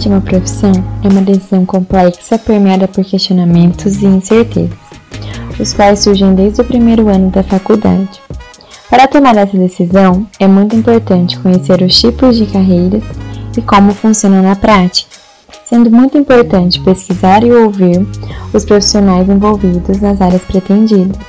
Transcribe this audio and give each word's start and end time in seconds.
De 0.00 0.08
uma 0.08 0.22
profissão 0.22 0.72
é 1.04 1.08
uma 1.08 1.20
decisão 1.20 1.66
complexa 1.66 2.38
permeada 2.38 2.88
por 2.88 3.04
questionamentos 3.04 4.00
e 4.00 4.06
incertezas, 4.06 4.70
os 5.60 5.74
quais 5.74 6.00
surgem 6.00 6.34
desde 6.34 6.62
o 6.62 6.64
primeiro 6.64 7.06
ano 7.10 7.30
da 7.30 7.42
faculdade. 7.42 8.18
Para 8.88 9.06
tomar 9.06 9.36
essa 9.36 9.58
decisão, 9.58 10.26
é 10.38 10.48
muito 10.48 10.74
importante 10.74 11.38
conhecer 11.38 11.82
os 11.82 12.00
tipos 12.00 12.38
de 12.38 12.46
carreiras 12.46 13.02
e 13.54 13.60
como 13.60 13.92
funcionam 13.92 14.42
na 14.42 14.56
prática, 14.56 15.10
sendo 15.66 15.90
muito 15.90 16.16
importante 16.16 16.80
pesquisar 16.80 17.44
e 17.44 17.52
ouvir 17.52 18.00
os 18.54 18.64
profissionais 18.64 19.28
envolvidos 19.28 20.00
nas 20.00 20.18
áreas 20.22 20.42
pretendidas. 20.42 21.20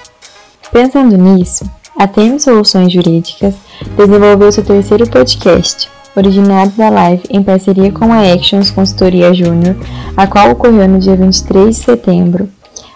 Pensando 0.72 1.18
nisso, 1.18 1.70
a 2.00 2.08
TM 2.08 2.40
Soluções 2.40 2.94
Jurídicas 2.94 3.54
desenvolveu 3.98 4.50
seu 4.50 4.64
terceiro 4.64 5.06
podcast, 5.10 5.90
originado 6.16 6.72
da 6.72 6.90
live 6.90 7.24
em 7.30 7.42
parceria 7.42 7.92
com 7.92 8.12
a 8.12 8.34
Actions 8.34 8.72
Consultoria 8.72 9.34
Júnior, 9.34 9.76
a 10.16 10.28
qual 10.28 10.52
ocorreu 10.52 10.88
no 10.88 11.00
dia 11.00 11.16
23 11.16 11.76
de 11.76 11.84
setembro, 11.84 12.50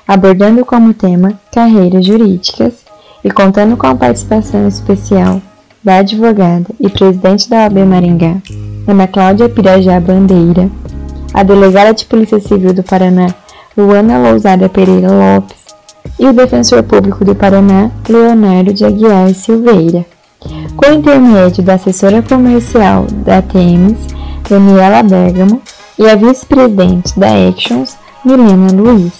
abordando 0.07 0.65
como 0.65 0.93
tema 0.93 1.39
carreiras 1.51 2.05
jurídicas 2.05 2.73
e 3.23 3.31
contando 3.31 3.77
com 3.77 3.87
a 3.87 3.95
participação 3.95 4.67
especial 4.67 5.41
da 5.83 5.97
advogada 5.97 6.67
e 6.79 6.89
presidente 6.89 7.49
da 7.49 7.63
OAB 7.63 7.85
Maringá, 7.85 8.37
Ana 8.87 9.07
Cláudia 9.07 9.49
Pirajá 9.49 9.99
Bandeira, 9.99 10.69
a 11.33 11.43
delegada 11.43 11.93
de 11.93 12.05
Polícia 12.05 12.39
Civil 12.39 12.73
do 12.73 12.83
Paraná, 12.83 13.27
Luana 13.77 14.17
Lousada 14.17 14.69
Pereira 14.69 15.09
Lopes, 15.11 15.65
e 16.19 16.25
o 16.25 16.33
defensor 16.33 16.81
público 16.83 17.25
do 17.25 17.35
Paraná, 17.35 17.91
Leonardo 18.07 18.73
de 18.73 18.85
Aguiar 18.85 19.33
Silveira 19.33 20.05
com 20.75 20.93
intermédio 20.93 21.63
da 21.63 21.75
assessora 21.75 22.21
comercial 22.21 23.05
da 23.25 23.41
Temes, 23.41 23.97
Daniela 24.49 25.03
Bergamo, 25.03 25.61
e 25.97 26.07
a 26.09 26.15
vice-presidente 26.15 27.17
da 27.17 27.27
Actions, 27.49 27.97
Milena 28.23 28.71
Luiz. 28.73 29.13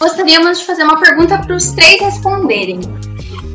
Gostaríamos 0.00 0.58
de 0.58 0.66
fazer 0.66 0.82
uma 0.84 1.00
pergunta 1.00 1.38
para 1.38 1.54
os 1.54 1.72
três 1.72 2.00
responderem. 2.00 2.80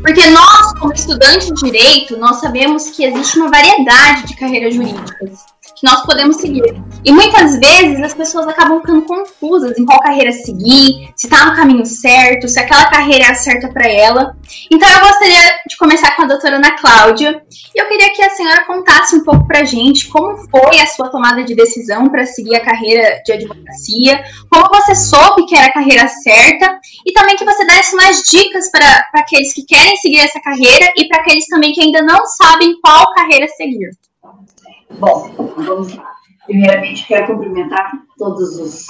Porque 0.04 0.30
nós, 0.32 0.74
como 0.80 0.94
estudantes 0.94 1.48
de 1.48 1.54
direito, 1.54 2.18
nós 2.18 2.42
sabemos 2.42 2.90
que 2.90 3.06
existe 3.06 3.40
uma 3.40 3.50
variedade 3.50 4.28
de 4.28 4.36
carreiras 4.36 4.76
jurídicas 4.76 5.53
nós 5.84 6.06
podemos 6.06 6.38
seguir. 6.38 6.82
E 7.06 7.12
muitas 7.12 7.60
vezes 7.60 8.02
as 8.02 8.14
pessoas 8.14 8.48
acabam 8.48 8.80
ficando 8.80 9.02
confusas 9.02 9.78
em 9.78 9.86
qual 9.86 10.00
carreira 10.00 10.32
seguir, 10.32 11.12
se 11.18 11.28
está 11.28 11.46
no 11.46 11.56
caminho 11.56 11.86
certo, 11.86 12.48
se 12.48 12.58
aquela 12.58 12.86
carreira 12.86 13.26
é 13.26 13.34
certa 13.34 13.68
para 13.68 13.86
ela. 13.86 14.38
Então 14.72 14.90
eu 14.90 15.02
gostaria 15.02 15.60
de 15.68 15.76
começar 15.78 16.16
com 16.16 16.22
a 16.22 16.28
doutora 16.28 16.56
Ana 16.56 16.78
Cláudia. 16.78 17.44
E 17.76 17.82
eu 17.82 17.88
queria 17.88 18.14
que 18.14 18.22
a 18.22 18.30
senhora 18.30 18.66
contasse 18.66 19.18
um 19.18 19.24
pouco 19.26 19.46
para 19.46 19.60
a 19.60 19.66
gente 19.66 20.08
como 20.08 20.38
foi 20.50 20.80
a 20.80 20.88
sua 20.88 21.10
tomada 21.10 21.44
de 21.44 21.54
decisão 21.54 22.08
para 22.08 22.26
seguir 22.26 22.56
a 22.56 22.64
carreira 22.64 23.22
de 23.26 23.34
advocacia, 23.34 24.24
como 24.50 24.70
você 24.70 24.96
soube 24.96 25.46
que 25.46 25.56
era 25.58 25.68
a 25.68 25.74
carreira 25.74 26.08
certa, 26.08 26.80
e 27.06 27.12
também 27.12 27.36
que 27.36 27.44
você 27.44 27.66
desse 27.66 27.96
mais 27.96 28.24
dicas 28.24 28.72
para 28.72 29.06
aqueles 29.16 29.54
que 29.54 29.66
querem 29.66 29.98
seguir 29.98 30.20
essa 30.20 30.40
carreira 30.40 30.94
e 30.96 31.08
para 31.10 31.20
aqueles 31.20 31.46
também 31.48 31.74
que 31.74 31.82
ainda 31.82 32.02
não 32.02 32.26
sabem 32.26 32.80
qual 32.82 33.14
carreira 33.14 33.48
seguir. 33.50 33.90
Bom, 35.00 35.30
vamos 35.58 35.96
lá. 35.96 36.14
Primeiramente, 36.46 37.08
quero 37.08 37.28
cumprimentar 37.28 37.92
todos 38.18 38.58
os 38.60 38.86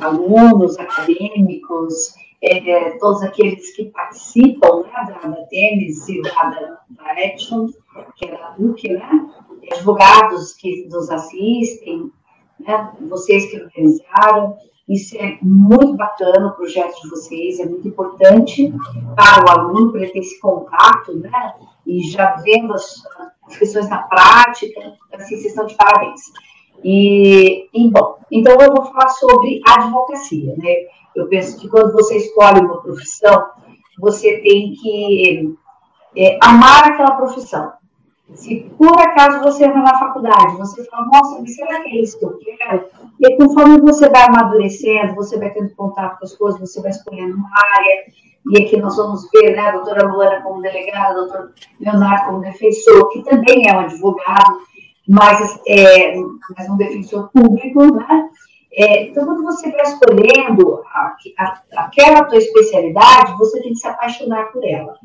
alunos, 0.00 0.78
acadêmicos, 0.78 2.14
é, 2.42 2.98
todos 2.98 3.22
aqueles 3.22 3.74
que 3.74 3.86
participam 3.86 4.82
né, 4.82 5.04
da, 5.06 5.28
da 5.28 5.44
TEMES 5.46 6.08
e 6.08 6.22
da, 6.22 6.80
da, 6.90 7.12
Action, 7.26 7.68
que 8.16 8.26
é 8.26 8.32
da 8.32 8.54
UC, 8.58 8.88
né? 8.92 9.30
advogados 9.72 10.54
que 10.54 10.88
nos 10.88 11.10
assistem, 11.10 12.10
né? 12.58 12.92
vocês 13.08 13.50
que 13.50 13.60
organizaram. 13.60 14.56
Isso 14.88 15.16
é 15.16 15.38
muito 15.40 15.96
bacana, 15.96 16.48
o 16.48 16.56
projeto 16.56 17.00
de 17.02 17.10
vocês, 17.10 17.60
é 17.60 17.66
muito 17.66 17.86
importante 17.86 18.72
para 19.14 19.44
o 19.44 19.50
aluno, 19.50 19.92
para 19.92 20.02
ele 20.02 20.10
ter 20.10 20.18
esse 20.18 20.40
contato, 20.40 21.16
né? 21.16 21.54
E 21.86 22.00
já 22.10 22.34
vendo 22.42 22.74
as, 22.74 23.00
as 23.50 23.58
questões 23.58 23.88
na 23.88 24.02
prática, 24.02 24.80
assim, 25.12 25.36
vocês 25.36 25.46
estão 25.46 25.66
de 25.66 25.74
parabéns. 25.74 26.20
E, 26.82 27.68
e, 27.74 27.90
bom, 27.90 28.18
então 28.30 28.56
eu 28.60 28.72
vou 28.72 28.84
falar 28.86 29.08
sobre 29.10 29.60
advocacia, 29.66 30.54
né? 30.56 30.74
Eu 31.14 31.28
penso 31.28 31.58
que 31.58 31.68
quando 31.68 31.92
você 31.92 32.16
escolhe 32.16 32.60
uma 32.60 32.80
profissão, 32.80 33.50
você 33.98 34.38
tem 34.38 34.72
que 34.72 35.54
é, 36.16 36.38
amar 36.42 36.88
aquela 36.88 37.16
profissão. 37.16 37.72
Se 38.34 38.70
por 38.78 38.98
acaso 39.00 39.40
você 39.40 39.64
entra 39.64 39.82
na 39.82 39.98
faculdade, 39.98 40.56
você 40.56 40.84
fala, 40.84 41.06
nossa, 41.06 41.40
mas 41.40 41.54
será 41.54 41.80
que 41.82 41.90
é 41.90 42.00
isso 42.00 42.18
que 42.18 42.24
eu 42.24 42.38
quero? 42.38 42.84
E 43.18 43.26
aí, 43.26 43.36
conforme 43.36 43.80
você 43.80 44.08
vai 44.08 44.26
amadurecendo, 44.26 45.14
você 45.14 45.38
vai 45.38 45.50
tendo 45.50 45.74
contato 45.74 46.18
com 46.18 46.24
as 46.24 46.36
coisas, 46.36 46.60
você 46.60 46.80
vai 46.80 46.90
escolhendo 46.90 47.36
uma 47.36 47.50
área, 47.76 48.04
e 48.50 48.62
aqui 48.62 48.76
nós 48.78 48.96
vamos 48.96 49.28
ver 49.30 49.54
né, 49.54 49.68
a 49.68 49.72
doutora 49.72 50.06
Luana 50.06 50.40
como 50.42 50.62
delegada, 50.62 51.12
o 51.12 51.26
doutor 51.26 51.52
Leonardo 51.78 52.26
como 52.26 52.40
defensor, 52.40 53.08
que 53.10 53.22
também 53.22 53.68
é 53.68 53.74
um 53.74 53.80
advogado, 53.80 54.58
mas 55.08 55.60
é 55.66 56.14
mas 56.56 56.68
um 56.68 56.76
defensor 56.76 57.30
público, 57.32 57.94
né? 57.94 58.30
É, 58.72 59.08
então, 59.08 59.24
quando 59.24 59.42
você 59.42 59.70
vai 59.70 59.82
escolhendo 59.82 60.82
a, 60.86 61.16
a, 61.38 61.62
aquela 61.76 62.24
tua 62.24 62.38
especialidade, 62.38 63.36
você 63.36 63.60
tem 63.60 63.72
que 63.72 63.78
se 63.78 63.88
apaixonar 63.88 64.52
por 64.52 64.64
ela. 64.64 64.96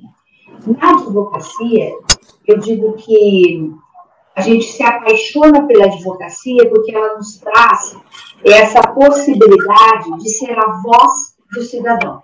Na 0.65 0.91
advocacia, 0.91 1.91
eu 2.47 2.57
digo 2.59 2.93
que 2.93 3.71
a 4.35 4.41
gente 4.41 4.65
se 4.65 4.83
apaixona 4.83 5.65
pela 5.67 5.85
advocacia 5.85 6.69
porque 6.69 6.93
ela 6.93 7.15
nos 7.15 7.37
traz 7.37 7.97
essa 8.43 8.81
possibilidade 8.93 10.17
de 10.17 10.29
ser 10.29 10.57
a 10.57 10.81
voz 10.81 11.37
do 11.53 11.61
cidadão. 11.61 12.23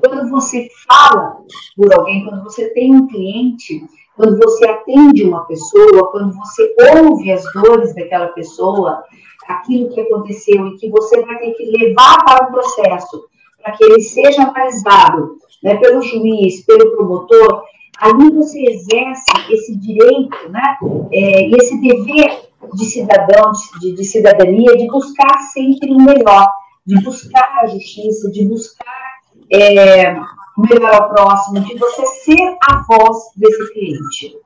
Quando 0.00 0.30
você 0.30 0.68
fala 0.86 1.38
por 1.76 1.92
alguém, 1.92 2.24
quando 2.24 2.44
você 2.44 2.68
tem 2.70 2.94
um 2.94 3.06
cliente, 3.06 3.84
quando 4.14 4.38
você 4.38 4.66
atende 4.68 5.24
uma 5.24 5.44
pessoa, 5.46 6.10
quando 6.10 6.34
você 6.34 6.74
ouve 6.94 7.32
as 7.32 7.44
dores 7.52 7.94
daquela 7.94 8.28
pessoa, 8.28 9.02
aquilo 9.48 9.90
que 9.90 10.00
aconteceu 10.00 10.66
e 10.68 10.76
que 10.76 10.88
você 10.90 11.20
vai 11.22 11.38
ter 11.38 11.52
que 11.52 11.64
levar 11.64 12.24
para 12.24 12.46
o 12.46 12.52
processo, 12.52 13.28
para 13.62 13.72
que 13.72 13.84
ele 13.84 14.02
seja 14.02 14.42
analisado 14.42 15.38
né, 15.62 15.76
pelo 15.76 16.00
juiz, 16.02 16.64
pelo 16.64 16.96
promotor, 16.96 17.64
ali 17.98 18.30
você 18.32 18.62
exerce 18.62 19.32
esse 19.50 19.76
direito, 19.76 20.48
né, 20.50 20.76
é, 21.12 21.50
esse 21.56 21.80
dever 21.80 22.46
de 22.74 22.84
cidadão, 22.84 23.52
de, 23.80 23.92
de 23.92 24.04
cidadania, 24.04 24.76
de 24.76 24.86
buscar 24.86 25.38
sempre 25.52 25.92
o 25.92 25.98
melhor, 25.98 26.48
de 26.86 27.00
buscar 27.02 27.60
a 27.62 27.66
justiça, 27.66 28.30
de 28.30 28.44
buscar 28.44 29.06
é, 29.52 30.14
melhor 30.56 30.94
ao 30.94 31.08
próximo, 31.10 31.60
de 31.60 31.76
você 31.76 32.06
ser 32.06 32.56
a 32.68 32.82
voz 32.88 33.16
desse 33.36 33.72
cliente. 33.72 34.36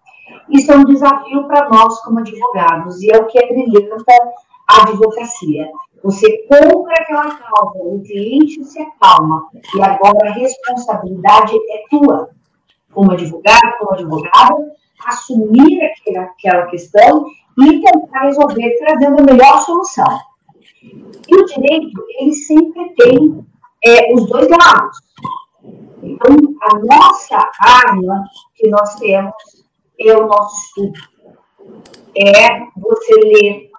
Isso 0.48 0.72
é 0.72 0.76
um 0.76 0.84
desafio 0.84 1.44
para 1.46 1.68
nós 1.68 2.00
como 2.00 2.18
advogados 2.18 3.00
e 3.02 3.10
é 3.10 3.16
o 3.16 3.26
que 3.26 3.38
é 3.38 3.46
brilhanta 3.46 4.12
a 4.68 4.82
advocacia. 4.82 5.68
Você 6.02 6.46
compra 6.48 6.94
aquela 6.94 7.30
causa, 7.30 7.78
o 7.78 8.02
cliente 8.02 8.64
se 8.64 8.80
acalma 8.80 9.48
e 9.76 9.82
agora 9.82 10.30
a 10.30 10.32
responsabilidade 10.32 11.54
é 11.54 11.84
tua, 11.90 12.30
como 12.92 13.12
advogado, 13.12 13.78
como 13.78 13.92
advogada, 13.92 14.72
assumir 15.06 15.82
aquela, 15.82 16.24
aquela 16.24 16.66
questão 16.66 17.26
e 17.58 17.80
tentar 17.82 18.20
resolver 18.20 18.76
trazendo 18.78 19.20
a 19.20 19.24
melhor 19.24 19.60
solução. 19.60 20.18
E 20.82 21.36
o 21.36 21.44
direito, 21.44 22.04
ele 22.18 22.32
sempre 22.32 22.94
tem 22.94 23.44
é, 23.84 24.14
os 24.14 24.26
dois 24.26 24.48
lados. 24.48 24.98
Então, 26.02 26.36
a 26.62 26.78
nossa 26.78 27.50
arma 27.60 28.24
que 28.54 28.68
nós 28.68 28.94
temos 28.96 29.34
é 29.98 30.16
o 30.16 30.26
nosso 30.26 30.56
estudo. 30.64 31.00
É 32.16 32.60
você 32.76 33.14
ler, 33.16 33.69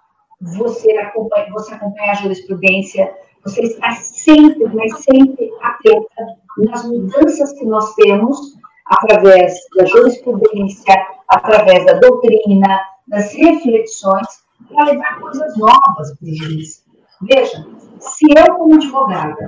você 0.41 0.91
acompanha, 0.97 1.51
você 1.51 1.73
acompanha 1.73 2.11
a 2.11 2.15
jurisprudência, 2.15 3.13
você 3.43 3.61
está 3.61 3.91
sempre, 3.91 4.65
mas 4.73 5.03
sempre 5.03 5.51
atenta 5.61 6.38
nas 6.57 6.83
mudanças 6.85 7.53
que 7.53 7.65
nós 7.65 7.93
temos 7.95 8.55
através 8.85 9.53
da 9.77 9.85
jurisprudência, 9.85 10.95
através 11.27 11.85
da 11.85 11.93
doutrina, 11.93 12.81
das 13.07 13.33
reflexões, 13.33 14.27
para 14.67 14.85
levar 14.85 15.19
coisas 15.19 15.57
novas 15.57 16.17
para 16.17 16.27
o 16.27 16.35
juiz. 16.35 16.83
Veja, 17.21 17.65
se 17.99 18.25
eu, 18.35 18.55
como 18.55 18.75
advogada, 18.75 19.47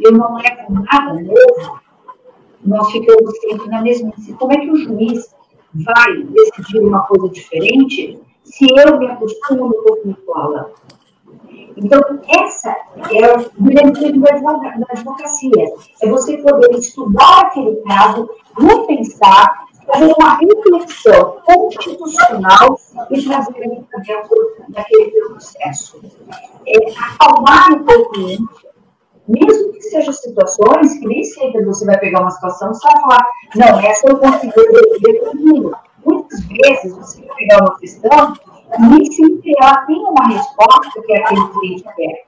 eu 0.00 0.12
não 0.12 0.34
levo 0.36 0.84
nada 0.92 1.14
novo, 1.14 1.80
nós 2.64 2.90
ficamos 2.90 3.38
sempre 3.38 3.68
na 3.68 3.80
mesmice. 3.80 4.34
Como 4.34 4.52
é 4.52 4.56
que 4.56 4.70
o 4.70 4.76
juiz 4.76 5.34
vai 5.72 6.22
decidir 6.24 6.80
uma 6.80 7.06
coisa 7.06 7.28
diferente 7.28 8.20
se 8.46 8.66
eu 8.70 8.98
me 8.98 9.06
acostumo 9.06 9.72
com 9.72 10.10
escola. 10.10 10.72
Então, 11.76 12.00
essa 12.28 12.70
é 12.70 13.36
o 13.36 13.50
benefício 13.58 14.20
da 14.20 14.30
advocacia. 14.90 15.74
É 16.02 16.08
você 16.08 16.38
poder 16.38 16.70
estudar 16.78 17.40
aquele 17.42 17.76
caso, 17.82 18.30
repensar, 18.58 19.66
fazer 19.86 20.14
uma 20.18 20.38
reflexão 20.38 21.36
constitucional 21.44 22.80
e 23.10 23.22
trazer 23.22 23.56
ele 23.58 23.84
para 23.90 24.00
dentro 24.00 24.56
daquele 24.70 25.10
processo. 25.28 26.00
É, 26.66 26.76
acalmar 26.98 27.72
um 27.72 27.84
pouquinho, 27.84 28.48
mesmo 29.28 29.72
que 29.72 29.82
sejam 29.82 30.12
situações 30.12 30.98
que 30.98 31.06
nem 31.06 31.24
sempre 31.24 31.64
você 31.64 31.84
vai 31.84 31.98
pegar 31.98 32.20
uma 32.20 32.30
situação 32.30 32.72
só 32.72 32.88
falar, 32.88 33.26
não, 33.54 33.80
essa 33.80 34.08
eu 34.08 34.16
consigo 34.18 34.52
resolver 34.56 35.18
comigo. 35.30 35.76
Muitas 36.06 36.40
vezes 36.46 36.96
você 36.96 37.24
vai 37.26 37.36
pegar 37.36 37.58
uma 37.62 37.78
questão 37.78 38.36
nem 38.78 39.04
sempre 39.12 39.52
ela 39.60 39.86
tem 39.86 39.96
uma 39.96 40.26
resposta 40.28 41.02
que 41.02 41.14
aquele 41.14 41.48
cliente 41.48 41.84
quer. 41.94 42.26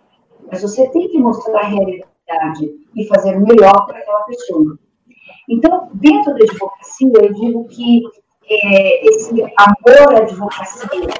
Mas 0.50 0.62
você 0.62 0.88
tem 0.88 1.08
que 1.08 1.18
mostrar 1.18 1.60
a 1.60 1.66
realidade 1.66 2.70
e 2.94 3.06
fazer 3.06 3.38
melhor 3.38 3.86
para 3.86 3.98
aquela 3.98 4.20
pessoa. 4.20 4.78
Então, 5.48 5.88
dentro 5.94 6.34
da 6.34 6.44
advocacia, 6.44 7.12
eu 7.14 7.32
digo 7.32 7.64
que 7.68 8.02
é, 8.50 9.08
esse 9.08 9.42
amor 9.42 10.14
à 10.14 10.18
advocacia, 10.18 11.10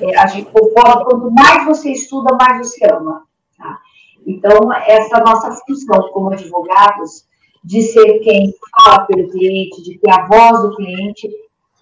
é, 0.00 0.18
a 0.18 0.26
gente 0.26 0.50
conforme, 0.50 1.04
quanto 1.04 1.30
mais 1.30 1.66
você 1.66 1.90
estuda, 1.90 2.34
mais 2.34 2.66
você 2.66 2.86
ama. 2.86 3.24
Tá? 3.58 3.78
Então, 4.26 4.72
essa 4.86 5.18
nossa 5.20 5.52
função 5.66 6.10
como 6.12 6.32
advogados, 6.32 7.26
de 7.64 7.82
ser 7.82 8.18
quem 8.20 8.52
fala 8.74 9.04
pelo 9.06 9.28
cliente, 9.30 9.82
de 9.82 9.98
ter 9.98 10.10
a 10.10 10.26
voz 10.26 10.62
do 10.62 10.76
cliente, 10.76 11.30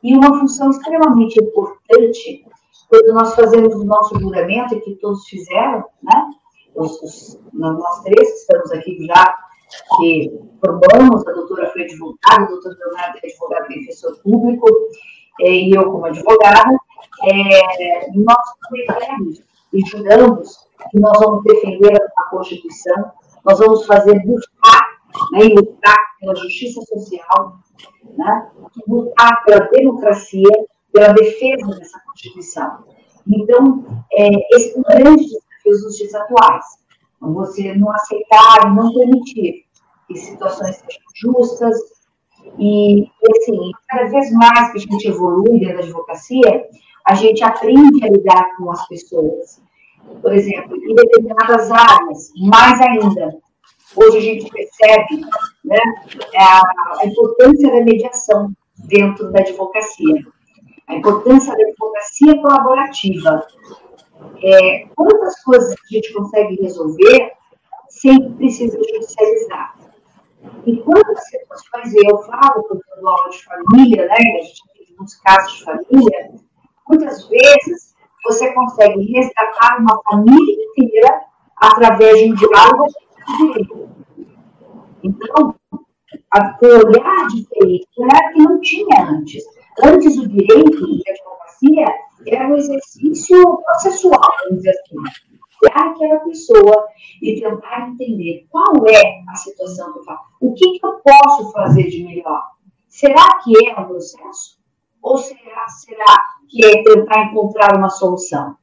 e 0.03 0.17
uma 0.17 0.39
função 0.39 0.71
extremamente 0.71 1.43
importante 1.43 2.45
quando 2.89 3.15
nós 3.15 3.35
fazemos 3.35 3.75
o 3.75 3.85
nosso 3.85 4.19
juramento, 4.19 4.81
que 4.81 4.97
todos 4.97 5.25
fizeram, 5.29 5.85
né? 6.03 6.31
Os, 6.75 7.01
os, 7.03 7.41
nós 7.53 8.03
três 8.03 8.29
que 8.29 8.37
estamos 8.37 8.73
aqui 8.73 9.07
já, 9.07 9.39
que 9.97 10.41
formamos, 10.65 11.27
a 11.27 11.33
doutora 11.33 11.71
foi 11.71 11.85
advogada, 11.85 12.45
a 12.45 12.47
doutora 12.47 12.77
Leonardo 12.79 13.19
é 13.23 13.29
advogada 13.29 13.69
defensor 13.69 14.17
público, 14.23 14.67
é, 15.41 15.51
e 15.51 15.73
eu 15.73 15.85
como 15.91 16.07
advogada, 16.07 16.77
é, 17.25 18.11
nós 18.15 18.55
prometemos 18.69 19.43
e 19.73 19.81
juramos 19.87 20.69
que 20.91 20.99
nós 20.99 21.17
vamos 21.21 21.45
defender 21.45 21.97
a 22.17 22.23
Constituição, 22.31 23.13
nós 23.45 23.59
vamos 23.59 23.87
fazer 23.87 24.21
buscar 24.25 24.90
né, 25.33 25.47
e 25.47 25.55
lutar 25.55 25.97
pela 26.21 26.35
justiça 26.37 26.81
social, 26.83 27.59
né, 28.17 28.51
lutar 28.87 29.45
pela 29.45 29.61
democracia, 29.69 30.49
pela 30.93 31.13
defesa 31.13 31.67
dessa 31.79 32.01
Constituição. 32.07 32.85
Então, 33.27 34.05
é, 34.13 34.57
esse 34.57 34.75
é 34.75 34.79
um 34.79 34.83
grande 34.83 35.25
desafio 35.25 35.73
dos 35.73 35.97
dias 35.97 36.15
atuais. 36.15 36.65
Você 37.21 37.75
não 37.75 37.91
aceitar 37.93 38.67
e 38.67 38.75
não 38.75 38.93
permitir 38.93 39.65
que 40.09 40.17
situações 40.17 40.77
sejam 40.77 41.03
justas. 41.15 41.77
E, 42.59 43.07
assim, 43.31 43.71
cada 43.89 44.09
vez 44.09 44.33
mais 44.33 44.73
que 44.73 44.79
a 44.79 44.81
gente 44.81 45.09
evolui 45.09 45.61
dentro 45.61 45.77
da 45.77 45.83
advocacia, 45.85 46.65
a 47.07 47.15
gente 47.15 47.45
aprende 47.45 48.05
a 48.05 48.11
lidar 48.11 48.57
com 48.57 48.71
as 48.71 48.87
pessoas. 48.89 49.63
Por 50.23 50.33
exemplo, 50.33 50.77
em 50.77 50.95
determinadas 50.95 51.71
áreas, 51.71 52.33
mais 52.49 52.81
ainda, 52.81 53.37
hoje 53.97 54.19
a 54.19 54.21
gente 54.21 54.51
percebe 54.51 55.23
né, 55.65 55.79
a, 56.37 57.07
importância 57.07 57.71
da 57.71 57.85
mediação 57.85 58.53
dentro 58.87 59.31
da 59.33 59.41
advocacia 59.41 60.25
a 60.91 60.97
importância 60.97 61.55
da 61.57 61.63
advocacia 61.63 62.43
colaborativa. 62.43 63.47
É, 64.43 64.87
quantas 64.97 65.43
coisas 65.45 65.73
a 65.73 65.95
gente 65.95 66.13
consegue 66.13 66.61
resolver 66.61 67.33
sem 67.89 68.33
precisar 68.33 68.77
judicializar? 68.77 69.77
E 70.67 70.77
quantas 70.79 71.25
situações 71.29 71.95
eu 71.95 72.19
falo 72.23 72.65
quando 72.65 72.81
eu 72.97 73.03
dou 73.03 73.11
aula 73.11 73.31
de 73.31 73.45
família, 73.45 74.07
né? 74.07 74.15
A 74.15 74.43
gente 74.43 74.63
tem 74.75 74.97
muitos 74.97 75.15
casos 75.17 75.59
de 75.59 75.65
família, 75.65 76.31
muitas 76.89 77.29
vezes 77.29 77.95
você 78.25 78.53
consegue 78.53 79.13
resgatar 79.13 79.79
uma 79.79 80.01
família 80.03 80.57
inteira 80.77 81.21
através 81.57 82.19
de 82.19 82.33
um 82.33 82.35
diálogo 82.35 82.87
Então, 85.03 85.55
a, 86.33 86.53
com 86.55 86.67
olhar 86.67 87.27
diferente, 87.29 87.89
olhar 87.99 88.33
que 88.33 88.39
não 88.39 88.61
tinha 88.61 89.09
antes. 89.09 89.43
Antes, 89.83 90.19
o 90.19 90.29
direito 90.29 90.87
e 90.89 91.03
a 91.09 91.13
advocacia 91.13 91.87
era 92.27 92.49
um 92.49 92.57
exercício 92.57 93.63
processual, 93.63 94.21
vamos 94.45 94.59
dizer 94.59 94.71
assim. 94.71 94.97
Olhar 95.63 95.91
aquela 95.91 96.21
pessoa 96.21 96.89
e 97.23 97.41
tentar 97.41 97.89
entender 97.89 98.47
qual 98.51 98.73
é 98.89 99.23
a 99.29 99.35
situação 99.35 99.95
eu 99.97 100.05
faço. 100.05 100.23
O 100.41 100.55
que, 100.55 100.79
que 100.79 100.87
eu 100.87 101.01
posso 101.05 101.53
fazer 101.53 101.85
de 101.85 102.03
melhor? 102.03 102.43
Será 102.89 103.39
que 103.41 103.69
é 103.69 103.79
um 103.79 103.87
processo? 103.87 104.59
Ou 105.03 105.19
será, 105.19 105.69
será 105.69 106.17
que 106.49 106.65
é 106.65 106.83
tentar 106.83 107.25
encontrar 107.25 107.77
uma 107.77 107.91
solução? 107.91 108.57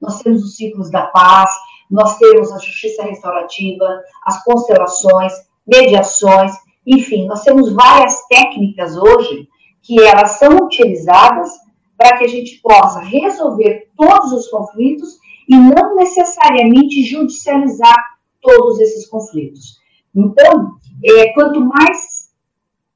Nós 0.00 0.22
temos 0.22 0.42
os 0.42 0.56
ciclos 0.56 0.90
da 0.90 1.06
paz, 1.06 1.50
nós 1.90 2.18
temos 2.18 2.52
a 2.52 2.58
justiça 2.58 3.02
restaurativa, 3.02 4.02
as 4.24 4.42
constelações, 4.44 5.32
mediações, 5.66 6.52
enfim, 6.86 7.26
nós 7.26 7.42
temos 7.42 7.72
várias 7.72 8.26
técnicas 8.28 8.96
hoje 8.96 9.48
que 9.82 10.00
elas 10.00 10.32
são 10.32 10.56
utilizadas 10.56 11.50
para 11.96 12.16
que 12.16 12.24
a 12.24 12.28
gente 12.28 12.60
possa 12.62 13.00
resolver 13.00 13.90
todos 13.96 14.32
os 14.32 14.48
conflitos 14.48 15.18
e 15.48 15.56
não 15.56 15.94
necessariamente 15.96 17.02
judicializar 17.02 17.96
todos 18.40 18.80
esses 18.80 19.06
conflitos. 19.06 19.78
Então, 20.14 20.76
é, 21.04 21.32
quanto 21.32 21.60
mais 21.60 22.30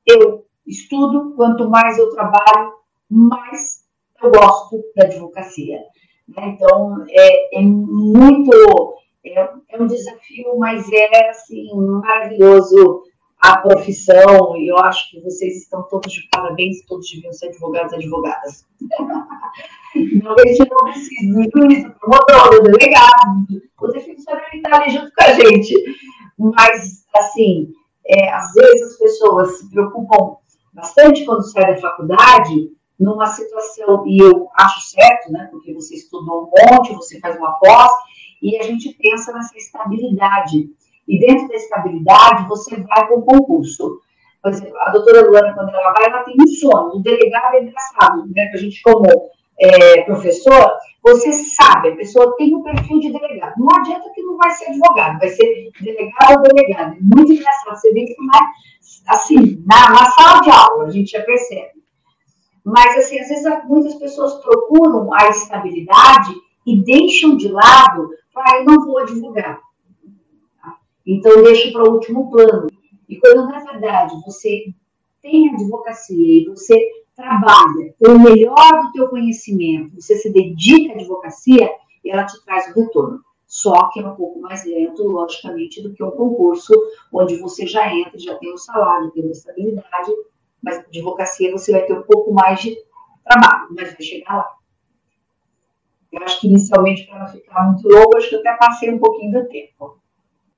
eu 0.07 0.47
estudo, 0.67 1.35
quanto 1.37 1.69
mais 1.69 1.99
eu 1.99 2.11
trabalho, 2.11 2.73
mais 3.11 3.85
eu 4.23 4.31
gosto 4.31 4.83
da 4.97 5.05
advocacia. 5.05 5.81
Né? 6.29 6.57
Então, 6.57 7.05
é, 7.09 7.59
é 7.59 7.63
muito. 7.63 8.95
É, 9.27 9.51
é, 9.71 9.83
um 9.83 9.87
desafio, 9.87 10.59
mas 10.59 10.87
é 10.93 11.31
assim, 11.31 11.71
maravilhoso 11.75 13.05
a 13.41 13.59
profissão, 13.59 14.57
e 14.57 14.71
eu 14.71 14.79
acho 14.79 15.11
que 15.11 15.21
vocês 15.21 15.63
estão 15.63 15.83
todos 15.85 16.13
de 16.13 16.29
parabéns, 16.31 16.85
todos 16.87 17.11
deviam 17.11 17.33
ser 17.33 17.49
advogados 17.49 17.93
e 17.93 17.97
advogadas. 17.97 18.67
não, 20.23 20.33
a 20.33 20.47
gente 20.47 20.71
não 20.71 20.93
precisa 20.93 21.33
do 21.33 21.43
juiz, 21.43 21.85
promotor, 22.01 22.63
do 22.63 22.73
delegado, 22.73 23.63
o 23.81 23.89
defensor 23.89 24.41
está 24.53 24.77
ali 24.77 24.91
junto 24.91 25.11
com 25.15 25.25
a 25.25 25.33
gente. 25.33 25.75
Mas, 26.39 27.05
assim, 27.17 27.69
é, 28.07 28.31
às 28.31 28.53
vezes 28.53 28.93
as 28.93 28.99
pessoas 28.99 29.59
se 29.59 29.71
preocupam 29.71 30.37
bastante 30.73 31.25
quando 31.25 31.43
saem 31.51 31.75
da 31.75 31.81
faculdade 31.81 32.71
numa 32.99 33.27
situação, 33.27 34.07
e 34.07 34.23
eu 34.23 34.49
acho 34.57 34.81
certo, 34.81 35.33
né, 35.33 35.49
porque 35.51 35.75
você 35.75 35.97
estudou 35.97 36.45
um 36.45 36.77
monte, 36.77 36.95
você 36.95 37.19
faz 37.21 37.37
uma 37.37 37.53
pós, 37.59 37.91
e 38.41 38.57
a 38.59 38.63
gente 38.63 38.95
pensa 38.95 39.33
nessa 39.33 39.57
estabilidade 39.57 40.69
e 41.07 41.19
dentro 41.19 41.49
da 41.49 41.55
estabilidade, 41.55 42.49
você 42.49 42.77
vai 42.77 43.07
para 43.07 43.17
o 43.17 43.23
concurso. 43.23 44.01
Por 44.43 44.51
exemplo, 44.51 44.79
a 44.81 44.91
doutora 44.91 45.23
Luana, 45.23 45.55
quando 45.55 45.71
ela 45.71 45.93
vai, 45.93 46.07
ela 46.07 46.23
tem 46.23 46.35
um 46.39 46.47
sonho. 46.47 46.97
O 46.97 47.03
delegado 47.03 47.55
é 47.55 47.63
engraçado, 47.63 48.27
né? 48.35 48.47
Que 48.47 48.57
a 48.57 48.61
gente, 48.61 48.83
como 48.83 49.07
é, 49.59 50.03
professor, 50.03 50.73
você 51.03 51.33
sabe, 51.33 51.91
a 51.91 51.97
pessoa 51.97 52.35
tem 52.37 52.55
o 52.55 52.59
um 52.59 52.63
perfil 52.63 53.01
de 53.01 53.13
delegado. 53.13 53.55
Não 53.59 53.69
adianta 53.79 54.11
que 54.15 54.23
não 54.23 54.37
vai 54.37 54.51
ser 54.51 54.67
advogado, 54.67 55.19
vai 55.19 55.29
ser 55.29 55.71
delegado 55.81 56.39
ou 56.39 56.55
delegado. 56.55 56.97
É 56.97 57.01
muito 57.01 57.33
engraçado. 57.33 57.77
Você 57.77 57.93
vê 57.93 58.05
que 58.05 58.17
não 58.19 58.39
é 58.39 58.47
assim, 59.09 59.63
na, 59.67 59.91
na 59.91 60.11
sala 60.11 60.41
de 60.41 60.51
aula, 60.51 60.85
a 60.87 60.91
gente 60.91 61.11
já 61.11 61.23
percebe. 61.23 61.74
Mas, 62.65 62.97
assim, 62.97 63.19
às 63.19 63.29
vezes 63.29 63.45
muitas 63.67 63.95
pessoas 63.97 64.35
procuram 64.37 65.13
a 65.13 65.29
estabilidade 65.29 66.35
e 66.67 66.83
deixam 66.83 67.37
de 67.37 67.49
lado, 67.49 68.11
ah, 68.35 68.57
eu 68.57 68.65
não 68.65 68.87
vou 68.87 68.99
advogar. 68.99 69.61
Então, 71.07 71.43
deixa 71.43 71.71
para 71.71 71.85
o 71.85 71.93
último 71.93 72.31
plano. 72.31 72.69
E 73.07 73.21
quando, 73.21 73.47
na 73.47 73.61
verdade, 73.61 74.15
você 74.25 74.65
tem 75.21 75.51
advocacia 75.51 76.43
e 76.43 76.47
você 76.47 76.75
trabalha 77.15 77.95
com 78.03 78.13
o 78.13 78.21
melhor 78.21 78.83
do 78.83 78.93
teu 78.93 79.09
conhecimento, 79.09 80.01
você 80.01 80.17
se 80.17 80.33
dedica 80.33 80.95
à 80.95 80.97
advocacia, 80.97 81.71
ela 82.05 82.25
te 82.25 82.43
traz 82.45 82.75
o 82.75 82.81
retorno. 82.81 83.21
Só 83.47 83.91
que 83.91 84.01
é 84.01 84.09
um 84.09 84.17
pouco 84.17 84.41
mais 84.41 84.65
lento, 84.65 85.07
logicamente, 85.07 85.83
do 85.83 85.93
que 85.93 86.03
um 86.03 86.11
concurso 86.11 86.73
onde 87.13 87.37
você 87.37 87.67
já 87.67 87.95
entra, 87.95 88.19
já 88.19 88.35
tem 88.37 88.53
o 88.53 88.59
salário, 88.59 89.11
tem 89.13 89.29
a 89.29 89.31
estabilidade, 89.31 90.11
mas 90.65 90.79
advocacia 90.79 91.53
você 91.53 91.71
vai 91.73 91.83
ter 91.83 91.93
um 91.93 92.03
pouco 92.03 92.33
mais 92.33 92.59
de 92.61 92.77
trabalho, 93.23 93.69
mas 93.71 93.93
vai 93.93 94.03
chegar 94.03 94.37
lá. 94.37 94.55
Eu 96.11 96.23
acho 96.23 96.41
que 96.41 96.47
inicialmente, 96.47 97.07
para 97.07 97.19
não 97.19 97.29
ficar 97.29 97.63
muito 97.65 97.87
longo, 97.89 98.17
acho 98.17 98.29
que 98.29 98.37
eu 98.37 98.41
até 98.41 98.57
passei 98.57 98.91
um 98.91 98.99
pouquinho 98.99 99.33
do 99.33 99.49
tempo. 99.49 100.01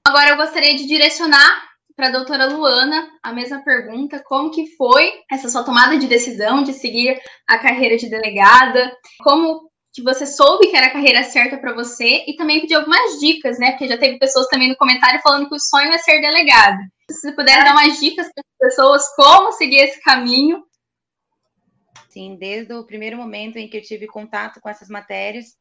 Agora 0.06 0.30
eu 0.30 0.36
gostaria 0.36 0.76
de 0.76 0.86
direcionar 0.86 1.64
para 1.96 2.08
a 2.08 2.12
doutora 2.12 2.46
Luana 2.46 3.08
a 3.22 3.32
mesma 3.32 3.62
pergunta: 3.64 4.22
como 4.24 4.50
que 4.50 4.66
foi 4.76 5.12
essa 5.30 5.48
sua 5.48 5.64
tomada 5.64 5.98
de 5.98 6.06
decisão 6.06 6.62
de 6.62 6.72
seguir 6.72 7.20
a 7.48 7.58
carreira 7.58 7.96
de 7.96 8.08
delegada? 8.08 8.92
Como 9.24 9.68
que 9.92 10.02
você 10.02 10.26
soube 10.26 10.68
que 10.68 10.76
era 10.76 10.88
a 10.88 10.92
carreira 10.92 11.24
certa 11.24 11.56
para 11.56 11.74
você 11.74 12.22
e 12.26 12.36
também 12.36 12.60
pedir 12.60 12.74
algumas 12.74 13.18
dicas, 13.18 13.58
né? 13.58 13.72
Porque 13.72 13.88
já 13.88 13.96
teve 13.96 14.18
pessoas 14.18 14.46
também 14.48 14.68
no 14.68 14.76
comentário 14.76 15.22
falando 15.22 15.48
que 15.48 15.54
o 15.54 15.58
sonho 15.60 15.90
é 15.90 15.98
ser 15.98 16.20
delegado. 16.20 16.78
Se 17.10 17.32
puder 17.32 17.62
dar 17.64 17.72
umas 17.72 17.98
dicas 17.98 18.30
para 18.32 18.42
as 18.42 18.58
pessoas 18.58 19.14
como 19.14 19.52
seguir 19.52 19.76
esse 19.76 20.00
caminho. 20.02 20.66
Sim, 22.08 22.36
desde 22.36 22.72
o 22.74 22.84
primeiro 22.84 23.16
momento 23.16 23.58
em 23.58 23.68
que 23.68 23.76
eu 23.76 23.82
tive 23.82 24.06
contato 24.06 24.60
com 24.60 24.68
essas 24.68 24.88
matérias, 24.88 25.56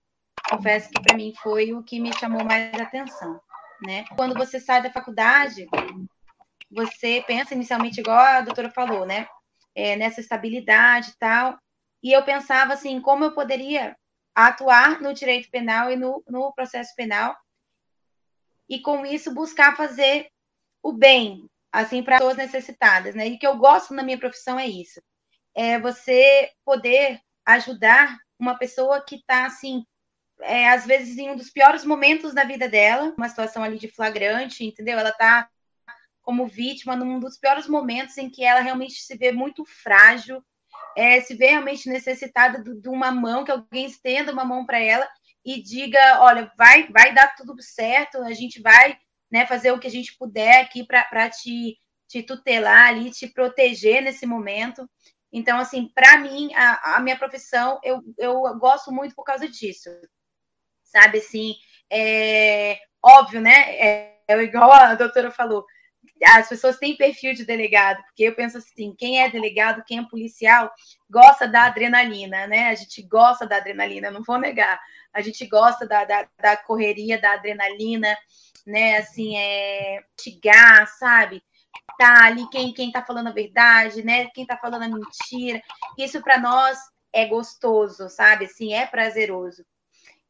confesso 0.49 0.89
que 0.89 1.01
para 1.01 1.15
mim 1.15 1.33
foi 1.41 1.73
o 1.73 1.83
que 1.83 1.99
me 1.99 2.13
chamou 2.13 2.43
mais 2.43 2.73
atenção, 2.73 3.39
né? 3.85 4.05
Quando 4.15 4.33
você 4.33 4.59
sai 4.59 4.81
da 4.81 4.91
faculdade, 4.91 5.67
você 6.71 7.23
pensa 7.27 7.53
inicialmente 7.53 7.99
igual 7.99 8.17
a 8.17 8.41
doutora 8.41 8.71
falou, 8.71 9.05
né? 9.05 9.27
É, 9.75 9.95
nessa 9.95 10.21
estabilidade 10.21 11.09
e 11.09 11.17
tal. 11.17 11.59
E 12.01 12.11
eu 12.11 12.23
pensava 12.23 12.73
assim, 12.73 13.01
como 13.01 13.25
eu 13.25 13.33
poderia 13.33 13.95
atuar 14.33 15.01
no 15.01 15.13
direito 15.13 15.49
penal 15.49 15.91
e 15.91 15.95
no, 15.95 16.23
no 16.27 16.53
processo 16.53 16.93
penal, 16.95 17.35
e 18.69 18.81
com 18.81 19.05
isso 19.05 19.33
buscar 19.33 19.75
fazer 19.75 20.27
o 20.85 20.93
bem, 20.93 21.49
assim, 21.71 22.03
para 22.03 22.17
pessoas 22.19 22.37
necessitadas, 22.37 23.15
né? 23.15 23.27
E 23.27 23.33
o 23.33 23.39
que 23.39 23.47
eu 23.47 23.57
gosto 23.57 23.91
na 23.91 24.03
minha 24.03 24.19
profissão 24.19 24.59
é 24.59 24.67
isso, 24.67 25.01
é 25.55 25.79
você 25.79 26.51
poder 26.63 27.19
ajudar 27.43 28.15
uma 28.37 28.55
pessoa 28.55 29.03
que 29.03 29.15
está, 29.15 29.47
assim, 29.47 29.83
é, 30.41 30.69
às 30.69 30.85
vezes 30.85 31.17
em 31.17 31.31
um 31.31 31.35
dos 31.35 31.49
piores 31.49 31.83
momentos 31.83 32.35
da 32.35 32.43
vida 32.43 32.69
dela, 32.69 33.15
uma 33.17 33.27
situação 33.27 33.63
ali 33.63 33.79
de 33.79 33.87
flagrante, 33.87 34.63
entendeu? 34.63 34.99
Ela 34.99 35.09
está 35.09 35.49
como 36.21 36.45
vítima 36.45 36.95
num 36.95 37.19
dos 37.19 37.35
piores 37.35 37.67
momentos 37.67 38.15
em 38.19 38.29
que 38.29 38.43
ela 38.43 38.59
realmente 38.59 39.01
se 39.01 39.17
vê 39.17 39.31
muito 39.31 39.65
frágil, 39.65 40.43
é, 40.95 41.19
se 41.21 41.33
vê 41.33 41.47
realmente 41.47 41.89
necessitada 41.89 42.61
de, 42.61 42.89
uma 42.89 43.11
mão, 43.11 43.43
que 43.43 43.51
alguém 43.51 43.87
estenda 43.87 44.31
uma 44.31 44.45
mão 44.45 44.67
para 44.67 44.79
ela 44.79 45.09
e 45.43 45.63
diga, 45.63 46.21
olha, 46.21 46.51
vai, 46.55 46.87
vai 46.89 47.11
dar 47.11 47.35
tudo 47.35 47.59
certo, 47.59 48.21
a 48.21 48.33
gente 48.33 48.61
vai 48.61 48.99
né, 49.31 49.45
fazer 49.45 49.71
o 49.71 49.79
que 49.79 49.87
a 49.87 49.91
gente 49.91 50.17
puder 50.17 50.61
aqui 50.61 50.85
para 50.85 51.29
te, 51.29 51.77
te 52.07 52.23
tutelar 52.23 52.89
ali, 52.89 53.11
te 53.11 53.27
proteger 53.27 54.01
nesse 54.01 54.25
momento. 54.25 54.89
Então, 55.31 55.59
assim, 55.59 55.91
para 55.93 56.17
mim, 56.19 56.53
a, 56.53 56.95
a, 56.95 56.99
minha 57.01 57.17
profissão, 57.17 57.79
eu, 57.83 58.01
eu 58.17 58.41
gosto 58.57 58.91
muito 58.91 59.13
por 59.15 59.23
causa 59.23 59.49
disso. 59.49 59.89
Sabe, 60.83 61.17
assim, 61.17 61.55
é 61.91 62.79
óbvio, 63.03 63.41
né? 63.41 63.75
É, 63.77 64.17
é 64.27 64.41
igual 64.41 64.71
a 64.71 64.95
doutora 64.95 65.29
falou, 65.29 65.65
as 66.23 66.47
pessoas 66.47 66.77
têm 66.77 66.95
perfil 66.95 67.33
de 67.33 67.45
delegado, 67.45 68.01
porque 68.03 68.23
eu 68.23 68.35
penso 68.35 68.57
assim, 68.57 68.95
quem 68.97 69.21
é 69.21 69.29
delegado, 69.29 69.83
quem 69.85 69.99
é 69.99 70.09
policial, 70.09 70.71
gosta 71.09 71.47
da 71.47 71.65
adrenalina, 71.65 72.47
né? 72.47 72.69
A 72.69 72.75
gente 72.75 73.01
gosta 73.03 73.45
da 73.45 73.57
adrenalina, 73.57 74.11
não 74.11 74.23
vou 74.23 74.37
negar. 74.37 74.79
A 75.13 75.21
gente 75.21 75.45
gosta 75.45 75.85
da, 75.87 76.05
da, 76.05 76.27
da 76.39 76.57
correria, 76.57 77.19
da 77.19 77.33
adrenalina, 77.33 78.15
né? 78.65 78.97
Assim, 78.97 79.37
é 79.37 80.03
tigar, 80.17 80.87
sabe? 80.87 81.43
Tá 81.97 82.25
ali 82.25 82.47
quem, 82.49 82.73
quem 82.73 82.91
tá 82.91 83.01
falando 83.01 83.27
a 83.27 83.33
verdade, 83.33 84.03
né? 84.03 84.27
Quem 84.29 84.45
tá 84.45 84.57
falando 84.57 84.83
a 84.83 84.89
mentira. 84.89 85.61
Isso 85.97 86.21
para 86.21 86.39
nós 86.39 86.77
é 87.13 87.25
gostoso, 87.25 88.09
sabe? 88.09 88.45
Assim, 88.45 88.73
é 88.73 88.85
prazeroso. 88.85 89.65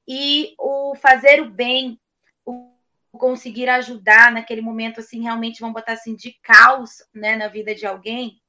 E 0.08 0.54
o 0.60 0.96
fazer 0.96 1.42
o 1.42 1.50
bem, 1.50 2.00
o 2.46 2.72
conseguir 3.18 3.70
ajudar 3.70 4.32
naquele 4.32 4.62
momento, 4.62 5.00
assim, 5.00 5.24
realmente 5.24 5.60
vamos 5.60 5.74
botar 5.74 5.94
assim, 5.94 6.16
de 6.16 6.34
caos, 6.44 7.04
né, 7.14 7.36
na 7.36 7.48
vida 7.48 7.74
de 7.74 7.86
alguém, 7.88 8.40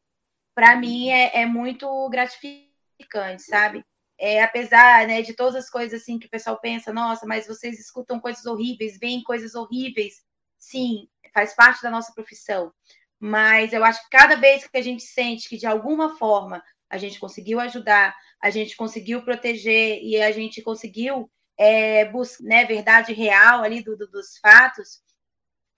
para 0.54 0.76
mim 0.76 1.10
é, 1.10 1.42
é, 1.42 1.46
muito 1.46 2.08
gratificante, 2.08 3.42
sabe? 3.42 3.84
É, 4.18 4.42
apesar, 4.42 5.06
né, 5.06 5.20
de 5.22 5.34
todas 5.34 5.56
as 5.56 5.70
coisas, 5.70 6.00
assim, 6.00 6.18
que 6.18 6.26
o 6.26 6.30
pessoal 6.30 6.58
pensa, 6.58 6.92
nossa, 6.92 7.26
mas 7.26 7.46
vocês 7.46 7.78
escutam 7.78 8.18
coisas 8.18 8.46
horríveis, 8.46 8.98
veem 8.98 9.22
coisas 9.22 9.54
horríveis, 9.54 10.22
sim, 10.58 11.08
faz 11.34 11.54
parte 11.54 11.82
da 11.82 11.90
nossa 11.90 12.12
profissão, 12.14 12.72
mas 13.20 13.72
eu 13.72 13.84
acho 13.84 14.02
que 14.02 14.10
cada 14.10 14.36
vez 14.36 14.66
que 14.66 14.76
a 14.78 14.82
gente 14.82 15.02
sente 15.02 15.48
que, 15.48 15.58
de 15.58 15.66
alguma 15.66 16.16
forma, 16.16 16.62
a 16.88 16.96
gente 16.96 17.18
conseguiu 17.18 17.60
ajudar, 17.60 18.16
a 18.40 18.48
gente 18.48 18.76
conseguiu 18.76 19.22
proteger 19.22 20.02
e 20.02 20.20
a 20.22 20.32
gente 20.32 20.62
conseguiu 20.62 21.30
é, 21.58 22.10
né, 22.40 22.64
verdade 22.64 23.12
real 23.12 23.62
ali 23.62 23.82
do, 23.82 23.96
do, 23.96 24.06
dos 24.08 24.38
fatos, 24.38 25.02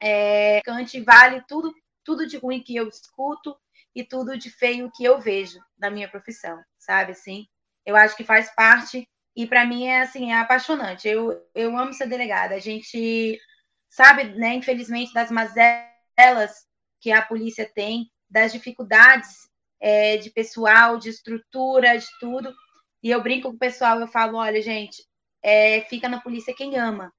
é, 0.00 0.60
Kant 0.62 1.00
vale 1.00 1.42
tudo, 1.48 1.74
tudo 2.04 2.26
de 2.26 2.36
ruim 2.36 2.62
que 2.62 2.76
eu 2.76 2.88
escuto 2.88 3.56
e 3.94 4.04
tudo 4.04 4.38
de 4.38 4.50
feio 4.50 4.90
que 4.94 5.04
eu 5.04 5.20
vejo 5.20 5.58
na 5.78 5.90
minha 5.90 6.08
profissão, 6.08 6.62
sabe? 6.78 7.12
Assim, 7.12 7.46
eu 7.88 7.96
acho 7.96 8.14
que 8.14 8.22
faz 8.22 8.54
parte 8.54 9.08
e 9.34 9.46
para 9.46 9.64
mim 9.64 9.86
é 9.86 10.02
assim, 10.02 10.30
é 10.30 10.34
apaixonante. 10.34 11.08
Eu, 11.08 11.42
eu 11.54 11.74
amo 11.74 11.94
ser 11.94 12.06
delegada. 12.06 12.54
A 12.54 12.58
gente 12.58 13.40
sabe, 13.88 14.24
né, 14.24 14.52
infelizmente, 14.52 15.14
das 15.14 15.30
mazelas 15.30 16.66
que 17.00 17.10
a 17.10 17.22
polícia 17.22 17.66
tem, 17.74 18.10
das 18.28 18.52
dificuldades 18.52 19.48
é, 19.80 20.18
de 20.18 20.28
pessoal, 20.28 20.98
de 20.98 21.08
estrutura, 21.08 21.96
de 21.96 22.06
tudo. 22.20 22.54
E 23.02 23.10
eu 23.10 23.22
brinco 23.22 23.48
com 23.48 23.56
o 23.56 23.58
pessoal, 23.58 23.98
eu 23.98 24.06
falo, 24.06 24.36
olha, 24.36 24.60
gente, 24.60 25.02
é, 25.42 25.80
fica 25.82 26.10
na 26.10 26.20
polícia 26.20 26.54
quem 26.54 26.76
ama. 26.76 27.10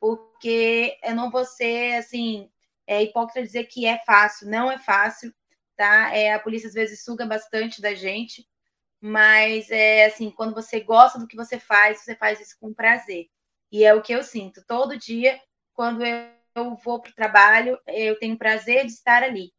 Porque 0.00 0.98
eu 1.04 1.14
não 1.14 1.30
vou 1.30 1.44
ser, 1.44 1.94
assim, 1.94 2.50
é 2.88 3.04
hipócrita 3.04 3.46
dizer 3.46 3.66
que 3.66 3.86
é 3.86 4.00
fácil. 4.04 4.48
Não 4.50 4.68
é 4.68 4.78
fácil, 4.78 5.32
tá? 5.76 6.12
É, 6.12 6.32
a 6.32 6.40
polícia 6.40 6.66
às 6.66 6.74
vezes 6.74 7.04
suga 7.04 7.24
bastante 7.24 7.80
da 7.80 7.94
gente, 7.94 8.44
mas 9.06 9.70
é 9.70 10.06
assim, 10.06 10.30
quando 10.30 10.52
você 10.54 10.80
gosta 10.80 11.18
do 11.18 11.28
que 11.28 11.36
você 11.36 11.60
faz, 11.60 12.00
você 12.00 12.16
faz 12.16 12.40
isso 12.40 12.56
com 12.60 12.74
prazer. 12.74 13.28
E 13.70 13.84
é 13.84 13.94
o 13.94 14.02
que 14.02 14.12
eu 14.12 14.22
sinto. 14.22 14.64
Todo 14.66 14.98
dia, 14.98 15.40
quando 15.72 16.02
eu 16.04 16.74
vou 16.84 17.00
para 17.00 17.10
o 17.10 17.14
trabalho, 17.14 17.78
eu 17.86 18.18
tenho 18.18 18.36
prazer 18.36 18.84
de 18.84 18.92
estar 18.92 19.22
ali. 19.22 19.52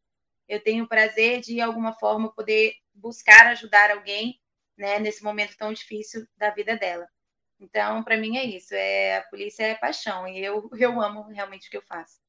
Eu 0.49 0.61
tenho 0.61 0.87
prazer 0.87 1.39
de, 1.39 1.55
de 1.55 1.61
alguma 1.61 1.93
forma, 1.93 2.33
poder 2.33 2.73
buscar 2.93 3.47
ajudar 3.47 3.91
alguém 3.91 4.37
né, 4.77 4.99
nesse 4.99 5.23
momento 5.23 5.55
tão 5.57 5.71
difícil 5.71 6.27
da 6.35 6.49
vida 6.49 6.75
dela. 6.75 7.07
Então, 7.59 8.03
para 8.03 8.17
mim 8.17 8.37
é 8.37 8.43
isso. 8.43 8.73
É, 8.75 9.17
a 9.17 9.23
polícia 9.23 9.63
é 9.63 9.75
paixão 9.75 10.27
e 10.27 10.43
eu, 10.43 10.69
eu 10.77 11.01
amo 11.01 11.23
realmente 11.29 11.67
o 11.67 11.71
que 11.71 11.77
eu 11.77 11.83
faço. 11.83 12.19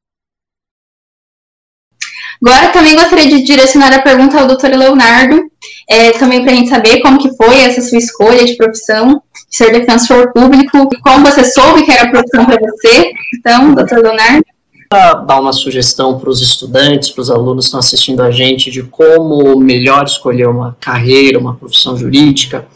Agora 2.45 2.68
também 2.68 2.95
gostaria 2.95 3.28
de 3.28 3.42
direcionar 3.42 3.92
a 3.92 4.02
pergunta 4.02 4.38
ao 4.38 4.47
doutor 4.47 4.71
Leonardo, 4.71 5.42
é, 5.88 6.12
também 6.12 6.42
para 6.42 6.52
a 6.52 6.54
gente 6.54 6.71
saber 6.71 7.00
como 7.00 7.18
que 7.18 7.35
foi 7.37 7.61
essa 7.62 7.80
sua 7.80 7.99
escolha 7.99 8.45
de 8.45 8.57
profissão, 8.57 9.23
de 9.50 9.57
ser 9.57 9.73
defensor 9.73 10.33
público, 10.33 10.88
como 11.02 11.25
você 11.25 11.45
soube 11.45 11.85
que 11.85 11.90
era 11.90 12.04
a 12.04 12.11
profissão 12.11 12.45
para 12.45 12.59
você. 12.61 13.11
Então, 13.38 13.75
doutor 13.75 13.99
Leonardo. 13.99 14.45
Para 14.88 15.14
dar 15.14 15.40
uma 15.40 15.52
sugestão 15.52 16.18
para 16.18 16.30
os 16.30 16.40
estudantes, 16.40 17.11
para 17.11 17.21
os 17.23 17.30
alunos 17.30 17.64
que 17.64 17.68
estão 17.68 17.80
assistindo 17.80 18.23
a 18.23 18.30
gente, 18.30 18.71
de 18.71 18.83
como 18.83 19.59
melhor 19.59 20.04
escolher 20.04 20.49
uma 20.49 20.76
carreira, 20.80 21.38
uma 21.38 21.54
profissão 21.54 21.97
jurídica, 21.97 22.66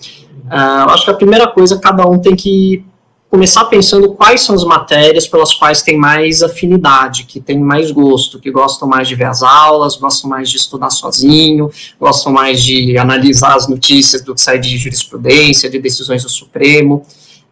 Uh, 0.52 0.90
acho 0.90 1.07
que 1.07 1.11
a 1.11 1.14
primeira 1.14 1.47
coisa, 1.49 1.78
cada 1.78 2.07
um 2.07 2.19
tem 2.19 2.37
que 2.37 2.85
começar 3.33 3.65
pensando 3.65 4.12
quais 4.12 4.43
são 4.43 4.55
as 4.55 4.62
matérias 4.62 5.27
pelas 5.27 5.55
quais 5.55 5.81
tem 5.81 5.97
mais 5.97 6.43
afinidade, 6.43 7.25
que 7.25 7.41
tem 7.41 7.59
mais 7.59 7.91
gosto, 7.91 8.39
que 8.39 8.51
gostam 8.51 8.87
mais 8.87 9.09
de 9.09 9.15
ver 9.15 9.25
as 9.25 9.43
aulas, 9.43 9.97
gostam 9.97 10.29
mais 10.29 10.51
de 10.51 10.59
estudar 10.59 10.91
sozinho, 10.91 11.71
gostam 11.99 12.31
mais 12.31 12.62
de 12.62 12.99
analisar 12.99 13.57
as 13.57 13.67
notícias 13.67 14.21
do 14.21 14.35
que 14.35 14.41
sai 14.43 14.59
de 14.59 14.77
jurisprudência, 14.77 15.71
de 15.71 15.79
decisões 15.79 16.23
do 16.23 16.29
Supremo. 16.29 17.07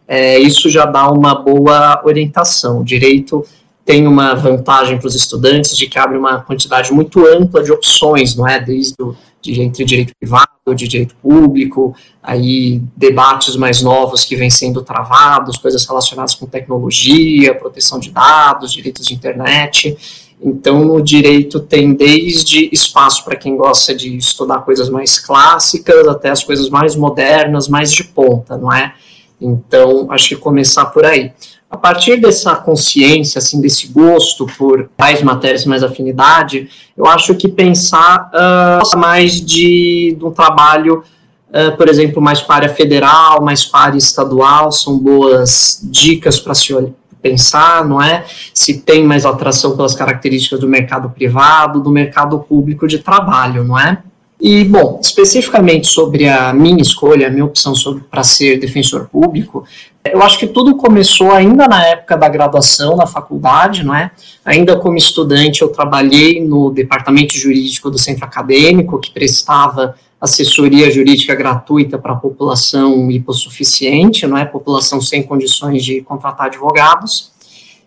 É, 0.07 0.37
isso 0.37 0.69
já 0.69 0.85
dá 0.85 1.09
uma 1.09 1.33
boa 1.33 1.99
orientação. 2.05 2.81
O 2.81 2.83
direito 2.83 3.43
tem 3.83 4.05
uma 4.05 4.35
vantagem 4.35 4.99
para 4.99 5.07
os 5.07 5.15
estudantes 5.15 5.75
de 5.75 5.87
que 5.87 5.97
abre 5.97 6.15
uma 6.15 6.41
quantidade 6.41 6.93
muito 6.93 7.25
ampla 7.25 7.63
de 7.63 7.71
opções, 7.71 8.35
não 8.35 8.47
é? 8.47 8.59
Desde 8.59 8.93
o 9.01 9.15
de, 9.41 9.59
entre 9.61 9.83
direito 9.83 10.13
privado, 10.19 10.51
de 10.73 10.87
direito 10.87 11.15
público, 11.15 11.95
aí 12.21 12.81
debates 12.95 13.55
mais 13.55 13.81
novos 13.81 14.23
que 14.23 14.35
vêm 14.35 14.49
sendo 14.49 14.81
travados, 14.81 15.57
coisas 15.57 15.85
relacionadas 15.85 16.35
com 16.35 16.45
tecnologia, 16.45 17.53
proteção 17.55 17.99
de 17.99 18.11
dados, 18.11 18.73
direitos 18.73 19.05
de 19.05 19.13
internet. 19.13 19.97
Então, 20.43 20.95
o 20.95 21.01
direito 21.01 21.59
tem 21.59 21.93
desde 21.93 22.67
espaço 22.73 23.23
para 23.23 23.35
quem 23.35 23.55
gosta 23.55 23.93
de 23.93 24.17
estudar 24.17 24.59
coisas 24.61 24.89
mais 24.89 25.19
clássicas 25.19 26.07
até 26.07 26.31
as 26.31 26.43
coisas 26.43 26.67
mais 26.69 26.95
modernas, 26.95 27.67
mais 27.67 27.91
de 27.91 28.03
ponta, 28.03 28.57
não 28.57 28.73
é? 28.73 28.93
Então, 29.39 30.11
acho 30.11 30.29
que 30.29 30.35
começar 30.35 30.85
por 30.85 31.05
aí. 31.05 31.31
A 31.71 31.77
partir 31.77 32.17
dessa 32.17 32.53
consciência, 32.53 33.39
assim, 33.39 33.61
desse 33.61 33.87
gosto 33.87 34.45
por 34.57 34.89
tais 34.97 35.23
matérias, 35.23 35.65
mais 35.65 35.81
afinidade, 35.81 36.69
eu 36.97 37.05
acho 37.05 37.33
que 37.33 37.47
pensar 37.47 38.29
uh, 38.33 38.97
mais 38.99 39.39
de, 39.39 40.13
de 40.19 40.25
um 40.25 40.31
trabalho, 40.31 41.01
uh, 41.47 41.77
por 41.77 41.87
exemplo, 41.87 42.21
mais 42.21 42.41
para 42.41 42.67
federal, 42.67 43.41
mais 43.41 43.63
para 43.63 43.95
estadual, 43.95 44.69
são 44.69 44.99
boas 44.99 45.79
dicas 45.81 46.41
para 46.41 46.53
se 46.53 46.73
pensar, 47.21 47.87
não 47.87 48.01
é? 48.01 48.25
Se 48.53 48.81
tem 48.81 49.05
mais 49.05 49.25
atração 49.25 49.77
pelas 49.77 49.95
características 49.95 50.59
do 50.59 50.67
mercado 50.67 51.09
privado, 51.09 51.79
do 51.79 51.89
mercado 51.89 52.37
público 52.39 52.85
de 52.85 52.99
trabalho, 52.99 53.63
não 53.63 53.79
é? 53.79 53.97
E, 54.41 54.65
bom, 54.65 54.99
especificamente 54.99 55.87
sobre 55.87 56.27
a 56.27 56.51
minha 56.51 56.81
escolha, 56.81 57.27
a 57.27 57.29
minha 57.29 57.45
opção 57.45 57.73
para 58.09 58.23
ser 58.23 58.59
defensor 58.59 59.07
público, 59.07 59.63
eu 60.11 60.21
acho 60.21 60.37
que 60.37 60.47
tudo 60.47 60.75
começou 60.75 61.31
ainda 61.31 61.67
na 61.67 61.85
época 61.85 62.17
da 62.17 62.27
graduação, 62.27 62.95
na 62.95 63.05
faculdade, 63.05 63.83
não 63.83 63.95
é? 63.95 64.11
Ainda 64.43 64.77
como 64.77 64.97
estudante, 64.97 65.61
eu 65.61 65.69
trabalhei 65.69 66.43
no 66.45 66.69
departamento 66.71 67.33
jurídico 67.33 67.89
do 67.89 67.97
centro 67.97 68.25
acadêmico, 68.25 68.99
que 68.99 69.11
prestava 69.11 69.95
assessoria 70.19 70.91
jurídica 70.91 71.33
gratuita 71.33 71.97
para 71.97 72.13
a 72.13 72.15
população 72.15 73.09
hipossuficiente, 73.09 74.27
não 74.27 74.37
é? 74.37 74.45
População 74.45 75.01
sem 75.01 75.23
condições 75.23 75.83
de 75.83 76.01
contratar 76.01 76.47
advogados. 76.47 77.31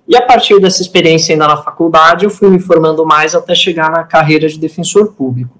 E 0.07 0.17
a 0.17 0.23
partir 0.23 0.61
dessa 0.61 0.83
experiência 0.83 1.33
ainda 1.33 1.47
na 1.47 1.57
faculdade, 1.57 2.25
eu 2.25 2.31
fui 2.31 2.51
me 2.51 2.59
formando 2.59 3.07
mais 3.07 3.35
até 3.35 3.55
chegar 3.55 3.91
na 3.91 4.03
carreira 4.03 4.49
de 4.49 4.59
defensor 4.59 5.13
público. 5.13 5.59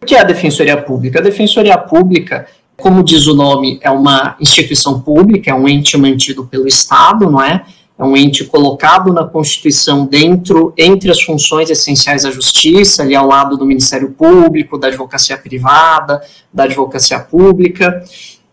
O 0.00 0.06
que 0.06 0.14
é 0.14 0.20
a 0.20 0.24
Defensoria 0.24 0.76
Pública? 0.76 1.18
A 1.18 1.22
Defensoria 1.22 1.76
Pública, 1.76 2.46
como 2.80 3.02
diz 3.02 3.26
o 3.26 3.34
nome, 3.34 3.78
é 3.82 3.90
uma 3.90 4.36
instituição 4.40 5.00
pública, 5.00 5.50
é 5.50 5.54
um 5.54 5.68
ente 5.68 5.96
mantido 5.98 6.46
pelo 6.46 6.66
Estado, 6.66 7.28
não 7.28 7.42
é? 7.42 7.64
É 7.98 8.04
um 8.04 8.16
ente 8.16 8.44
colocado 8.44 9.12
na 9.12 9.24
Constituição 9.24 10.06
dentro, 10.06 10.72
entre 10.78 11.10
as 11.10 11.20
funções 11.20 11.68
essenciais 11.68 12.22
da 12.22 12.30
justiça, 12.30 13.02
ali 13.02 13.16
ao 13.16 13.26
lado 13.26 13.56
do 13.56 13.66
Ministério 13.66 14.10
Público, 14.10 14.78
da 14.78 14.86
advocacia 14.86 15.36
privada, 15.36 16.22
da 16.54 16.62
advocacia 16.62 17.18
pública. 17.18 18.04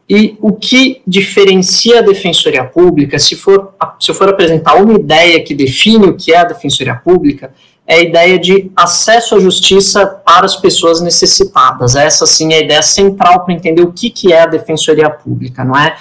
E 0.09 0.35
o 0.41 0.51
que 0.53 1.01
diferencia 1.05 1.99
a 1.99 2.01
Defensoria 2.01 2.63
Pública, 2.63 3.19
se, 3.19 3.35
for, 3.35 3.75
se 3.99 4.11
for 4.11 4.27
apresentar 4.29 4.75
uma 4.75 4.93
ideia 4.93 5.43
que 5.43 5.53
define 5.53 6.07
o 6.07 6.17
que 6.17 6.33
é 6.33 6.37
a 6.37 6.45
Defensoria 6.45 6.95
Pública, 6.95 7.53
é 7.87 7.95
a 7.95 8.01
ideia 8.01 8.39
de 8.39 8.71
acesso 8.75 9.35
à 9.35 9.39
justiça 9.39 10.05
para 10.05 10.45
as 10.45 10.55
pessoas 10.55 11.01
necessitadas. 11.01 11.95
Essa, 11.95 12.25
sim, 12.25 12.51
é 12.51 12.57
a 12.57 12.61
ideia 12.61 12.81
central 12.81 13.45
para 13.45 13.53
entender 13.53 13.81
o 13.83 13.91
que, 13.91 14.09
que 14.09 14.33
é 14.33 14.41
a 14.41 14.47
Defensoria 14.47 15.09
Pública, 15.09 15.63
não 15.63 15.77
é? 15.77 15.95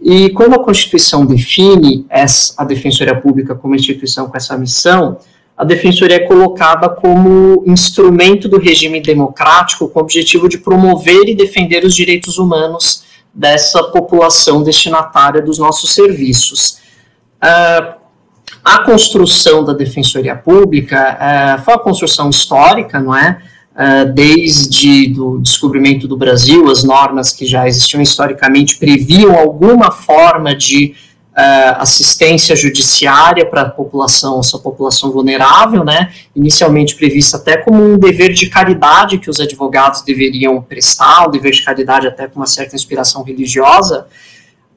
E 0.00 0.28
quando 0.30 0.54
a 0.54 0.62
Constituição 0.62 1.24
define 1.24 2.04
essa, 2.10 2.54
a 2.58 2.64
Defensoria 2.64 3.18
Pública 3.18 3.54
como 3.54 3.74
instituição 3.74 4.28
com 4.28 4.36
essa 4.36 4.58
missão, 4.58 5.18
a 5.56 5.64
Defensoria 5.64 6.16
é 6.16 6.26
colocada 6.26 6.88
como 6.88 7.62
instrumento 7.66 8.46
do 8.48 8.58
regime 8.58 9.00
democrático 9.00 9.88
com 9.88 10.00
o 10.00 10.02
objetivo 10.02 10.48
de 10.48 10.58
promover 10.58 11.28
e 11.28 11.34
defender 11.34 11.84
os 11.84 11.94
direitos 11.94 12.36
humanos 12.36 13.04
dessa 13.32 13.82
população 13.84 14.62
destinatária 14.62 15.40
dos 15.40 15.58
nossos 15.58 15.94
serviços. 15.94 16.78
Uh, 17.42 18.01
a 18.64 18.84
construção 18.84 19.64
da 19.64 19.72
Defensoria 19.72 20.36
Pública 20.36 21.58
uh, 21.58 21.64
foi 21.64 21.74
uma 21.74 21.80
construção 21.80 22.30
histórica, 22.30 23.00
não 23.00 23.14
é? 23.14 23.38
Uh, 23.72 24.12
desde 24.12 25.14
o 25.18 25.38
descobrimento 25.38 26.06
do 26.06 26.16
Brasil, 26.16 26.70
as 26.70 26.84
normas 26.84 27.32
que 27.32 27.46
já 27.46 27.66
existiam 27.66 28.02
historicamente 28.02 28.76
previam 28.76 29.34
alguma 29.34 29.90
forma 29.90 30.54
de 30.54 30.94
uh, 31.32 31.80
assistência 31.80 32.54
judiciária 32.54 33.44
para 33.46 33.62
a 33.62 33.70
população, 33.70 34.40
essa 34.40 34.58
população 34.58 35.10
vulnerável, 35.10 35.84
né, 35.84 36.12
inicialmente 36.36 36.94
prevista 36.94 37.36
até 37.38 37.56
como 37.56 37.82
um 37.82 37.98
dever 37.98 38.32
de 38.32 38.48
caridade 38.48 39.18
que 39.18 39.30
os 39.30 39.40
advogados 39.40 40.02
deveriam 40.02 40.60
prestar, 40.60 41.26
um 41.26 41.30
dever 41.30 41.52
de 41.52 41.64
caridade 41.64 42.06
até 42.06 42.28
com 42.28 42.40
uma 42.40 42.46
certa 42.46 42.76
inspiração 42.76 43.22
religiosa, 43.22 44.06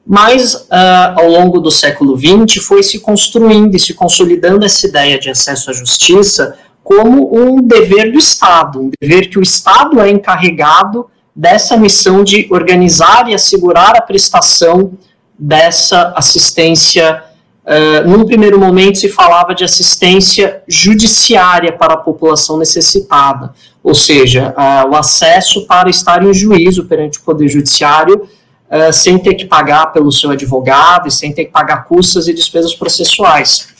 mas 0.06 0.54
uh, 0.54 0.68
ao 1.16 1.28
longo 1.28 1.58
do 1.58 1.70
século 1.70 2.16
XX 2.16 2.62
foi 2.64 2.82
se 2.82 3.00
construindo 3.00 3.74
e 3.74 3.78
se 3.78 3.92
consolidando 3.92 4.64
essa 4.64 4.86
ideia 4.86 5.18
de 5.18 5.28
acesso 5.28 5.70
à 5.70 5.74
justiça 5.74 6.56
como 6.84 7.36
um 7.36 7.60
dever 7.60 8.12
do 8.12 8.18
Estado, 8.18 8.80
um 8.80 8.90
dever 9.00 9.28
que 9.28 9.36
o 9.36 9.42
Estado 9.42 10.00
é 10.00 10.08
encarregado 10.08 11.06
dessa 11.34 11.76
missão 11.76 12.22
de 12.22 12.46
organizar 12.50 13.28
e 13.28 13.34
assegurar 13.34 13.96
a 13.96 14.00
prestação 14.00 14.92
dessa 15.36 16.12
assistência. 16.16 17.24
Uh, 17.66 18.08
num 18.08 18.24
primeiro 18.24 18.60
momento 18.60 18.98
se 18.98 19.08
falava 19.08 19.52
de 19.52 19.64
assistência 19.64 20.62
judiciária 20.68 21.72
para 21.72 21.94
a 21.94 21.96
população 21.96 22.56
necessitada, 22.56 23.52
ou 23.82 23.92
seja, 23.92 24.54
uh, 24.56 24.88
o 24.92 24.94
acesso 24.94 25.66
para 25.66 25.90
estar 25.90 26.22
em 26.22 26.32
juízo 26.32 26.84
perante 26.84 27.18
o 27.18 27.22
Poder 27.22 27.48
Judiciário 27.48 28.28
uh, 28.70 28.92
sem 28.92 29.18
ter 29.18 29.34
que 29.34 29.44
pagar 29.44 29.86
pelo 29.92 30.12
seu 30.12 30.30
advogado 30.30 31.08
e 31.08 31.10
sem 31.10 31.32
ter 31.32 31.46
que 31.46 31.52
pagar 31.52 31.84
custas 31.84 32.28
e 32.28 32.34
despesas 32.34 32.74
processuais. 32.74 33.74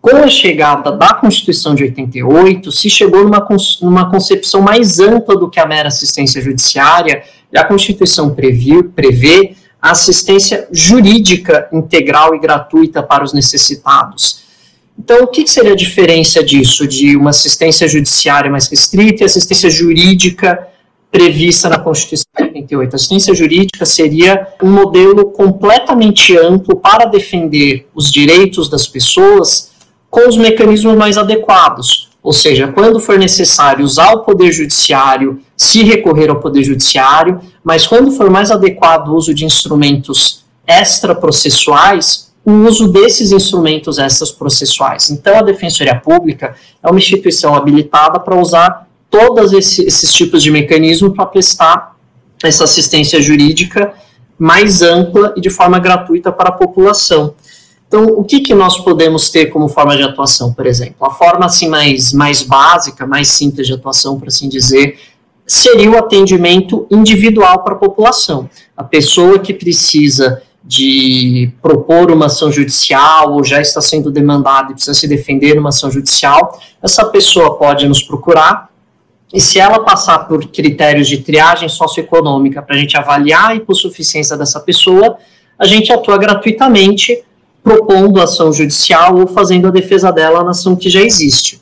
Com 0.00 0.16
a 0.16 0.28
chegada 0.28 0.92
da 0.92 1.12
Constituição 1.14 1.74
de 1.74 1.82
88, 1.82 2.70
se 2.70 2.88
chegou 2.88 3.24
numa, 3.24 3.46
numa 3.82 4.10
concepção 4.10 4.62
mais 4.62 5.00
ampla 5.00 5.36
do 5.36 5.50
que 5.50 5.58
a 5.58 5.66
mera 5.66 5.88
assistência 5.88 6.40
judiciária, 6.40 7.24
e 7.52 7.58
a 7.58 7.64
Constituição 7.64 8.34
previu, 8.34 8.84
prevê 8.84 9.54
assistência 9.80 10.68
jurídica 10.70 11.68
integral 11.72 12.34
e 12.34 12.38
gratuita 12.38 13.02
para 13.02 13.24
os 13.24 13.32
necessitados. 13.32 14.40
Então, 14.98 15.22
o 15.22 15.26
que 15.28 15.46
seria 15.46 15.72
a 15.72 15.76
diferença 15.76 16.42
disso, 16.42 16.86
de 16.86 17.16
uma 17.16 17.30
assistência 17.30 17.86
judiciária 17.86 18.50
mais 18.50 18.68
restrita 18.68 19.22
e 19.22 19.26
assistência 19.26 19.70
jurídica 19.70 20.66
prevista 21.10 21.68
na 21.68 21.78
Constituição 21.78 22.26
de 22.36 22.44
88? 22.44 22.92
A 22.92 22.96
assistência 22.96 23.34
jurídica 23.34 23.86
seria 23.86 24.48
um 24.62 24.70
modelo 24.70 25.30
completamente 25.30 26.36
amplo 26.36 26.76
para 26.76 27.06
defender 27.06 27.86
os 27.94 28.10
direitos 28.10 28.68
das 28.68 28.86
pessoas 28.86 29.72
com 30.10 30.28
os 30.28 30.36
mecanismos 30.36 30.96
mais 30.96 31.18
adequados 31.18 32.08
ou 32.22 32.32
seja, 32.32 32.68
quando 32.68 32.98
for 33.00 33.18
necessário 33.18 33.84
usar 33.84 34.12
o 34.12 34.24
Poder 34.24 34.52
Judiciário, 34.52 35.40
se 35.56 35.82
recorrer 35.82 36.28
ao 36.28 36.40
Poder 36.40 36.62
Judiciário, 36.62 37.40
mas 37.62 37.86
quando 37.86 38.10
for 38.10 38.28
mais 38.28 38.50
adequado 38.50 39.08
o 39.08 39.14
uso 39.14 39.32
de 39.32 39.44
instrumentos 39.44 40.44
extraprocessuais, 40.66 42.32
o 42.44 42.52
uso 42.66 42.88
desses 42.88 43.30
instrumentos 43.30 43.98
extraprocessuais. 43.98 45.10
Então, 45.10 45.38
a 45.38 45.42
Defensoria 45.42 45.98
Pública 45.98 46.54
é 46.82 46.90
uma 46.90 46.98
instituição 46.98 47.54
habilitada 47.54 48.18
para 48.18 48.38
usar 48.38 48.87
todos 49.10 49.52
esses, 49.52 49.78
esses 49.78 50.12
tipos 50.12 50.42
de 50.42 50.50
mecanismo 50.50 51.12
para 51.12 51.26
prestar 51.26 51.96
essa 52.42 52.64
assistência 52.64 53.20
jurídica 53.20 53.94
mais 54.38 54.82
ampla 54.82 55.34
e 55.36 55.40
de 55.40 55.50
forma 55.50 55.78
gratuita 55.78 56.30
para 56.30 56.50
a 56.50 56.52
população. 56.52 57.34
Então, 57.88 58.04
o 58.04 58.22
que, 58.22 58.40
que 58.40 58.54
nós 58.54 58.78
podemos 58.78 59.30
ter 59.30 59.46
como 59.46 59.66
forma 59.66 59.96
de 59.96 60.02
atuação, 60.02 60.52
por 60.52 60.66
exemplo? 60.66 61.06
A 61.06 61.10
forma 61.10 61.46
assim 61.46 61.68
mais, 61.68 62.12
mais 62.12 62.42
básica, 62.42 63.06
mais 63.06 63.28
simples 63.28 63.66
de 63.66 63.72
atuação, 63.72 64.18
por 64.18 64.28
assim 64.28 64.48
dizer, 64.48 64.98
seria 65.46 65.90
o 65.90 65.96
atendimento 65.96 66.86
individual 66.90 67.64
para 67.64 67.74
a 67.74 67.78
população. 67.78 68.48
A 68.76 68.84
pessoa 68.84 69.38
que 69.38 69.54
precisa 69.54 70.42
de 70.62 71.50
propor 71.62 72.10
uma 72.10 72.26
ação 72.26 72.52
judicial 72.52 73.32
ou 73.32 73.42
já 73.42 73.58
está 73.58 73.80
sendo 73.80 74.10
demandada 74.10 74.70
e 74.70 74.74
precisa 74.74 74.92
se 74.92 75.08
defender 75.08 75.54
numa 75.54 75.70
ação 75.70 75.90
judicial, 75.90 76.60
essa 76.82 77.06
pessoa 77.06 77.56
pode 77.56 77.88
nos 77.88 78.02
procurar 78.02 78.68
e 79.32 79.40
se 79.40 79.58
ela 79.58 79.80
passar 79.80 80.20
por 80.20 80.46
critérios 80.46 81.06
de 81.06 81.18
triagem 81.18 81.68
socioeconômica 81.68 82.62
para 82.62 82.74
a 82.74 82.78
gente 82.78 82.96
avaliar 82.96 83.50
a 83.50 83.54
hipossuficiência 83.54 84.36
dessa 84.36 84.58
pessoa, 84.60 85.18
a 85.58 85.66
gente 85.66 85.92
atua 85.92 86.16
gratuitamente 86.16 87.22
propondo 87.62 88.20
ação 88.20 88.52
judicial 88.52 89.18
ou 89.18 89.26
fazendo 89.26 89.68
a 89.68 89.70
defesa 89.70 90.10
dela 90.10 90.42
na 90.42 90.50
ação 90.50 90.74
que 90.74 90.88
já 90.88 91.02
existe. 91.02 91.60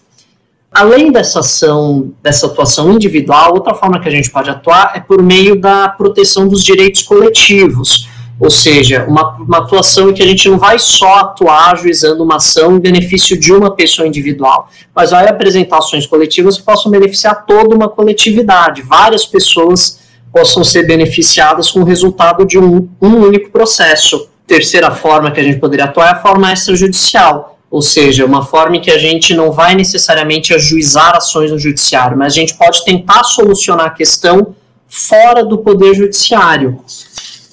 Além 0.70 1.10
dessa 1.10 1.40
ação, 1.40 2.12
dessa 2.22 2.46
atuação 2.46 2.92
individual, 2.92 3.54
outra 3.54 3.74
forma 3.74 3.98
que 3.98 4.08
a 4.08 4.10
gente 4.10 4.30
pode 4.30 4.50
atuar 4.50 4.92
é 4.94 5.00
por 5.00 5.22
meio 5.22 5.58
da 5.58 5.88
proteção 5.88 6.46
dos 6.46 6.62
direitos 6.62 7.02
coletivos, 7.02 8.08
ou 8.38 8.50
seja, 8.50 9.04
uma, 9.08 9.36
uma 9.36 9.58
atuação 9.58 10.10
em 10.10 10.14
que 10.14 10.22
a 10.22 10.26
gente 10.26 10.48
não 10.48 10.58
vai 10.58 10.78
só 10.78 11.20
atuar 11.20 11.72
ajuizando 11.72 12.22
uma 12.22 12.36
ação 12.36 12.76
em 12.76 12.80
benefício 12.80 13.38
de 13.38 13.52
uma 13.52 13.70
pessoa 13.70 14.06
individual, 14.06 14.68
mas 14.94 15.10
vai 15.10 15.28
apresentar 15.28 15.78
ações 15.78 16.06
coletivas 16.06 16.58
que 16.58 16.64
possam 16.64 16.90
beneficiar 16.90 17.46
toda 17.46 17.74
uma 17.74 17.88
coletividade, 17.88 18.82
várias 18.82 19.24
pessoas 19.24 20.00
possam 20.32 20.62
ser 20.62 20.86
beneficiadas 20.86 21.70
com 21.70 21.80
o 21.80 21.84
resultado 21.84 22.44
de 22.44 22.58
um, 22.58 22.88
um 23.00 23.16
único 23.16 23.50
processo 23.50 24.28
terceira 24.46 24.90
forma 24.90 25.30
que 25.30 25.40
a 25.40 25.42
gente 25.42 25.58
poderia 25.58 25.86
atuar 25.86 26.06
é 26.06 26.10
a 26.10 26.22
forma 26.22 26.52
extrajudicial, 26.52 27.58
ou 27.70 27.82
seja, 27.82 28.24
uma 28.24 28.44
forma 28.44 28.76
em 28.76 28.80
que 28.80 28.90
a 28.90 28.98
gente 28.98 29.34
não 29.34 29.50
vai 29.50 29.74
necessariamente 29.74 30.54
ajuizar 30.54 31.16
ações 31.16 31.50
no 31.50 31.58
judiciário, 31.58 32.16
mas 32.16 32.32
a 32.32 32.36
gente 32.36 32.54
pode 32.54 32.84
tentar 32.84 33.24
solucionar 33.24 33.86
a 33.86 33.90
questão 33.90 34.54
fora 34.88 35.44
do 35.44 35.58
poder 35.58 35.94
judiciário. 35.94 36.78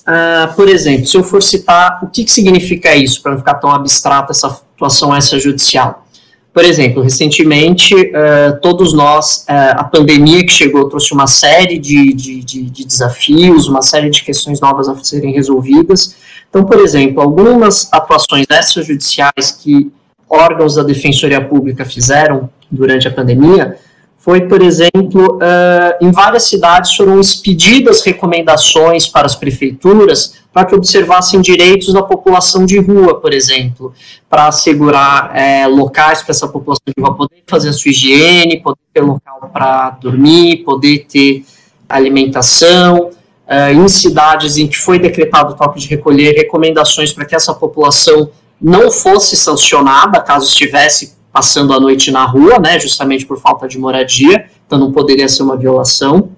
Uh, 0.04 0.54
por 0.56 0.68
exemplo, 0.68 1.08
se 1.08 1.16
eu 1.16 1.24
for 1.24 1.42
citar 1.42 2.00
o 2.04 2.08
que, 2.08 2.26
que 2.26 2.32
significa 2.32 2.94
isso, 2.94 3.22
para 3.22 3.32
não 3.32 3.40
ficar 3.40 3.56
tão 3.56 3.72
abstrata 3.72 4.32
essa 4.32 4.48
atuação 4.48 5.16
extrajudicial. 5.18 6.06
Por 6.54 6.66
exemplo, 6.66 7.02
recentemente, 7.02 7.96
uh, 7.96 8.60
todos 8.62 8.94
nós, 8.94 9.46
uh, 9.50 9.80
a 9.80 9.84
pandemia 9.84 10.46
que 10.46 10.52
chegou 10.52 10.90
trouxe 10.90 11.14
uma 11.14 11.26
série 11.26 11.80
de, 11.80 12.14
de, 12.14 12.44
de, 12.44 12.64
de 12.64 12.86
desafios, 12.86 13.68
uma 13.68 13.82
série 13.82 14.10
de 14.10 14.24
questões 14.24 14.60
novas 14.60 14.90
a 14.90 14.96
serem 15.04 15.34
resolvidas, 15.34 16.16
então, 16.50 16.66
por 16.66 16.80
exemplo, 16.80 17.20
algumas 17.20 17.92
atuações 17.92 18.46
extrajudiciais 18.48 19.58
que 19.60 19.92
órgãos 20.30 20.76
da 20.76 20.84
Defensoria 20.84 21.44
Pública 21.44 21.84
fizeram 21.84 22.48
durante 22.70 23.08
a 23.08 23.12
pandemia 23.12 23.76
foi, 24.24 24.48
por 24.48 24.64
exemplo, 24.64 25.36
uh, 25.36 25.98
em 26.00 26.10
várias 26.10 26.44
cidades 26.44 26.96
foram 26.96 27.20
expedidas 27.20 28.02
recomendações 28.02 29.06
para 29.06 29.26
as 29.26 29.36
prefeituras 29.36 30.36
para 30.54 30.64
que 30.64 30.74
observassem 30.74 31.42
direitos 31.42 31.92
da 31.92 32.02
população 32.02 32.66
de 32.66 32.80
rua, 32.80 33.20
por 33.20 33.34
exemplo, 33.34 33.94
para 34.30 34.48
assegurar 34.48 35.36
é, 35.36 35.68
locais 35.68 36.22
para 36.22 36.32
essa 36.32 36.48
população 36.48 36.84
de 36.96 37.04
rua 37.04 37.14
poder 37.14 37.44
fazer 37.46 37.70
a 37.70 37.74
sua 37.74 37.92
higiene, 37.92 38.62
poder 38.62 38.80
ter 38.94 39.02
local 39.02 39.50
para 39.52 39.90
dormir, 39.90 40.64
poder 40.64 41.06
ter 41.10 41.44
alimentação. 41.90 43.10
Uh, 43.46 43.74
em 43.74 43.90
cidades 43.90 44.56
em 44.58 44.68
que 44.68 44.78
foi 44.78 44.98
decretado 44.98 45.52
o 45.52 45.58
toque 45.58 45.78
de 45.78 45.88
recolher, 45.90 46.34
recomendações 46.34 47.12
para 47.12 47.26
que 47.26 47.36
essa 47.36 47.54
população 47.54 48.30
não 48.60 48.90
fosse 48.90 49.36
sancionada 49.36 50.22
caso 50.22 50.48
estivesse 50.48 51.14
passando 51.34 51.74
a 51.74 51.80
noite 51.80 52.12
na 52.12 52.24
rua, 52.26 52.60
né, 52.60 52.80
justamente 52.80 53.26
por 53.26 53.40
falta 53.40 53.68
de 53.68 53.80
moradia, 53.80 54.46
então 54.66 54.78
não 54.78 54.92
poderia 54.92 55.28
ser 55.28 55.42
uma 55.42 55.58
violação. 55.58 56.30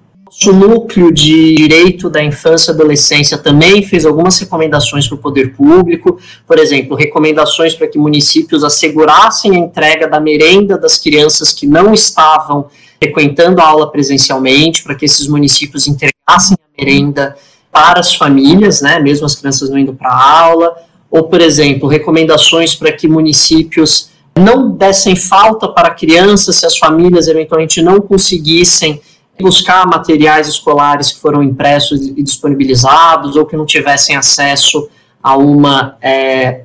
O 0.46 0.52
núcleo 0.52 1.12
de 1.12 1.54
direito 1.54 2.10
da 2.10 2.22
infância 2.22 2.72
e 2.72 2.74
adolescência 2.74 3.38
também 3.38 3.82
fez 3.82 4.04
algumas 4.04 4.38
recomendações 4.38 5.06
para 5.06 5.14
o 5.14 5.18
poder 5.18 5.54
público, 5.54 6.18
por 6.46 6.58
exemplo, 6.58 6.96
recomendações 6.96 7.74
para 7.74 7.86
que 7.86 7.98
municípios 7.98 8.64
assegurassem 8.64 9.52
a 9.52 9.58
entrega 9.58 10.08
da 10.08 10.18
merenda 10.18 10.76
das 10.78 10.98
crianças 10.98 11.52
que 11.52 11.66
não 11.66 11.92
estavam 11.92 12.66
frequentando 12.98 13.60
a 13.60 13.68
aula 13.68 13.92
presencialmente, 13.92 14.82
para 14.82 14.94
que 14.94 15.04
esses 15.04 15.28
municípios 15.28 15.86
entregassem 15.86 16.56
a 16.56 16.82
merenda 16.82 17.36
para 17.70 18.00
as 18.00 18.14
famílias, 18.14 18.80
né, 18.80 18.98
mesmo 18.98 19.26
as 19.26 19.34
crianças 19.34 19.68
não 19.68 19.78
indo 19.78 19.92
para 19.92 20.08
a 20.08 20.40
aula, 20.40 20.74
ou, 21.10 21.24
por 21.24 21.40
exemplo, 21.40 21.88
recomendações 21.88 22.74
para 22.74 22.90
que 22.90 23.06
municípios 23.06 24.10
não 24.38 24.70
dessem 24.70 25.16
falta 25.16 25.68
para 25.68 25.90
crianças 25.90 26.56
se 26.56 26.66
as 26.66 26.76
famílias 26.76 27.26
eventualmente 27.26 27.82
não 27.82 28.00
conseguissem 28.00 29.00
buscar 29.40 29.86
materiais 29.86 30.48
escolares 30.48 31.12
que 31.12 31.20
foram 31.20 31.42
impressos 31.42 32.00
e 32.06 32.22
disponibilizados 32.22 33.36
ou 33.36 33.46
que 33.46 33.56
não 33.56 33.66
tivessem 33.66 34.16
acesso 34.16 34.88
a 35.22 35.36
uma 35.36 35.96
é, 36.00 36.62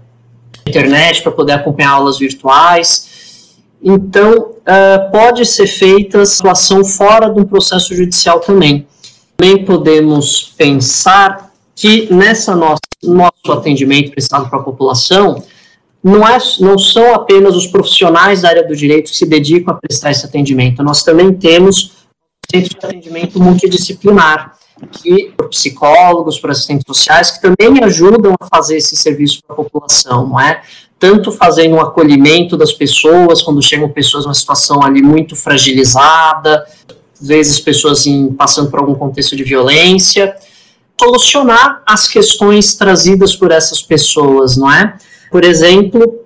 internet 0.68 1.22
para 1.22 1.32
poder 1.32 1.54
acompanhar 1.54 1.92
aulas 1.92 2.18
virtuais. 2.18 3.60
Então, 3.84 4.52
uh, 4.52 5.12
pode 5.12 5.46
ser 5.46 5.66
feita 5.66 6.24
situação 6.26 6.86
fora 6.86 7.30
de 7.30 7.40
um 7.40 7.46
processo 7.46 7.96
judicial 7.96 8.40
também. 8.40 8.88
Também 9.36 9.66
podemos 9.66 10.54
pensar 10.56 11.52
que 11.76 12.14
nessa 12.14 12.56
nossa 12.56 12.80
nosso 13.04 13.52
atendimento 13.52 14.12
prestado 14.12 14.48
para 14.48 14.60
a 14.60 14.64
população, 14.64 15.44
não, 16.04 16.28
é, 16.28 16.38
não 16.60 16.78
são 16.78 17.14
apenas 17.14 17.56
os 17.56 17.68
profissionais 17.68 18.42
da 18.42 18.50
área 18.50 18.68
do 18.68 18.76
direito 18.76 19.12
que 19.12 19.18
se 19.18 19.26
dedicam 19.26 19.74
a 19.74 19.78
prestar 19.78 20.12
esse 20.12 20.26
atendimento, 20.26 20.84
nós 20.84 21.04
também 21.04 21.34
temos 21.34 22.02
centro 22.50 22.70
de 22.70 22.86
atendimento 22.86 23.40
multidisciplinar, 23.40 24.58
que 24.92 25.32
por 25.38 25.50
psicólogos, 25.50 26.40
por 26.40 26.50
assistentes 26.50 26.84
sociais, 26.88 27.32
que 27.32 27.42
também 27.42 27.84
ajudam 27.84 28.34
a 28.40 28.48
fazer 28.48 28.78
esse 28.78 28.96
serviço 28.96 29.42
para 29.46 29.54
a 29.54 29.58
população, 29.58 30.28
não 30.28 30.40
é? 30.40 30.62
Tanto 31.00 31.32
fazendo 31.32 31.76
um 31.76 31.82
acolhimento 31.82 32.58
das 32.58 32.74
pessoas, 32.74 33.42
quando 33.42 33.62
chegam 33.62 33.90
pessoas 33.90 34.26
numa 34.26 34.34
situação 34.34 34.84
ali 34.84 35.02
muito 35.02 35.36
fragilizada, 35.36 36.66
às 37.20 37.28
vezes 37.28 37.60
pessoas 37.60 38.06
em, 38.08 38.34
passando 38.34 38.70
por 38.70 38.80
algum 38.80 38.96
contexto 38.96 39.36
de 39.36 39.44
violência, 39.44 40.36
solucionar 41.00 41.82
as 41.86 42.08
questões 42.08 42.76
trazidas 42.76 43.36
por 43.36 43.52
essas 43.52 43.82
pessoas, 43.82 44.58
não 44.58 44.72
é? 44.72 44.98
Por 45.32 45.46
exemplo, 45.46 46.26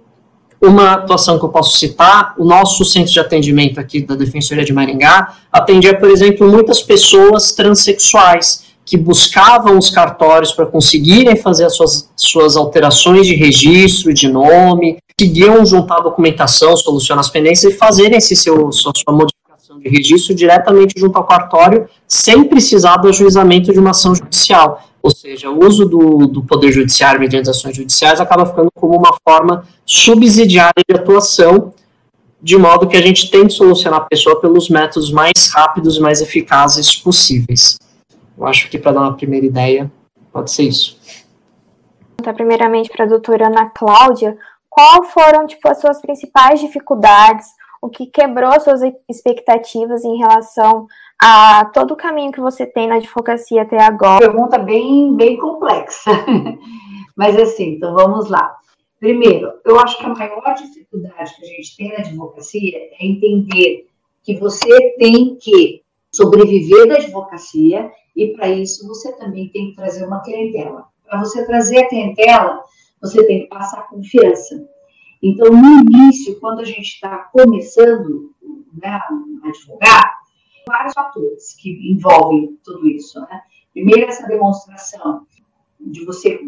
uma 0.60 0.94
atuação 0.94 1.38
que 1.38 1.46
eu 1.46 1.50
posso 1.50 1.78
citar, 1.78 2.34
o 2.40 2.44
nosso 2.44 2.84
centro 2.84 3.14
de 3.14 3.20
atendimento 3.20 3.80
aqui 3.80 4.02
da 4.02 4.16
Defensoria 4.16 4.66
de 4.66 4.74
Maringá 4.74 5.38
atendia, 5.52 5.98
por 5.98 6.10
exemplo, 6.10 6.50
muitas 6.50 6.82
pessoas 6.82 7.52
transexuais 7.54 8.66
que 8.84 8.98
buscavam 8.98 9.78
os 9.78 9.90
cartórios 9.90 10.52
para 10.52 10.66
conseguirem 10.66 11.36
fazer 11.36 11.66
as 11.66 11.76
suas, 11.76 12.10
suas 12.16 12.56
alterações 12.58 13.26
de 13.26 13.36
registro, 13.36 14.14
de 14.14 14.28
nome, 14.28 14.98
conseguiam 15.18 15.66
juntar 15.66 16.02
documentação, 16.02 16.76
solucionar 16.76 17.22
as 17.22 17.30
pendências 17.30 17.74
e 17.74 17.78
fazerem 17.78 18.18
esse 18.18 18.36
seu, 18.36 18.72
sua, 18.72 18.92
sua 18.96 19.16
modificação 19.16 19.80
de 19.80 19.90
registro 19.90 20.36
diretamente 20.36 21.00
junto 21.00 21.18
ao 21.18 21.26
cartório, 21.26 21.88
sem 22.08 22.44
precisar 22.44 22.98
do 22.98 23.08
ajuizamento 23.08 23.72
de 23.72 23.80
uma 23.80 23.92
ação 23.92 24.14
judicial. 24.14 24.84
Ou 25.06 25.12
seja, 25.12 25.52
o 25.52 25.64
uso 25.64 25.86
do, 25.86 26.26
do 26.26 26.44
poder 26.44 26.72
judiciário 26.72 27.20
mediante 27.20 27.48
ações 27.48 27.76
judiciais 27.76 28.20
acaba 28.20 28.44
ficando 28.44 28.72
como 28.74 28.98
uma 28.98 29.16
forma 29.24 29.64
subsidiária 29.86 30.82
de 30.90 30.96
atuação, 30.96 31.72
de 32.42 32.58
modo 32.58 32.88
que 32.88 32.98
a 32.98 33.02
gente 33.04 33.30
tem 33.30 33.46
que 33.46 33.54
solucionar 33.54 34.00
a 34.00 34.06
pessoa 34.06 34.42
pelos 34.42 34.68
métodos 34.68 35.12
mais 35.12 35.52
rápidos 35.54 35.98
e 35.98 36.02
mais 36.02 36.22
eficazes 36.22 36.96
possíveis. 36.96 37.78
Eu 38.36 38.48
acho 38.48 38.68
que 38.68 38.80
para 38.80 38.94
dar 38.94 39.02
uma 39.02 39.16
primeira 39.16 39.46
ideia, 39.46 39.92
pode 40.34 40.50
ser 40.50 40.64
isso. 40.64 40.98
Então, 42.20 42.34
primeiramente 42.34 42.90
para 42.90 43.06
a 43.06 43.08
doutora 43.08 43.46
Ana 43.46 43.70
Cláudia, 43.70 44.36
qual 44.68 45.04
foram 45.04 45.46
tipo, 45.46 45.70
as 45.70 45.80
suas 45.80 46.02
principais 46.02 46.60
dificuldades, 46.60 47.46
o 47.80 47.90
que 47.90 48.08
quebrou 48.08 48.50
as 48.50 48.64
suas 48.64 48.82
expectativas 49.08 50.04
em 50.04 50.18
relação 50.18 50.88
a 51.28 51.66
todo 51.66 51.92
o 51.92 51.98
caminho 51.98 52.32
que 52.32 52.40
você 52.40 52.68
tem 52.68 52.88
na 52.88 52.96
advocacia 52.96 53.64
até 53.64 53.82
agora? 53.82 54.20
Pergunta 54.20 54.60
bem, 54.60 55.16
bem 55.16 55.38
complexa. 55.38 56.12
Mas 57.18 57.36
assim, 57.36 57.76
então 57.76 57.96
vamos 57.96 58.30
lá. 58.30 58.56
Primeiro, 59.00 59.54
eu 59.66 59.80
acho 59.80 59.98
que 59.98 60.06
a 60.06 60.10
maior 60.10 60.54
dificuldade 60.54 61.36
que 61.36 61.44
a 61.44 61.48
gente 61.48 61.78
tem 61.78 61.90
na 61.90 61.98
advocacia 62.00 62.78
é 62.78 63.06
entender 63.06 63.88
que 64.22 64.38
você 64.38 64.92
tem 65.00 65.36
que 65.36 65.82
sobreviver 66.14 66.88
da 66.88 66.96
advocacia 66.96 67.92
e 68.16 68.28
para 68.34 68.48
isso 68.50 68.88
você 68.88 69.12
também 69.14 69.50
tem 69.50 69.70
que 69.70 69.76
trazer 69.76 70.06
uma 70.06 70.22
clientela. 70.22 70.86
Para 71.08 71.20
você 71.20 71.44
trazer 71.46 71.80
a 71.80 71.90
clientela, 71.90 72.62
você 73.02 73.26
tem 73.26 73.42
que 73.42 73.48
passar 73.48 73.88
confiança. 73.88 74.64
Então, 75.24 75.48
no 75.50 75.82
início, 75.82 76.40
quando 76.40 76.60
a 76.60 76.66
gente 76.66 76.88
está 76.88 77.18
começando 77.34 78.32
né, 78.80 78.90
a 78.90 79.48
advogar, 79.48 80.15
vários 80.68 80.94
fatores 80.94 81.56
que 81.56 81.70
envolvem 81.92 82.58
tudo 82.64 82.88
isso. 82.88 83.20
Né? 83.22 83.42
Primeiro, 83.74 84.08
essa 84.08 84.28
demonstração 84.28 85.26
de 85.80 86.06
você 86.06 86.40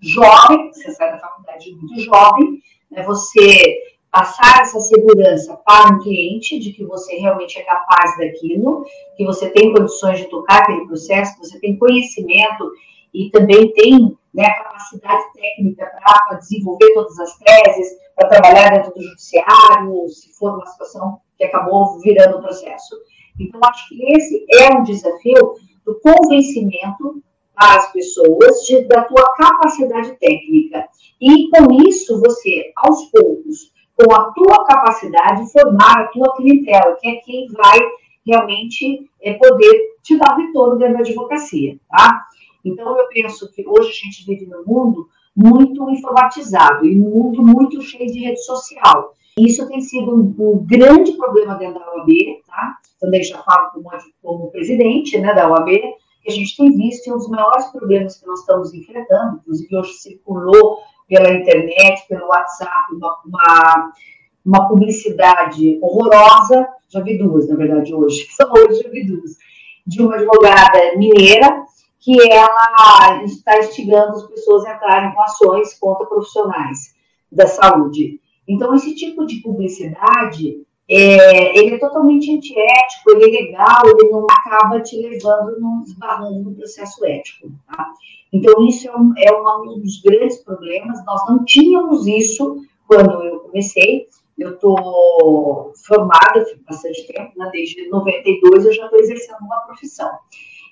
jovem, 0.00 0.72
você 0.72 0.92
sai 0.92 1.12
da 1.12 1.18
faculdade 1.18 1.72
muito 1.72 2.00
jovem, 2.00 2.60
né, 2.90 3.02
você 3.02 3.82
passar 4.10 4.62
essa 4.62 4.80
segurança 4.80 5.56
para 5.64 5.94
o 5.94 6.00
cliente 6.00 6.58
de 6.58 6.72
que 6.72 6.84
você 6.84 7.16
realmente 7.16 7.58
é 7.58 7.62
capaz 7.62 8.16
daquilo, 8.16 8.84
que 9.16 9.24
você 9.24 9.50
tem 9.50 9.72
condições 9.74 10.18
de 10.18 10.24
tocar 10.26 10.62
aquele 10.62 10.86
processo, 10.86 11.34
que 11.34 11.46
você 11.46 11.60
tem 11.60 11.76
conhecimento 11.76 12.70
e 13.12 13.30
também 13.30 13.72
tem 13.72 14.16
né, 14.32 14.48
capacidade 14.50 15.24
técnica 15.34 15.86
para 15.86 16.38
desenvolver 16.38 16.92
todas 16.94 17.18
as 17.18 17.36
teses, 17.38 17.88
para 18.14 18.28
trabalhar 18.28 18.70
dentro 18.70 18.94
do 18.94 19.02
judiciário, 19.02 20.08
se 20.08 20.32
for 20.32 20.54
uma 20.54 20.66
situação 20.66 21.20
que 21.36 21.44
acabou 21.44 21.98
virando 22.00 22.38
o 22.38 22.42
processo. 22.42 22.96
Então, 23.38 23.60
acho 23.64 23.88
que 23.88 24.12
esse 24.12 24.46
é 24.52 24.72
um 24.74 24.82
desafio 24.82 25.54
do 25.84 26.00
convencimento 26.00 27.22
às 27.56 27.90
pessoas 27.92 28.62
de, 28.66 28.82
da 28.86 29.04
tua 29.04 29.24
capacidade 29.34 30.12
técnica. 30.18 30.86
E 31.20 31.48
com 31.50 31.72
isso, 31.88 32.20
você, 32.20 32.72
aos 32.76 33.04
poucos, 33.06 33.72
com 33.96 34.14
a 34.14 34.30
tua 34.32 34.64
capacidade, 34.66 35.50
formar 35.50 36.00
a 36.00 36.06
tua 36.08 36.36
clientela, 36.36 36.96
que 37.00 37.08
é 37.08 37.16
quem 37.16 37.46
vai 37.48 37.78
realmente 38.26 39.08
é, 39.22 39.34
poder 39.34 39.96
te 40.02 40.18
dar 40.18 40.36
retorno 40.36 40.78
dentro 40.78 40.94
da 40.94 41.00
advocacia, 41.00 41.78
tá? 41.88 42.26
Então, 42.64 42.98
eu 42.98 43.06
penso 43.08 43.50
que 43.52 43.64
hoje 43.66 43.90
a 43.90 44.04
gente 44.04 44.26
vive 44.26 44.46
num 44.46 44.64
mundo 44.64 45.08
muito 45.34 45.88
informatizado 45.90 46.84
e 46.84 47.00
um 47.00 47.08
mundo 47.08 47.42
muito 47.42 47.80
cheio 47.80 48.10
de 48.10 48.20
rede 48.20 48.42
social. 48.44 49.14
Isso 49.38 49.68
tem 49.68 49.82
sido 49.82 50.14
um, 50.14 50.34
um 50.38 50.66
grande 50.66 51.12
problema 51.12 51.56
dentro 51.56 51.78
da 51.78 51.92
OAB, 51.92 52.08
tá? 52.46 52.78
Também 52.98 53.22
já 53.22 53.42
falo 53.42 53.70
como, 53.70 53.90
como 54.22 54.50
presidente 54.50 55.18
né, 55.18 55.34
da 55.34 55.50
OAB, 55.50 55.68
que 56.22 56.30
a 56.30 56.32
gente 56.32 56.56
tem 56.56 56.74
visto 56.74 57.06
e 57.06 57.12
um 57.12 57.18
dos 57.18 57.28
maiores 57.28 57.66
problemas 57.66 58.18
que 58.18 58.26
nós 58.26 58.40
estamos 58.40 58.72
enfrentando, 58.72 59.36
inclusive 59.36 59.76
hoje 59.76 59.92
circulou 59.92 60.78
pela 61.06 61.30
internet, 61.30 62.06
pelo 62.08 62.26
WhatsApp, 62.28 62.94
uma, 62.94 63.16
uma, 63.26 63.92
uma 64.44 64.68
publicidade 64.68 65.78
horrorosa, 65.82 66.66
já 66.88 67.00
vi 67.00 67.18
duas, 67.18 67.46
na 67.46 67.56
verdade, 67.56 67.94
hoje, 67.94 68.26
só 68.34 68.50
hoje 68.50 68.82
já 68.82 68.88
vi 68.88 69.06
duas, 69.06 69.32
de 69.86 70.00
uma 70.02 70.16
advogada 70.16 70.96
mineira 70.96 71.62
que 72.00 72.16
ela 72.32 73.22
está 73.24 73.58
instigando 73.58 74.12
as 74.12 74.26
pessoas 74.28 74.64
a 74.64 74.74
entrarem 74.74 75.14
com 75.14 75.22
ações 75.22 75.78
contra 75.78 76.06
profissionais 76.06 76.94
da 77.30 77.46
saúde. 77.46 78.20
Então, 78.48 78.74
esse 78.74 78.94
tipo 78.94 79.26
de 79.26 79.40
publicidade, 79.40 80.64
é, 80.88 81.58
ele 81.58 81.74
é 81.74 81.78
totalmente 81.78 82.32
antiético, 82.32 83.10
ele 83.10 83.24
é 83.24 83.42
legal, 83.42 83.82
ele 83.86 84.08
não 84.08 84.24
acaba 84.30 84.80
te 84.80 84.96
levando 84.96 85.60
num 85.60 85.82
esbarrando 85.82 86.42
no 86.42 86.54
processo 86.54 87.04
ético. 87.04 87.50
Tá? 87.66 87.92
Então, 88.32 88.66
isso 88.66 88.88
é 88.88 88.96
um, 88.96 89.12
é 89.18 89.32
um 89.32 89.80
dos 89.80 90.00
grandes 90.00 90.38
problemas. 90.38 91.04
Nós 91.04 91.26
não 91.28 91.44
tínhamos 91.44 92.06
isso 92.06 92.62
quando 92.86 93.22
eu 93.22 93.40
comecei, 93.40 94.06
eu 94.38 94.54
estou 94.54 95.72
formada 95.86 96.40
há 96.40 96.70
bastante 96.70 97.06
tempo, 97.06 97.32
né? 97.36 97.50
desde 97.52 97.88
92 97.88 98.66
eu 98.66 98.72
já 98.72 98.84
estou 98.84 98.98
exercendo 98.98 99.40
uma 99.40 99.60
profissão. 99.62 100.10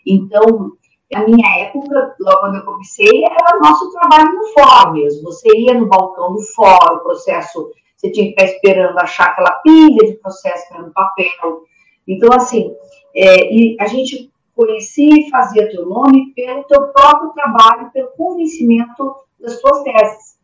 Então, 0.06 0.76
na 1.14 1.24
minha 1.24 1.58
época, 1.60 2.16
logo 2.18 2.40
quando 2.40 2.56
eu 2.56 2.64
comecei, 2.64 3.24
era 3.24 3.58
nosso 3.60 3.90
trabalho 3.92 4.34
no 4.34 4.46
fórum 4.48 4.94
mesmo. 4.94 5.22
Você 5.22 5.48
ia 5.56 5.74
no 5.74 5.86
balcão 5.86 6.32
do 6.32 6.40
fórum, 6.40 6.96
o 6.96 7.00
processo, 7.00 7.70
você 7.96 8.10
tinha 8.10 8.26
que 8.26 8.32
ficar 8.32 8.44
esperando 8.44 8.98
achar 8.98 9.26
aquela 9.26 9.52
pilha 9.58 10.06
de 10.06 10.14
processo 10.14 10.68
para 10.68 10.82
no 10.82 10.92
papel. 10.92 11.62
Então, 12.06 12.30
assim, 12.32 12.74
é, 13.14 13.54
e 13.54 13.76
a 13.78 13.86
gente 13.86 14.30
conhecia 14.56 15.14
e 15.14 15.30
fazia 15.30 15.70
teu 15.70 15.86
nome 15.86 16.32
pelo 16.34 16.64
teu 16.64 16.88
próprio 16.88 17.30
trabalho, 17.30 17.90
pelo 17.92 18.08
convencimento 18.16 19.14
das 19.40 19.60
tuas 19.60 19.82
teses. 19.82 20.38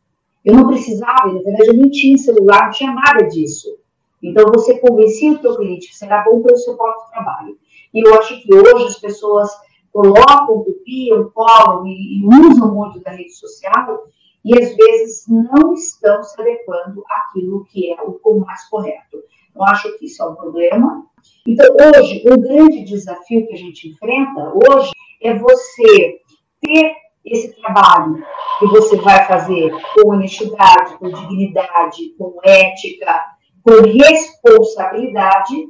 Eu 0.44 0.54
não 0.54 0.68
precisava, 0.68 1.26
na 1.26 1.42
verdade, 1.42 1.68
eu 1.68 1.74
nem 1.74 1.90
tinha 1.90 2.16
celular, 2.16 2.66
não 2.66 2.70
tinha 2.70 2.92
nada 2.92 3.26
disso. 3.26 3.76
Então, 4.22 4.44
você 4.54 4.78
convencia 4.78 5.32
o 5.32 5.38
teu 5.38 5.56
cliente 5.56 5.88
que 5.88 5.96
será 5.96 6.22
bom 6.22 6.42
pelo 6.42 6.56
seu 6.56 6.76
próprio 6.76 7.10
trabalho. 7.10 7.58
E 7.92 8.06
eu 8.06 8.14
acho 8.14 8.40
que 8.40 8.54
hoje 8.54 8.86
as 8.86 8.98
pessoas 8.98 9.50
colocam, 9.92 10.64
copiam, 10.64 11.30
colam 11.30 11.86
e, 11.86 12.20
e 12.20 12.26
usam 12.26 12.74
muito 12.74 13.00
da 13.00 13.10
rede 13.10 13.32
social 13.32 14.06
e 14.44 14.58
às 14.58 14.74
vezes 14.74 15.24
não 15.28 15.74
estão 15.74 16.22
se 16.22 16.40
adequando 16.40 17.04
àquilo 17.08 17.64
que 17.64 17.92
é 17.92 17.96
o, 18.02 18.40
mais 18.40 18.68
correto. 18.68 19.18
Eu 19.54 19.62
acho 19.64 19.98
que 19.98 20.06
isso 20.06 20.22
é 20.22 20.26
um 20.26 20.34
problema. 20.34 21.04
Então, 21.46 21.66
hoje, 21.74 22.22
o 22.26 22.40
grande 22.40 22.84
desafio 22.84 23.46
que 23.46 23.54
a 23.54 23.58
gente 23.58 23.88
enfrenta 23.88 24.52
hoje 24.54 24.92
é 25.22 25.34
você 25.34 26.20
ter 26.60 26.94
esse 27.24 27.54
trabalho 27.60 28.24
que 28.58 28.66
você 28.66 28.96
vai 28.96 29.26
fazer 29.26 29.70
com 29.94 30.10
honestidade, 30.10 30.96
com 30.98 31.08
dignidade, 31.10 32.14
com 32.18 32.38
ética, 32.42 33.26
com 33.62 33.82
responsabilidade 33.82 35.68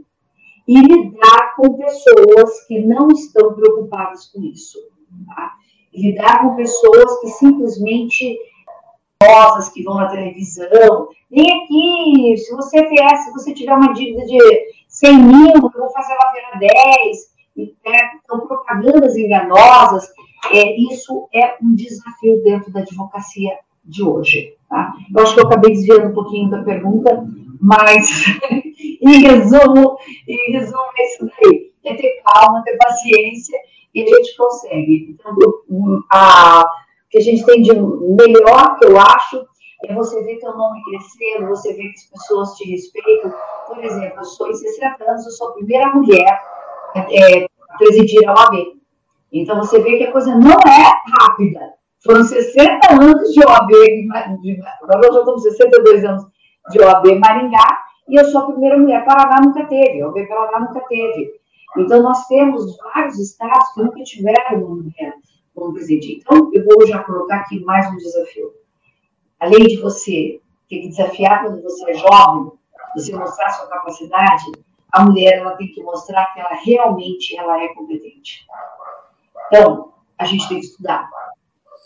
e 0.70 0.80
lidar 0.82 1.56
com 1.56 1.76
pessoas 1.76 2.64
que 2.68 2.78
não 2.78 3.08
estão 3.08 3.54
preocupadas 3.54 4.28
com 4.28 4.40
isso. 4.40 4.78
Tá? 5.26 5.54
Lidar 5.92 6.42
com 6.42 6.54
pessoas 6.54 7.20
que 7.20 7.26
simplesmente 7.30 8.38
famosas 9.20 9.68
que 9.70 9.82
vão 9.82 9.96
na 9.96 10.08
televisão. 10.08 11.08
Nem 11.28 11.64
aqui, 11.64 12.36
se 12.36 12.54
você 12.54 12.88
vier, 12.88 13.16
se 13.16 13.32
você 13.32 13.52
tiver 13.52 13.74
uma 13.74 13.92
dívida 13.92 14.24
de 14.24 14.38
100 14.86 15.18
mil, 15.18 15.54
eu 15.54 15.60
vou 15.60 15.90
fazer 15.90 16.12
ela 16.12 16.32
virar 16.32 16.58
10. 16.60 17.18
E, 17.56 17.74
né, 17.84 18.10
então, 18.22 18.46
propagandas 18.46 19.16
enganosas. 19.16 20.08
É, 20.52 20.76
isso 20.76 21.28
é 21.34 21.56
um 21.60 21.74
desafio 21.74 22.44
dentro 22.44 22.72
da 22.72 22.78
advocacia 22.78 23.58
de 23.84 24.02
hoje. 24.02 24.56
Tá? 24.68 24.92
Eu 25.14 25.22
acho 25.22 25.34
que 25.34 25.40
eu 25.40 25.46
acabei 25.46 25.72
desviando 25.72 26.08
um 26.08 26.14
pouquinho 26.14 26.50
da 26.50 26.62
pergunta, 26.62 27.24
mas 27.60 28.08
em 29.02 29.20
resumo, 29.22 29.96
em 30.28 30.52
resumo 30.52 30.84
é 30.96 31.06
isso 31.06 31.26
daí. 31.26 31.70
É 31.84 31.94
ter 31.94 32.22
calma, 32.22 32.62
ter 32.62 32.76
paciência 32.76 33.58
e 33.94 34.02
a 34.02 34.06
gente 34.06 34.36
consegue. 34.36 35.16
Então, 35.18 35.34
a, 36.12 36.60
o 36.60 36.64
que 37.10 37.18
a 37.18 37.22
gente 37.22 37.44
tem 37.44 37.62
de 37.62 37.72
melhor, 37.72 38.78
que 38.78 38.86
eu 38.86 39.00
acho, 39.00 39.44
é 39.84 39.94
você 39.94 40.22
ver 40.22 40.38
teu 40.38 40.56
nome 40.56 40.82
crescendo, 40.84 41.48
você 41.48 41.72
ver 41.72 41.84
que 41.84 41.94
as 41.94 42.10
pessoas 42.10 42.54
te 42.56 42.70
respeitam. 42.70 43.32
Por 43.66 43.82
exemplo, 43.82 44.18
eu 44.18 44.24
sou 44.24 44.48
em 44.48 44.54
60 44.54 45.10
anos, 45.10 45.24
eu 45.24 45.32
sou 45.32 45.48
a 45.48 45.54
primeira 45.54 45.88
mulher 45.94 46.40
é, 46.94 47.44
a 47.44 47.78
presidir 47.78 48.28
a 48.28 48.34
OAB. 48.34 48.78
Então 49.32 49.56
você 49.56 49.80
vê 49.80 49.96
que 49.96 50.04
a 50.04 50.12
coisa 50.12 50.34
não 50.36 50.52
é 50.52 50.92
rápida. 51.18 51.79
Foram 52.02 52.24
60 52.24 52.94
anos 52.94 53.30
de 53.30 53.40
OAB, 53.44 53.72
agora 54.82 55.06
eu 55.06 55.12
já 55.12 55.18
estou 55.18 55.34
com 55.34 55.38
62 55.38 56.04
anos 56.04 56.26
de 56.70 56.80
OAB 56.80 57.18
Maringá, 57.18 57.78
e 58.08 58.18
eu 58.18 58.24
sou 58.24 58.40
a 58.40 58.46
primeira 58.46 58.78
mulher. 58.78 59.04
Paraná 59.04 59.42
nunca 59.44 59.66
teve, 59.66 60.02
OAB 60.02 60.26
Paraná 60.26 60.60
nunca 60.60 60.80
teve. 60.88 61.38
Então 61.76 62.02
nós 62.02 62.26
temos 62.26 62.76
vários 62.78 63.18
estados 63.18 63.68
que 63.74 63.82
nunca 63.82 64.02
tiveram 64.02 64.64
uma 64.64 64.76
mulher 64.76 65.14
como 65.54 65.74
presidente. 65.74 66.22
Então 66.22 66.50
eu 66.54 66.64
vou 66.64 66.86
já 66.86 67.02
colocar 67.04 67.36
aqui 67.36 67.60
mais 67.64 67.86
um 67.92 67.96
desafio. 67.96 68.50
Além 69.38 69.66
de 69.66 69.76
você 69.76 70.40
ter 70.70 70.80
que 70.80 70.88
desafiar 70.88 71.44
quando 71.44 71.62
você 71.62 71.90
é 71.90 71.94
jovem, 71.94 72.52
você 72.94 73.14
mostrar 73.14 73.50
sua 73.50 73.68
capacidade, 73.68 74.50
a 74.90 75.04
mulher 75.04 75.38
ela 75.38 75.54
tem 75.56 75.68
que 75.68 75.82
mostrar 75.82 76.32
que 76.32 76.40
ela 76.40 76.54
realmente 76.64 77.36
ela 77.36 77.62
é 77.62 77.68
competente. 77.68 78.46
Então, 79.46 79.92
a 80.18 80.24
gente 80.24 80.48
tem 80.48 80.60
que 80.60 80.66
estudar 80.66 81.08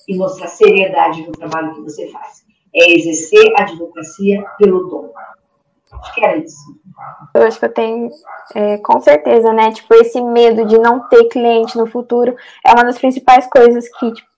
e 0.09 0.17
mostrar 0.17 0.49
seriedade 0.49 1.27
no 1.27 1.33
trabalho 1.33 1.75
que 1.75 1.83
você 1.83 2.09
faz. 2.09 2.45
É 2.75 2.93
exercer 2.93 3.53
a 3.57 3.63
advocacia 3.63 4.45
pelo 4.59 4.89
dom. 4.89 5.13
Acho 5.93 6.15
que 6.15 6.25
era 6.25 6.37
isso. 6.37 6.57
Eu 7.35 7.43
acho 7.43 7.59
que 7.59 7.65
eu 7.65 7.73
tenho, 7.73 8.11
é, 8.55 8.79
com 8.79 9.01
certeza, 9.01 9.53
né? 9.53 9.71
Tipo, 9.73 9.95
esse 9.95 10.21
medo 10.21 10.67
de 10.67 10.79
não 10.79 11.09
ter 11.09 11.25
cliente 11.25 11.77
no 11.77 11.87
futuro 11.87 12.35
é 12.65 12.73
uma 12.73 12.85
das 12.85 12.99
principais 12.99 13.47
coisas 13.49 13.89
que 13.99 14.13
tipo, 14.13 14.29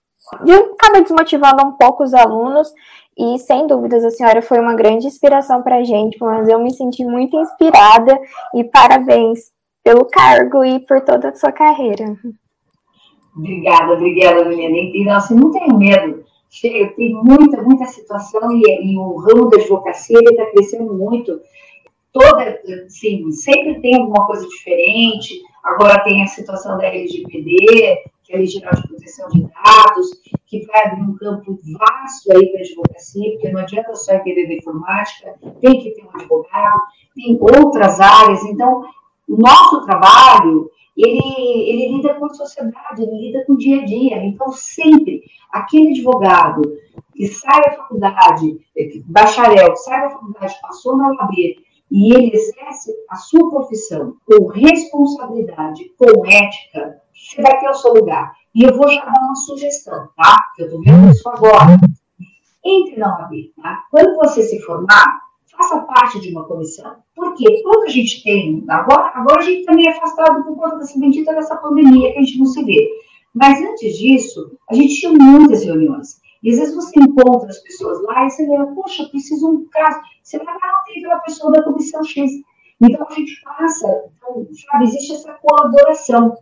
acaba 0.73 1.01
desmotivando 1.01 1.65
um 1.65 1.73
pouco 1.73 2.03
os 2.03 2.13
alunos. 2.13 2.71
E 3.17 3.39
sem 3.39 3.65
dúvidas, 3.65 4.05
a 4.05 4.11
senhora 4.11 4.43
foi 4.43 4.59
uma 4.59 4.75
grande 4.75 5.07
inspiração 5.07 5.63
para 5.63 5.77
a 5.77 5.83
gente, 5.83 6.17
mas 6.19 6.47
eu 6.47 6.59
me 6.59 6.71
senti 6.71 7.03
muito 7.03 7.35
inspirada 7.35 8.19
e 8.53 8.63
parabéns 8.63 9.51
pelo 9.83 10.05
cargo 10.05 10.63
e 10.63 10.79
por 10.81 11.01
toda 11.01 11.29
a 11.29 11.35
sua 11.35 11.51
carreira. 11.51 12.05
Obrigada, 13.37 13.93
obrigada, 13.93 14.45
menina. 14.45 14.75
E, 14.77 15.05
nossa, 15.05 15.35
não 15.35 15.51
tenho 15.51 15.77
medo. 15.77 16.25
Tem 16.61 17.13
muita, 17.13 17.61
muita 17.61 17.85
situação 17.85 18.51
e, 18.51 18.91
e 18.91 18.97
o 18.97 19.17
ramo 19.17 19.49
da 19.49 19.57
advocacia 19.57 20.17
está 20.23 20.45
crescendo 20.47 20.93
muito. 20.93 21.39
Toda, 22.11 22.59
assim, 22.85 23.31
sempre 23.31 23.79
tem 23.79 23.95
alguma 23.95 24.25
coisa 24.25 24.47
diferente. 24.47 25.39
Agora 25.63 26.03
tem 26.03 26.23
a 26.23 26.27
situação 26.27 26.77
da 26.77 26.87
LGPD, 26.87 28.01
que 28.23 28.33
é 28.33 28.35
a 28.35 28.37
Lei 28.39 28.47
Geral 28.47 28.73
de 28.73 28.87
Proteção 28.87 29.29
de 29.29 29.41
Dados, 29.41 30.09
que 30.47 30.65
vai 30.65 30.87
abrir 30.87 31.03
um 31.03 31.15
campo 31.15 31.59
vasto 31.77 32.31
aí 32.31 32.47
para 32.47 32.61
a 32.61 32.63
advocacia, 32.63 33.31
porque 33.33 33.51
não 33.51 33.59
adianta 33.59 33.95
só 33.95 34.13
entender 34.13 34.47
da 34.47 34.53
informática, 34.53 35.35
tem 35.61 35.79
que 35.79 35.91
ter 35.91 36.03
um 36.05 36.09
advogado, 36.15 36.81
tem 37.13 37.37
outras 37.39 37.99
áreas. 37.99 38.43
Então, 38.45 38.85
o 39.27 39.37
nosso 39.37 39.85
trabalho 39.85 40.71
ele, 40.97 41.69
ele 41.69 41.97
lida 41.97 42.15
com 42.15 42.25
a 42.25 42.33
sociedade, 42.33 43.03
ele 43.03 43.27
lida 43.27 43.45
com 43.45 43.53
o 43.53 43.57
dia 43.57 43.81
a 43.81 43.85
dia. 43.85 44.23
Então, 44.25 44.51
sempre, 44.51 45.23
aquele 45.51 45.91
advogado 45.91 46.61
que 47.13 47.27
sai 47.27 47.61
da 47.63 47.75
faculdade, 47.75 48.59
bacharel, 49.05 49.73
que 49.73 49.79
sai 49.79 50.01
da 50.01 50.09
faculdade, 50.09 50.55
passou 50.61 50.97
na 50.97 51.09
OAB, 51.09 51.33
e 51.89 52.13
ele 52.13 52.35
exerce 52.35 52.93
a 53.09 53.15
sua 53.15 53.49
profissão 53.49 54.17
com 54.25 54.47
responsabilidade, 54.47 55.93
com 55.97 56.25
ética, 56.25 57.01
você 57.13 57.41
vai 57.41 57.59
ter 57.59 57.69
o 57.69 57.73
seu 57.73 57.93
lugar. 57.93 58.33
E 58.53 58.63
eu 58.63 58.75
vou 58.75 58.89
já 58.89 59.05
dar 59.05 59.19
uma 59.21 59.35
sugestão, 59.35 60.09
tá? 60.15 60.37
Eu 60.57 60.65
estou 60.65 60.81
vendo 60.81 61.09
isso 61.09 61.27
agora. 61.29 61.77
Entre 62.63 62.97
na 62.97 63.17
OAB, 63.17 63.53
tá? 63.61 63.83
Quando 63.89 64.15
você 64.17 64.43
se 64.43 64.59
formar, 64.61 65.21
faça 65.57 65.79
parte 65.81 66.19
de 66.21 66.31
uma 66.31 66.45
comissão. 66.45 66.97
Porque 67.15 67.61
quando 67.63 67.85
a 67.85 67.89
gente 67.89 68.23
tem, 68.23 68.63
agora, 68.69 69.11
agora 69.15 69.39
a 69.39 69.43
gente 69.43 69.65
também 69.65 69.87
é 69.87 69.91
afastado 69.91 70.43
por 70.43 70.55
conta 70.55 70.77
dessa 70.77 70.99
bendita 70.99 71.33
dessa 71.33 71.55
pandemia 71.57 72.13
que 72.13 72.19
a 72.19 72.21
gente 72.21 72.39
não 72.39 72.45
se 72.45 72.63
vê. 72.63 72.87
Mas 73.33 73.59
antes 73.61 73.97
disso, 73.97 74.57
a 74.69 74.75
gente 74.75 74.95
tinha 74.95 75.11
muitas 75.11 75.63
reuniões. 75.63 76.19
E 76.43 76.51
às 76.51 76.59
vezes 76.59 76.75
você 76.75 76.99
encontra 76.99 77.49
as 77.49 77.59
pessoas 77.59 78.01
lá 78.03 78.25
e 78.25 78.29
você 78.29 78.45
vê, 78.45 78.65
poxa, 78.75 79.07
preciso 79.09 79.49
um 79.49 79.67
caso. 79.69 79.99
Você 80.23 80.37
vai 80.37 80.53
lá, 80.53 80.83
tem 80.85 81.03
aquela 81.03 81.19
pessoa 81.19 81.51
da 81.51 81.63
comissão 81.63 82.03
X. 82.03 82.31
Então 82.79 83.07
a 83.09 83.13
gente 83.13 83.41
passa, 83.43 83.87
então, 84.15 84.47
sabe, 84.71 84.83
existe 84.85 85.13
essa 85.13 85.33
colaboração. 85.41 86.37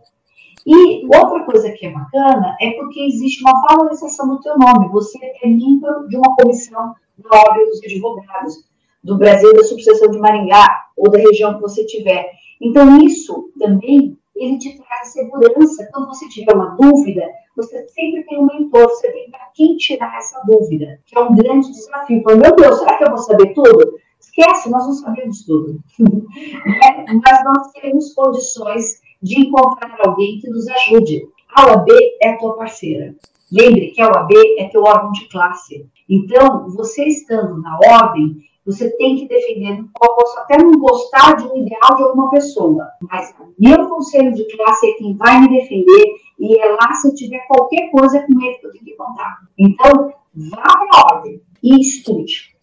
E 0.66 1.06
outra 1.06 1.44
coisa 1.44 1.70
que 1.72 1.86
é 1.86 1.92
bacana 1.92 2.56
é 2.60 2.72
porque 2.72 3.00
existe 3.00 3.42
uma 3.42 3.60
valorização 3.68 4.28
do 4.28 4.40
teu 4.40 4.58
nome. 4.58 4.88
Você 4.90 5.18
é 5.42 5.48
membro 5.48 6.08
de 6.08 6.16
uma 6.16 6.34
comissão 6.36 6.94
da 7.18 7.38
Ordem 7.38 7.66
dos 7.66 7.82
Advogados 7.82 8.64
do 9.06 9.16
Brasil, 9.16 9.54
da 9.54 9.62
subseção 9.62 10.10
de 10.10 10.18
Maringá, 10.18 10.66
ou 10.96 11.08
da 11.08 11.18
região 11.18 11.54
que 11.54 11.60
você 11.60 11.86
tiver. 11.86 12.28
Então, 12.60 12.98
isso 12.98 13.50
também, 13.56 14.18
ele 14.34 14.58
te 14.58 14.76
traz 14.76 15.12
segurança. 15.12 15.88
Quando 15.92 16.08
você 16.08 16.28
tiver 16.28 16.52
uma 16.52 16.74
dúvida, 16.74 17.24
você 17.56 17.86
sempre 17.88 18.24
tem 18.24 18.40
um 18.40 18.46
mentor, 18.46 18.88
você 18.88 19.10
tem 19.12 19.30
para 19.30 19.48
quem 19.54 19.76
tirar 19.76 20.16
essa 20.16 20.42
dúvida, 20.44 20.98
que 21.06 21.16
é 21.16 21.20
um 21.20 21.34
grande 21.34 21.70
desafio. 21.70 22.22
Fala, 22.22 22.36
meu 22.36 22.56
Deus, 22.56 22.78
será 22.78 22.98
que 22.98 23.04
eu 23.04 23.10
vou 23.10 23.18
saber 23.18 23.54
tudo? 23.54 23.98
Esquece, 24.20 24.68
nós 24.68 24.84
não 24.84 24.92
sabemos 24.94 25.44
tudo. 25.44 25.78
é, 26.00 27.12
mas 27.14 27.44
nós 27.44 27.72
temos 27.80 28.12
condições 28.12 29.00
de 29.22 29.40
encontrar 29.40 29.96
alguém 30.04 30.40
que 30.40 30.50
nos 30.50 30.66
ajude. 30.66 31.28
A 31.54 31.68
OAB 31.68 31.88
é 32.22 32.30
a 32.30 32.38
tua 32.38 32.56
parceira. 32.56 33.14
Lembre 33.52 33.92
que 33.92 34.02
a 34.02 34.08
OAB 34.08 34.32
é 34.58 34.68
teu 34.68 34.82
órgão 34.82 35.12
de 35.12 35.28
classe. 35.28 35.86
Então, 36.08 36.68
você 36.70 37.04
estando 37.04 37.62
na 37.62 37.78
ordem, 37.78 38.36
você 38.66 38.90
tem 38.96 39.16
que 39.16 39.28
defender. 39.28 39.78
Eu 39.78 40.14
posso 40.14 40.38
até 40.40 40.58
não 40.58 40.72
gostar 40.72 41.36
de 41.36 41.46
um 41.46 41.56
ideal 41.56 41.96
de 41.96 42.02
alguma 42.02 42.30
pessoa, 42.30 42.88
mas 43.00 43.32
meu 43.58 43.88
conselho 43.88 44.34
de 44.34 44.44
classe 44.56 44.90
é 44.90 44.92
quem 44.94 45.16
vai 45.16 45.40
me 45.40 45.48
defender 45.48 46.16
e 46.38 46.58
é 46.58 46.66
lá 46.72 46.92
se 46.94 47.08
eu 47.08 47.14
tiver 47.14 47.46
qualquer 47.46 47.90
coisa 47.90 48.20
com 48.26 48.42
ele 48.42 48.58
que 48.58 48.66
eu 48.66 48.72
tenho 48.72 48.84
que 48.84 48.96
contar. 48.96 49.38
Então, 49.56 50.12
vá 50.34 50.62
para 50.62 50.88
a 50.92 51.14
ordem 51.14 51.40
e 51.62 51.80
estude. 51.80 52.56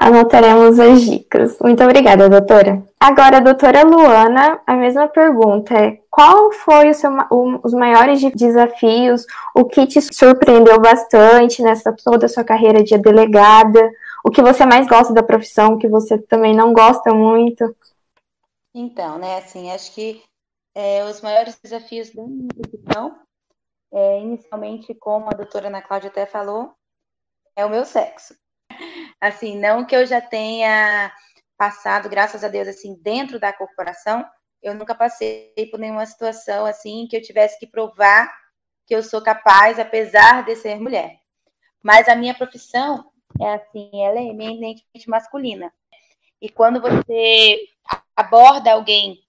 Anotaremos 0.00 0.78
as 0.80 1.02
dicas. 1.02 1.58
Muito 1.60 1.84
obrigada, 1.84 2.26
doutora. 2.26 2.82
Agora, 2.98 3.38
doutora 3.38 3.82
Luana, 3.82 4.58
a 4.66 4.74
mesma 4.74 5.08
pergunta 5.08 5.74
é: 5.74 5.98
qual 6.10 6.50
foi 6.52 6.94
seu, 6.94 7.10
os 7.62 7.74
maiores 7.74 8.22
desafios, 8.34 9.26
o 9.54 9.66
que 9.66 9.86
te 9.86 10.00
surpreendeu 10.00 10.80
bastante 10.80 11.62
nessa 11.62 11.94
toda 12.02 12.24
a 12.24 12.28
sua 12.30 12.44
carreira 12.44 12.82
de 12.82 12.96
delegada? 12.96 13.90
O 14.24 14.30
que 14.30 14.42
você 14.42 14.66
mais 14.66 14.86
gosta 14.86 15.12
da 15.14 15.22
profissão, 15.22 15.74
o 15.74 15.78
que 15.78 15.88
você 15.88 16.18
também 16.18 16.54
não 16.54 16.72
gosta 16.72 17.12
muito? 17.14 17.76
Então, 18.74 19.18
né, 19.18 19.38
assim, 19.38 19.70
acho 19.70 19.92
que 19.94 20.22
é, 20.74 21.04
os 21.04 21.20
maiores 21.20 21.58
desafios 21.62 22.10
da 22.10 22.22
minha 22.22 22.48
profissão, 22.48 23.18
é, 23.92 24.20
inicialmente, 24.20 24.94
como 24.94 25.28
a 25.28 25.34
doutora 25.34 25.68
Ana 25.68 25.82
Cláudia 25.82 26.10
até 26.10 26.26
falou, 26.26 26.72
é 27.56 27.64
o 27.64 27.70
meu 27.70 27.84
sexo. 27.84 28.34
Assim, 29.20 29.58
não 29.58 29.84
que 29.84 29.94
eu 29.94 30.06
já 30.06 30.20
tenha 30.20 31.12
passado, 31.58 32.08
graças 32.08 32.42
a 32.42 32.48
Deus, 32.48 32.66
assim, 32.68 32.94
dentro 33.02 33.38
da 33.38 33.52
corporação, 33.52 34.24
eu 34.62 34.74
nunca 34.74 34.94
passei 34.94 35.52
por 35.70 35.78
nenhuma 35.78 36.06
situação 36.06 36.64
assim 36.64 37.06
que 37.06 37.14
eu 37.14 37.20
tivesse 37.20 37.58
que 37.58 37.66
provar 37.66 38.32
que 38.86 38.94
eu 38.94 39.02
sou 39.02 39.22
capaz, 39.22 39.78
apesar 39.78 40.44
de 40.44 40.56
ser 40.56 40.80
mulher. 40.80 41.20
Mas 41.82 42.08
a 42.08 42.16
minha 42.16 42.34
profissão 42.34 43.10
é 43.38 43.54
assim, 43.54 43.90
ela 44.02 44.18
é 44.18 44.24
eminentemente 44.24 45.08
masculina. 45.08 45.72
E 46.40 46.48
quando 46.48 46.80
você 46.80 47.68
aborda 48.16 48.72
alguém 48.72 49.22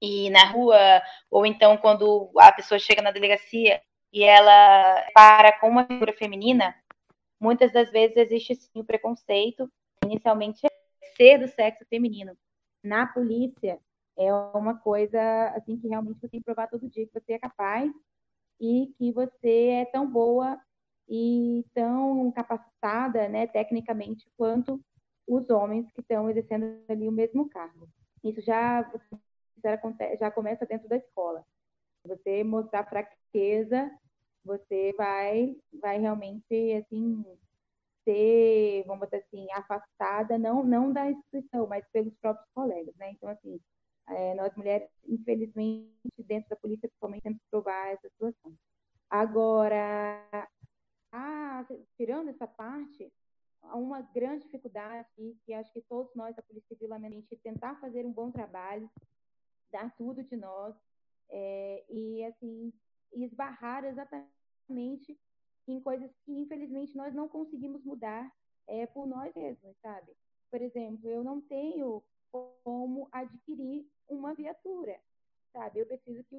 e 0.00 0.28
na 0.30 0.50
rua, 0.50 1.00
ou 1.30 1.46
então 1.46 1.76
quando 1.76 2.30
a 2.36 2.50
pessoa 2.52 2.78
chega 2.78 3.00
na 3.00 3.12
delegacia 3.12 3.80
e 4.12 4.24
ela 4.24 5.06
para 5.14 5.58
com 5.60 5.68
uma 5.68 5.86
figura 5.86 6.12
feminina, 6.12 6.74
muitas 7.40 7.72
das 7.72 7.90
vezes 7.90 8.16
existe 8.16 8.56
sim 8.56 8.80
o 8.80 8.84
preconceito, 8.84 9.70
inicialmente 10.04 10.60
ser 11.16 11.38
do 11.38 11.46
sexo 11.46 11.84
feminino. 11.88 12.36
Na 12.82 13.06
polícia 13.06 13.78
é 14.16 14.32
uma 14.34 14.76
coisa 14.76 15.20
assim 15.56 15.78
que 15.78 15.88
realmente 15.88 16.18
você 16.20 16.28
tem 16.28 16.40
que 16.40 16.44
provar 16.44 16.68
todo 16.68 16.88
dia 16.88 17.06
que 17.06 17.12
você 17.12 17.34
é 17.34 17.38
capaz 17.38 17.90
e 18.60 18.92
que 18.98 19.12
você 19.12 19.68
é 19.68 19.84
tão 19.86 20.10
boa 20.10 20.58
e 21.12 21.62
tão 21.74 22.32
capacitada, 22.32 23.28
né, 23.28 23.46
tecnicamente 23.46 24.26
quanto 24.34 24.80
os 25.28 25.50
homens 25.50 25.86
que 25.92 26.00
estão 26.00 26.30
exercendo 26.30 26.82
ali 26.88 27.06
o 27.06 27.12
mesmo 27.12 27.48
cargo. 27.50 27.86
Isso 28.24 28.40
já 28.40 28.90
já 30.18 30.30
começa 30.30 30.66
dentro 30.66 30.88
da 30.88 30.96
escola. 30.96 31.44
Você 32.04 32.42
mostrar 32.42 32.88
fraqueza 32.88 33.90
você 34.44 34.92
vai, 34.96 35.56
vai 35.80 35.98
realmente, 35.98 36.72
assim, 36.74 37.24
ser, 38.04 38.84
vamos 38.86 39.06
dizer 39.08 39.24
assim, 39.24 39.46
afastada, 39.52 40.38
não, 40.38 40.64
não 40.64 40.92
da 40.92 41.10
instituição, 41.10 41.66
mas 41.66 41.84
pelos 41.92 42.14
próprios 42.20 42.48
colegas, 42.54 42.94
né? 42.96 43.10
Então, 43.12 43.28
assim, 43.28 43.60
é, 44.08 44.34
nós 44.34 44.54
mulheres, 44.56 44.88
infelizmente, 45.06 45.92
dentro 46.18 46.50
da 46.50 46.56
polícia, 46.56 46.88
principalmente, 46.88 47.22
temos 47.22 47.38
que 47.38 47.50
provar 47.50 47.92
essa 47.92 48.08
situação. 48.08 48.52
Agora, 49.08 50.48
ah, 51.12 51.64
tirando 51.94 52.30
essa 52.30 52.46
parte, 52.46 53.12
há 53.62 53.76
uma 53.76 54.00
grande 54.00 54.44
dificuldade 54.44 55.08
que 55.44 55.52
acho 55.52 55.72
que 55.72 55.82
todos 55.82 56.14
nós 56.14 56.34
da 56.34 56.42
Polícia 56.42 56.68
Civil, 56.68 56.88
lamentablemente, 56.88 57.36
tentar 57.36 57.78
fazer 57.80 58.06
um 58.06 58.12
bom 58.12 58.30
trabalho, 58.30 58.90
dar 59.70 59.94
tudo 59.96 60.22
de 60.22 60.36
nós, 60.36 60.74
é, 61.28 61.84
e, 61.88 62.24
assim, 62.24 62.72
esbarrar 63.12 63.84
exatamente 63.84 65.18
em 65.68 65.80
coisas 65.80 66.10
que, 66.24 66.32
infelizmente, 66.32 66.96
nós 66.96 67.14
não 67.14 67.28
conseguimos 67.28 67.84
mudar 67.84 68.32
é, 68.66 68.86
por 68.86 69.06
nós 69.06 69.34
mesmos, 69.34 69.76
sabe? 69.80 70.12
Por 70.50 70.60
exemplo, 70.60 71.08
eu 71.08 71.22
não 71.22 71.40
tenho 71.40 72.02
como 72.30 73.08
adquirir 73.12 73.86
uma 74.08 74.34
viatura, 74.34 74.98
sabe? 75.52 75.80
Eu 75.80 75.86
preciso 75.86 76.24
que 76.24 76.36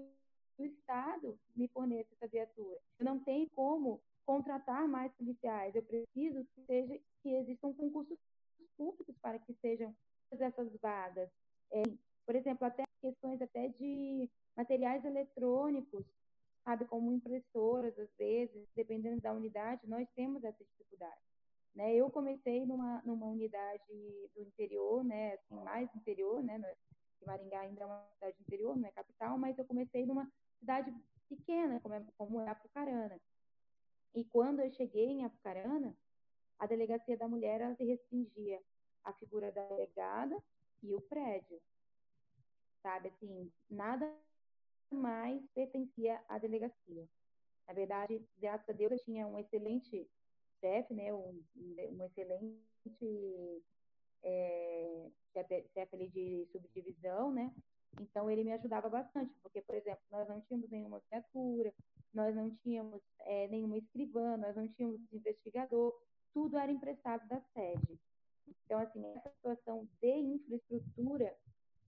o 0.57 0.65
Estado 0.65 1.39
me 1.55 1.67
forneça 1.67 2.13
essa 2.13 2.27
viatura. 2.27 2.79
Eu 2.99 3.05
não 3.05 3.19
tenho 3.19 3.49
como 3.51 4.01
contratar 4.25 4.87
mais 4.87 5.11
policiais. 5.13 5.75
Eu 5.75 5.83
preciso 5.83 6.45
que, 6.45 6.65
seja, 6.65 6.99
que 7.21 7.29
existam 7.35 7.73
concursos 7.73 8.17
públicos 8.77 9.15
para 9.21 9.39
que 9.39 9.53
sejam 9.61 9.95
essas 10.31 10.71
vagas. 10.81 11.29
É, 11.71 11.83
por 12.25 12.35
exemplo, 12.35 12.65
até 12.65 12.83
questões 13.01 13.41
até 13.41 13.67
de 13.69 14.29
materiais 14.55 15.03
eletrônicos 15.05 16.05
sabe, 16.63 16.85
como 16.85 17.11
impressoras, 17.11 17.97
às 17.99 18.09
vezes, 18.17 18.65
dependendo 18.75 19.21
da 19.21 19.33
unidade, 19.33 19.87
nós 19.87 20.07
temos 20.15 20.43
essa 20.43 20.63
dificuldade. 20.63 21.21
Né? 21.75 21.95
Eu 21.95 22.09
comecei 22.09 22.65
numa, 22.65 23.01
numa 23.05 23.27
unidade 23.27 23.83
do 24.33 24.41
interior, 24.41 25.03
né, 25.03 25.33
assim, 25.33 25.55
mais 25.63 25.93
interior, 25.95 26.41
né, 26.41 26.59
que 27.19 27.25
Maringá 27.25 27.61
ainda 27.61 27.81
é 27.81 27.85
uma 27.85 28.05
cidade 28.13 28.37
interior, 28.41 28.75
não 28.77 28.87
é 28.87 28.91
capital, 28.91 29.37
mas 29.37 29.57
eu 29.57 29.65
comecei 29.65 30.05
numa 30.05 30.31
cidade 30.59 30.93
pequena, 31.27 31.79
como 31.81 31.95
é, 31.95 32.05
como 32.17 32.41
é 32.41 32.49
Apucarana. 32.49 33.19
E 34.15 34.23
quando 34.25 34.59
eu 34.59 34.71
cheguei 34.71 35.05
em 35.05 35.25
Apucarana, 35.25 35.95
a 36.59 36.65
delegacia 36.65 37.17
da 37.17 37.27
mulher 37.27 37.61
ela 37.61 37.75
se 37.75 37.83
restringia 37.83 38.61
à 39.03 39.11
figura 39.13 39.51
da 39.51 39.65
delegada 39.67 40.41
e 40.81 40.93
o 40.93 41.01
prédio. 41.01 41.59
Sabe, 42.81 43.09
assim, 43.09 43.51
nada 43.69 44.13
mais 44.91 45.41
pertencia 45.53 46.23
à 46.27 46.37
delegacia. 46.37 47.07
Na 47.67 47.73
verdade, 47.73 48.21
graças 48.37 48.69
a 48.69 48.73
Deus, 48.73 48.91
eu 48.91 48.99
tinha 48.99 49.25
um 49.25 49.39
excelente 49.39 50.07
chefe, 50.59 50.93
né, 50.93 51.13
um, 51.13 51.43
um 51.55 52.03
excelente 52.03 53.63
é, 54.21 55.09
chefe, 55.73 55.95
ali 55.95 56.09
de 56.09 56.47
subdivisão, 56.51 57.31
né, 57.31 57.53
então 58.01 58.29
ele 58.29 58.43
me 58.43 58.53
ajudava 58.53 58.89
bastante, 58.89 59.33
porque, 59.41 59.61
por 59.61 59.75
exemplo, 59.75 60.01
nós 60.11 60.27
não 60.27 60.41
tínhamos 60.41 60.69
nenhuma 60.69 60.97
assinatura, 60.97 61.73
nós 62.13 62.35
não 62.35 62.49
tínhamos 62.57 63.01
é, 63.21 63.47
nenhuma 63.47 63.77
escrivã, 63.77 64.37
nós 64.37 64.55
não 64.55 64.67
tínhamos 64.67 65.01
investigador, 65.11 65.93
tudo 66.33 66.57
era 66.57 66.71
emprestado 66.71 67.27
da 67.27 67.39
sede. 67.53 67.99
Então, 68.65 68.79
assim, 68.79 69.05
essa 69.05 69.29
situação 69.29 69.87
de 70.01 70.15
infraestrutura 70.15 71.35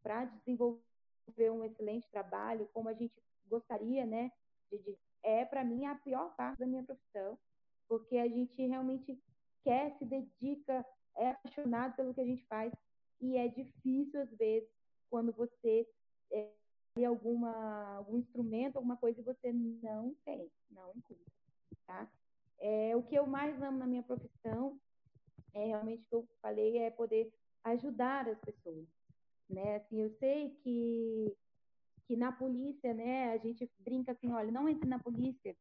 para 0.01 0.25
desenvolver 0.25 1.49
um 1.51 1.63
excelente 1.63 2.09
trabalho, 2.09 2.69
como 2.73 2.89
a 2.89 2.93
gente 2.93 3.13
gostaria, 3.47 4.05
né? 4.05 4.31
De, 4.71 4.77
de, 4.79 4.97
é, 5.23 5.45
para 5.45 5.63
mim, 5.63 5.85
a 5.85 5.95
pior 5.95 6.35
parte 6.35 6.59
da 6.59 6.67
minha 6.67 6.83
profissão, 6.83 7.37
porque 7.87 8.17
a 8.17 8.27
gente 8.27 8.55
realmente 8.65 9.19
quer, 9.63 9.97
se 9.97 10.05
dedica, 10.05 10.85
é 11.17 11.31
apaixonado 11.31 11.95
pelo 11.95 12.13
que 12.13 12.21
a 12.21 12.25
gente 12.25 12.45
faz, 12.45 12.71
e 13.19 13.37
é 13.37 13.47
difícil, 13.47 14.21
às 14.21 14.29
vezes, 14.31 14.69
quando 15.09 15.31
você 15.31 15.87
é, 16.31 16.49
tem 16.95 17.05
alguma, 17.05 17.95
algum 17.97 18.17
instrumento, 18.17 18.77
alguma 18.77 18.97
coisa, 18.97 19.19
e 19.19 19.23
você 19.23 19.51
não 19.51 20.15
tem, 20.25 20.49
não 20.71 20.91
encontra, 20.95 21.33
tá? 21.85 22.09
É, 22.59 22.95
o 22.95 23.03
que 23.03 23.15
eu 23.15 23.27
mais 23.27 23.61
amo 23.61 23.77
na 23.77 23.85
minha 23.85 24.03
profissão, 24.03 24.79
é 25.53 25.65
realmente 25.65 26.03
o 26.03 26.09
que 26.09 26.15
eu 26.15 26.27
falei, 26.41 26.77
é 26.77 26.89
poder 26.89 27.31
ajudar 27.63 28.27
as 28.29 28.39
pessoas, 28.39 28.87
né? 29.49 29.77
Assim, 29.77 30.01
eu 30.01 30.09
sei 30.19 30.49
que 30.63 31.35
que 32.07 32.15
na 32.15 32.31
polícia, 32.31 32.93
né, 32.93 33.31
a 33.33 33.37
gente 33.37 33.67
brinca 33.79 34.11
assim, 34.11 34.31
olha, 34.31 34.51
não 34.51 34.69
entre 34.69 34.87
na 34.87 34.99
polícia 34.99 35.55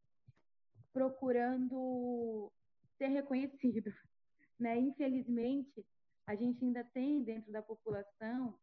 procurando 0.93 2.53
ser 2.99 3.09
reconhecido, 3.09 3.93
né? 4.61 4.79
Infelizmente, 4.79 5.85
a 6.27 6.35
gente 6.35 6.65
ainda 6.65 6.85
tem 6.85 7.23
dentro 7.23 7.51
da 7.51 7.63
população 7.63 8.59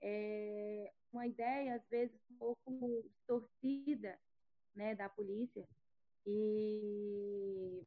é, 0.00 0.92
uma 1.12 1.26
ideia 1.26 1.76
às 1.76 1.88
vezes 1.88 2.14
um 2.30 2.36
pouco 2.36 3.04
distorcida, 3.08 4.18
né, 4.74 4.94
da 4.94 5.08
polícia 5.08 5.66
e 6.26 7.82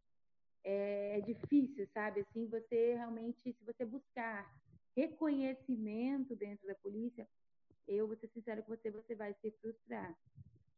é, 0.64 1.18
é 1.18 1.22
difícil, 1.22 1.88
sabe? 1.94 2.22
Assim, 2.22 2.48
você 2.48 2.96
realmente, 2.96 3.54
se 3.54 3.64
você 3.66 3.86
buscar 3.86 4.52
reconhecimento 4.96 6.36
dentro 6.36 6.68
da 6.68 6.76
polícia, 6.76 7.28
eu 7.88 8.08
vou 8.08 8.16
ser 8.16 8.28
sincera 8.30 8.62
com 8.62 8.76
você, 8.76 8.90
você 8.90 9.16
vai 9.16 9.34
se 9.42 9.52
frustrar. 9.62 10.16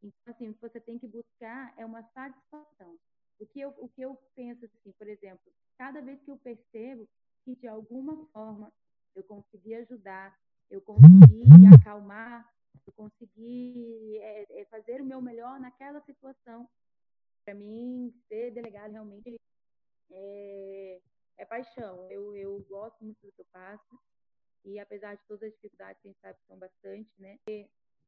Então, 0.02 0.34
assim, 0.34 0.48
o 0.48 0.54
que 0.54 0.60
você 0.60 0.80
tem 0.80 0.98
que 0.98 1.06
buscar 1.06 1.72
é 1.76 1.84
uma 1.84 2.02
satisfação. 2.14 2.98
O 3.38 3.46
que 3.46 3.60
eu, 3.60 3.74
o 3.78 3.88
que 3.88 4.02
eu 4.02 4.16
penso, 4.34 4.64
assim, 4.64 4.92
por 4.92 5.06
exemplo, 5.08 5.52
cada 5.76 6.00
vez 6.00 6.20
que 6.22 6.30
eu 6.30 6.38
percebo 6.38 7.08
que, 7.44 7.54
de 7.54 7.66
alguma 7.68 8.26
forma, 8.32 8.72
eu 9.14 9.22
consegui 9.24 9.74
ajudar, 9.74 10.36
eu 10.70 10.80
consegui 10.80 11.44
acalmar, 11.74 12.52
eu 12.86 12.92
consegui 12.92 14.18
é, 14.18 14.60
é, 14.60 14.64
fazer 14.66 15.00
o 15.00 15.04
meu 15.04 15.20
melhor 15.20 15.58
naquela 15.60 16.00
situação, 16.00 16.68
para 17.44 17.54
mim, 17.54 18.12
ser 18.28 18.50
delegado 18.50 18.92
realmente 18.92 19.40
é, 20.10 21.00
é 21.36 21.44
paixão. 21.44 22.10
Eu, 22.10 22.34
eu 22.36 22.64
gosto 22.68 23.04
muito 23.04 23.24
do 23.24 23.32
que 23.32 23.40
eu 23.40 23.46
faço. 23.52 23.98
E 24.64 24.80
apesar 24.80 25.14
de 25.14 25.22
todas 25.28 25.44
as 25.44 25.54
dificuldades 25.54 26.02
que 26.02 26.08
a 26.08 26.10
gente 26.10 26.20
sabe 26.20 26.38
que 26.40 26.46
são 26.46 26.58
bastante, 26.58 27.10
né? 27.18 27.38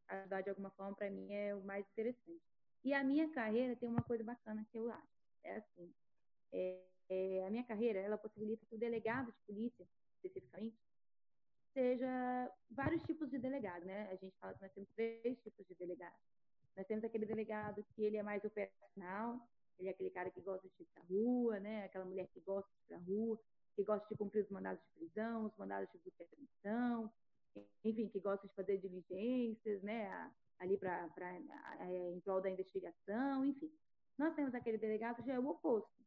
Ajudar 0.09 0.41
de 0.41 0.51
alguma 0.51 0.71
forma, 0.71 0.97
para 0.97 1.11
mim, 1.11 1.33
é 1.33 1.55
o 1.55 1.63
mais 1.63 1.87
interessante. 1.93 2.43
E 2.85 2.93
a 2.93 3.05
minha 3.05 3.29
carreira 3.31 3.77
tem 3.77 3.89
uma 3.89 4.03
coisa 4.03 4.25
bacana 4.25 4.67
que 4.73 4.79
eu 4.79 4.91
acho. 4.91 5.19
É 5.45 5.57
assim, 5.57 5.95
é, 6.53 6.83
é, 7.09 7.47
a 7.47 7.51
minha 7.51 7.65
carreira, 7.65 8.01
ela 8.01 8.19
possibilita 8.19 8.67
que 8.67 8.75
o 8.75 8.79
delegado 8.79 9.33
de 9.33 9.39
polícia, 9.47 9.87
especificamente, 10.17 10.77
seja 11.79 12.53
vários 12.73 13.05
tipos 13.05 13.31
de 13.31 13.39
delegado, 13.39 13.85
né? 13.85 14.09
A 14.11 14.17
gente 14.17 14.37
fala 14.41 14.53
que 14.55 14.63
nós 14.63 14.73
temos 14.73 14.91
três 14.97 15.39
tipos 15.41 15.65
de 15.65 15.77
delegado. 15.77 16.17
Nós 16.77 16.85
temos 16.89 17.05
aquele 17.05 17.25
delegado 17.25 17.85
que 17.95 18.03
ele 18.03 18.17
é 18.17 18.23
mais 18.23 18.45
operacional, 18.45 19.41
ele 19.79 19.89
é 19.89 19.93
aquele 19.93 20.11
cara 20.11 20.29
que 20.29 20.41
gosta 20.41 20.69
de 20.69 20.83
ir 20.83 20.87
para 20.87 21.05
rua, 21.05 21.61
né? 21.61 21.85
Aquela 21.85 22.05
mulher 22.05 22.27
que 22.35 22.41
gosta 22.41 22.69
de 22.69 22.83
ir 22.83 22.87
para 22.89 22.99
rua, 22.99 23.41
que 23.77 23.85
gosta 23.85 24.09
de 24.09 24.17
cumprir 24.17 24.43
os 24.43 24.51
mandados 24.51 24.83
de 24.83 24.91
prisão, 24.99 25.47
os 25.47 25.57
mandados 25.57 25.89
de 25.93 25.99
busca 25.99 26.25
e 26.25 26.27
apreensão, 26.27 27.13
enfim, 27.85 28.09
que 28.09 28.19
gosta 28.19 28.49
de 28.49 28.55
fazer 28.55 28.79
diligências, 28.79 29.81
né? 29.85 30.33
Ali 30.59 30.77
para 30.77 31.09
é, 31.81 32.11
em 32.11 32.21
prol 32.21 32.41
da 32.41 32.51
investigação, 32.51 33.45
enfim. 33.45 33.73
Nós 34.19 34.35
temos 34.35 34.53
aquele 34.53 34.79
delegado 34.79 35.23
que 35.23 35.29
já 35.29 35.35
é 35.35 35.39
o 35.39 35.47
oposto. 35.47 36.05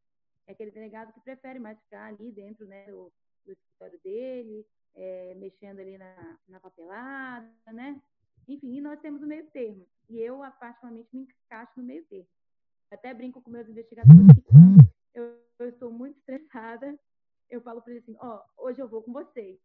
É 0.48 0.52
aquele 0.52 0.72
delegado 0.72 1.14
que 1.14 1.22
prefere 1.22 1.60
mais 1.60 1.80
ficar 1.80 2.08
ali 2.08 2.30
dentro 2.30 2.66
né, 2.66 2.88
do, 2.88 3.14
do 3.46 3.54
escritório 3.54 3.98
dele, 4.04 4.68
é, 4.96 5.34
mexendo 5.36 5.80
ali 5.80 5.98
na, 5.98 6.40
na 6.48 6.60
papelada, 6.60 7.50
né? 7.74 8.02
Enfim, 8.48 8.82
nós 8.82 9.00
temos 9.00 9.22
o 9.22 9.28
meio 9.28 9.46
termo. 9.52 9.88
E 10.10 10.20
eu, 10.20 10.40
particularmente, 10.60 11.10
me 11.14 11.24
encaixo 11.24 11.74
no 11.78 11.84
meio 11.84 12.06
termo. 12.06 12.28
Até 12.90 13.14
brinco 13.14 13.42
com 13.42 13.50
meus 13.50 13.70
investigadores 13.70 14.36
que 14.36 14.42
quando 14.42 14.86
eu, 15.14 15.40
eu 15.60 15.70
estou 15.70 15.92
muito 15.92 16.18
estressada, 16.18 17.00
eu 17.50 17.62
falo 17.62 17.82
para 17.82 17.94
eles 17.94 18.04
assim, 18.04 18.18
ó, 18.20 18.44
oh, 18.58 18.68
hoje 18.68 18.82
eu 18.82 18.88
vou 18.88 19.02
com 19.02 19.14
vocês. 19.14 19.60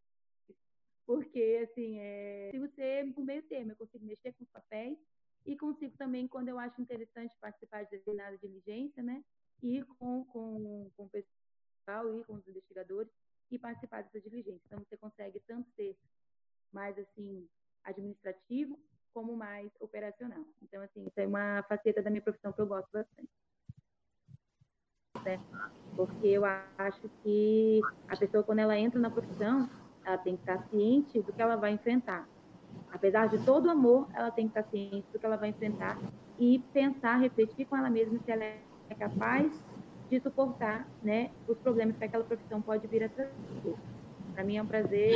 Porque, 1.05 1.68
assim, 1.68 1.99
é, 1.99 2.51
consigo 2.53 2.74
ser 2.74 3.14
o 3.16 3.24
meio 3.24 3.43
termo, 3.43 3.72
eu 3.72 3.77
consigo 3.77 4.05
mexer 4.05 4.33
com 4.33 4.45
os 4.45 4.51
papéis 4.51 4.99
e 5.45 5.57
consigo 5.57 5.97
também, 5.97 6.27
quando 6.27 6.49
eu 6.49 6.59
acho 6.59 6.81
interessante 6.81 7.37
participar 7.41 7.85
de 7.85 7.91
determinada 7.91 8.37
diligência, 8.39 9.03
né, 9.03 9.24
ir 9.62 9.85
com, 9.99 10.24
com, 10.27 10.91
com 10.97 11.05
o 11.05 11.09
pessoal, 11.09 12.12
ir 12.12 12.24
com 12.24 12.35
os 12.35 12.47
investigadores 12.49 13.12
e 13.51 13.59
participar 13.59 14.03
dessa 14.03 14.21
diligência. 14.21 14.61
Então, 14.67 14.79
você 14.79 14.97
consegue 14.97 15.41
tanto 15.47 15.69
ser 15.77 15.97
mais, 16.73 16.99
assim, 16.99 17.49
administrativo, 17.85 18.79
como 19.15 19.35
mais 19.35 19.73
operacional. 19.81 20.45
Então, 20.63 20.83
assim, 20.83 21.07
isso 21.07 21.19
é 21.19 21.27
uma 21.27 21.63
faceta 21.69 22.03
da 22.03 22.11
minha 22.11 22.21
profissão 22.21 22.53
que 22.53 22.61
eu 22.61 22.67
gosto 22.67 22.91
bastante. 22.93 23.31
Né? 25.25 25.41
Porque 25.97 26.27
eu 26.27 26.45
acho 26.45 27.09
que 27.23 27.81
a 28.09 28.17
pessoa, 28.17 28.43
quando 28.43 28.59
ela 28.59 28.77
entra 28.79 29.01
na 29.01 29.11
profissão, 29.11 29.71
ela 30.05 30.19
tem 30.19 30.37
que 30.37 30.43
estar 30.43 30.69
ciente 30.69 31.23
do 31.23 31.33
que 31.33 31.41
ela 31.41 31.57
vai 31.57 31.73
enfrentar. 31.73 32.29
Apesar 32.93 33.29
de 33.29 33.43
todo 33.45 33.67
o 33.67 33.71
amor, 33.71 34.09
ela 34.15 34.31
tem 34.31 34.49
que 34.49 34.59
estar 34.59 34.71
ciente 34.71 35.11
do 35.11 35.19
que 35.19 35.25
ela 35.27 35.37
vai 35.37 35.49
enfrentar 35.49 35.99
e 36.39 36.59
pensar, 36.73 37.17
refletir 37.17 37.65
com 37.67 37.77
ela 37.77 37.89
mesma 37.89 38.19
se 38.19 38.31
ela 38.31 38.45
é 38.45 38.61
capaz 38.99 39.51
de 40.11 40.21
suportar 40.21 40.87
né, 41.03 41.31
os 41.49 41.57
problemas 41.59 41.97
que 41.97 42.05
aquela 42.05 42.25
profissão 42.25 42.61
pode 42.61 42.87
vir 42.87 43.05
a 43.05 43.09
trazer. 43.09 43.31
Para 44.35 44.45
mim 44.45 44.59
é 44.59 44.63
um 44.63 44.67
prazer. 44.67 45.15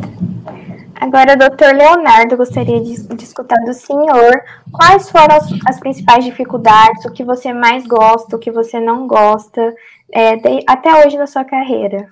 Agora, 0.95 1.37
doutor 1.37 1.75
Leonardo, 1.75 2.39
gostaria 2.39 2.81
de, 2.81 3.07
de, 3.07 3.23
escutar 3.23 3.59
do 3.67 3.75
senhor 3.75 4.43
quais 4.73 5.11
foram 5.11 5.37
as, 5.37 5.47
as, 5.67 5.79
principais 5.79 6.25
dificuldades, 6.25 7.05
o 7.05 7.13
que 7.13 7.23
você 7.23 7.53
mais 7.53 7.87
gosta, 7.87 8.35
o 8.35 8.39
que 8.39 8.51
você 8.51 8.81
não 8.81 9.07
gosta, 9.07 9.75
é, 10.11 10.37
de, 10.37 10.65
até 10.67 11.05
hoje 11.05 11.19
na 11.19 11.27
sua 11.27 11.45
carreira. 11.45 12.09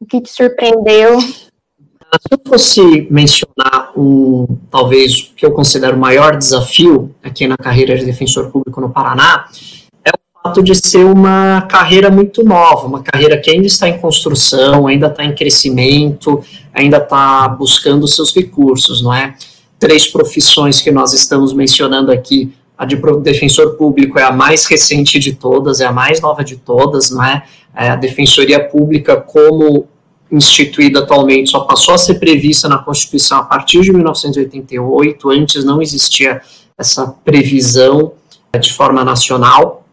O 0.00 0.04
que 0.04 0.20
te 0.20 0.30
surpreendeu? 0.30 1.20
Se 1.20 2.28
eu 2.32 2.38
fosse 2.46 3.06
mencionar 3.10 3.92
um, 3.96 4.46
talvez, 4.70 5.30
o 5.30 5.34
que 5.34 5.46
eu 5.46 5.52
considero 5.52 5.96
o 5.96 6.00
maior 6.00 6.36
desafio 6.36 7.14
aqui 7.22 7.46
na 7.46 7.56
carreira 7.56 7.96
de 7.96 8.04
defensor 8.04 8.50
público 8.50 8.80
no 8.80 8.90
Paraná, 8.90 9.48
fato 10.46 10.62
de 10.62 10.74
ser 10.74 11.04
uma 11.04 11.62
carreira 11.62 12.10
muito 12.10 12.44
nova, 12.44 12.86
uma 12.86 13.02
carreira 13.02 13.36
que 13.38 13.50
ainda 13.50 13.66
está 13.66 13.88
em 13.88 13.98
construção, 13.98 14.86
ainda 14.86 15.08
está 15.08 15.24
em 15.24 15.34
crescimento, 15.34 16.42
ainda 16.72 16.98
está 16.98 17.48
buscando 17.48 18.06
seus 18.06 18.34
recursos, 18.34 19.02
não 19.02 19.12
é? 19.12 19.34
Três 19.78 20.06
profissões 20.06 20.80
que 20.80 20.90
nós 20.90 21.12
estamos 21.12 21.52
mencionando 21.52 22.12
aqui, 22.12 22.54
a 22.78 22.84
de 22.84 22.96
defensor 23.22 23.76
público 23.76 24.18
é 24.18 24.22
a 24.22 24.30
mais 24.30 24.66
recente 24.66 25.18
de 25.18 25.34
todas, 25.34 25.80
é 25.80 25.86
a 25.86 25.92
mais 25.92 26.20
nova 26.20 26.44
de 26.44 26.56
todas, 26.56 27.10
não 27.10 27.24
é? 27.24 27.42
é 27.74 27.88
a 27.88 27.96
defensoria 27.96 28.62
pública 28.62 29.16
como 29.16 29.86
instituída 30.30 31.00
atualmente 31.00 31.50
só 31.50 31.60
passou 31.60 31.94
a 31.94 31.98
ser 31.98 32.14
prevista 32.14 32.68
na 32.68 32.78
Constituição 32.78 33.38
a 33.38 33.44
partir 33.44 33.80
de 33.80 33.92
1988, 33.92 35.30
antes 35.30 35.64
não 35.64 35.80
existia 35.80 36.40
essa 36.76 37.06
previsão 37.24 38.12
de 38.58 38.72
forma 38.72 39.04
nacional. 39.04 39.85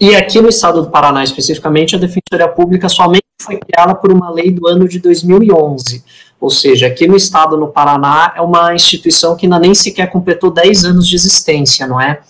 E 0.00 0.14
aqui 0.16 0.40
no 0.40 0.48
estado 0.48 0.80
do 0.80 0.88
Paraná, 0.88 1.22
especificamente, 1.22 1.94
a 1.94 1.98
Defensoria 1.98 2.48
Pública 2.48 2.88
somente 2.88 3.22
foi 3.42 3.58
criada 3.58 3.94
por 3.94 4.10
uma 4.10 4.30
lei 4.30 4.50
do 4.50 4.66
ano 4.66 4.88
de 4.88 4.98
2011. 4.98 6.02
Ou 6.40 6.48
seja, 6.48 6.86
aqui 6.86 7.06
no 7.06 7.14
estado, 7.14 7.54
no 7.58 7.68
Paraná, 7.68 8.32
é 8.34 8.40
uma 8.40 8.74
instituição 8.74 9.36
que 9.36 9.44
ainda 9.44 9.58
nem 9.58 9.74
sequer 9.74 10.10
completou 10.10 10.50
10 10.50 10.86
anos 10.86 11.06
de 11.06 11.14
existência, 11.14 11.86
não 11.86 12.00
é? 12.00 12.20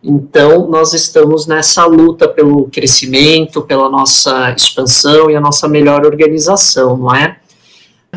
Então, 0.00 0.68
nós 0.68 0.92
estamos 0.92 1.48
nessa 1.48 1.84
luta 1.84 2.28
pelo 2.28 2.66
crescimento, 2.66 3.62
pela 3.62 3.90
nossa 3.90 4.52
expansão 4.56 5.28
e 5.28 5.34
a 5.34 5.40
nossa 5.40 5.66
melhor 5.66 6.06
organização, 6.06 6.96
não 6.96 7.12
é? 7.12 7.38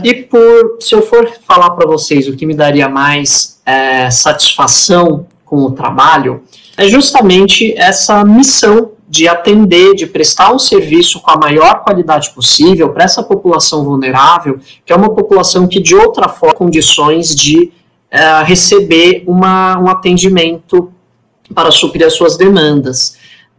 E 0.03 0.13
por, 0.13 0.77
se 0.79 0.93
eu 0.93 1.01
for 1.01 1.27
falar 1.47 1.71
para 1.71 1.87
vocês 1.87 2.27
o 2.27 2.35
que 2.35 2.45
me 2.45 2.53
daria 2.53 2.87
mais 2.87 3.59
é, 3.65 4.11
satisfação 4.11 5.25
com 5.43 5.63
o 5.63 5.71
trabalho, 5.71 6.43
é 6.77 6.87
justamente 6.87 7.73
essa 7.75 8.23
missão 8.23 8.91
de 9.09 9.27
atender, 9.27 9.95
de 9.95 10.05
prestar 10.05 10.53
um 10.53 10.59
serviço 10.59 11.19
com 11.19 11.31
a 11.31 11.37
maior 11.37 11.83
qualidade 11.83 12.29
possível 12.29 12.89
para 12.93 13.03
essa 13.03 13.23
população 13.23 13.83
vulnerável, 13.83 14.59
que 14.85 14.93
é 14.93 14.95
uma 14.95 15.09
população 15.09 15.67
que 15.67 15.79
de 15.79 15.95
outra 15.95 16.29
forma 16.29 16.55
condições 16.55 17.35
de 17.35 17.71
uh, 18.13 18.45
receber 18.45 19.23
uma, 19.25 19.79
um 19.79 19.87
atendimento 19.87 20.91
para 21.55 21.71
suprir 21.71 22.05
as 22.05 22.13
suas 22.13 22.37
demandas. 22.37 23.17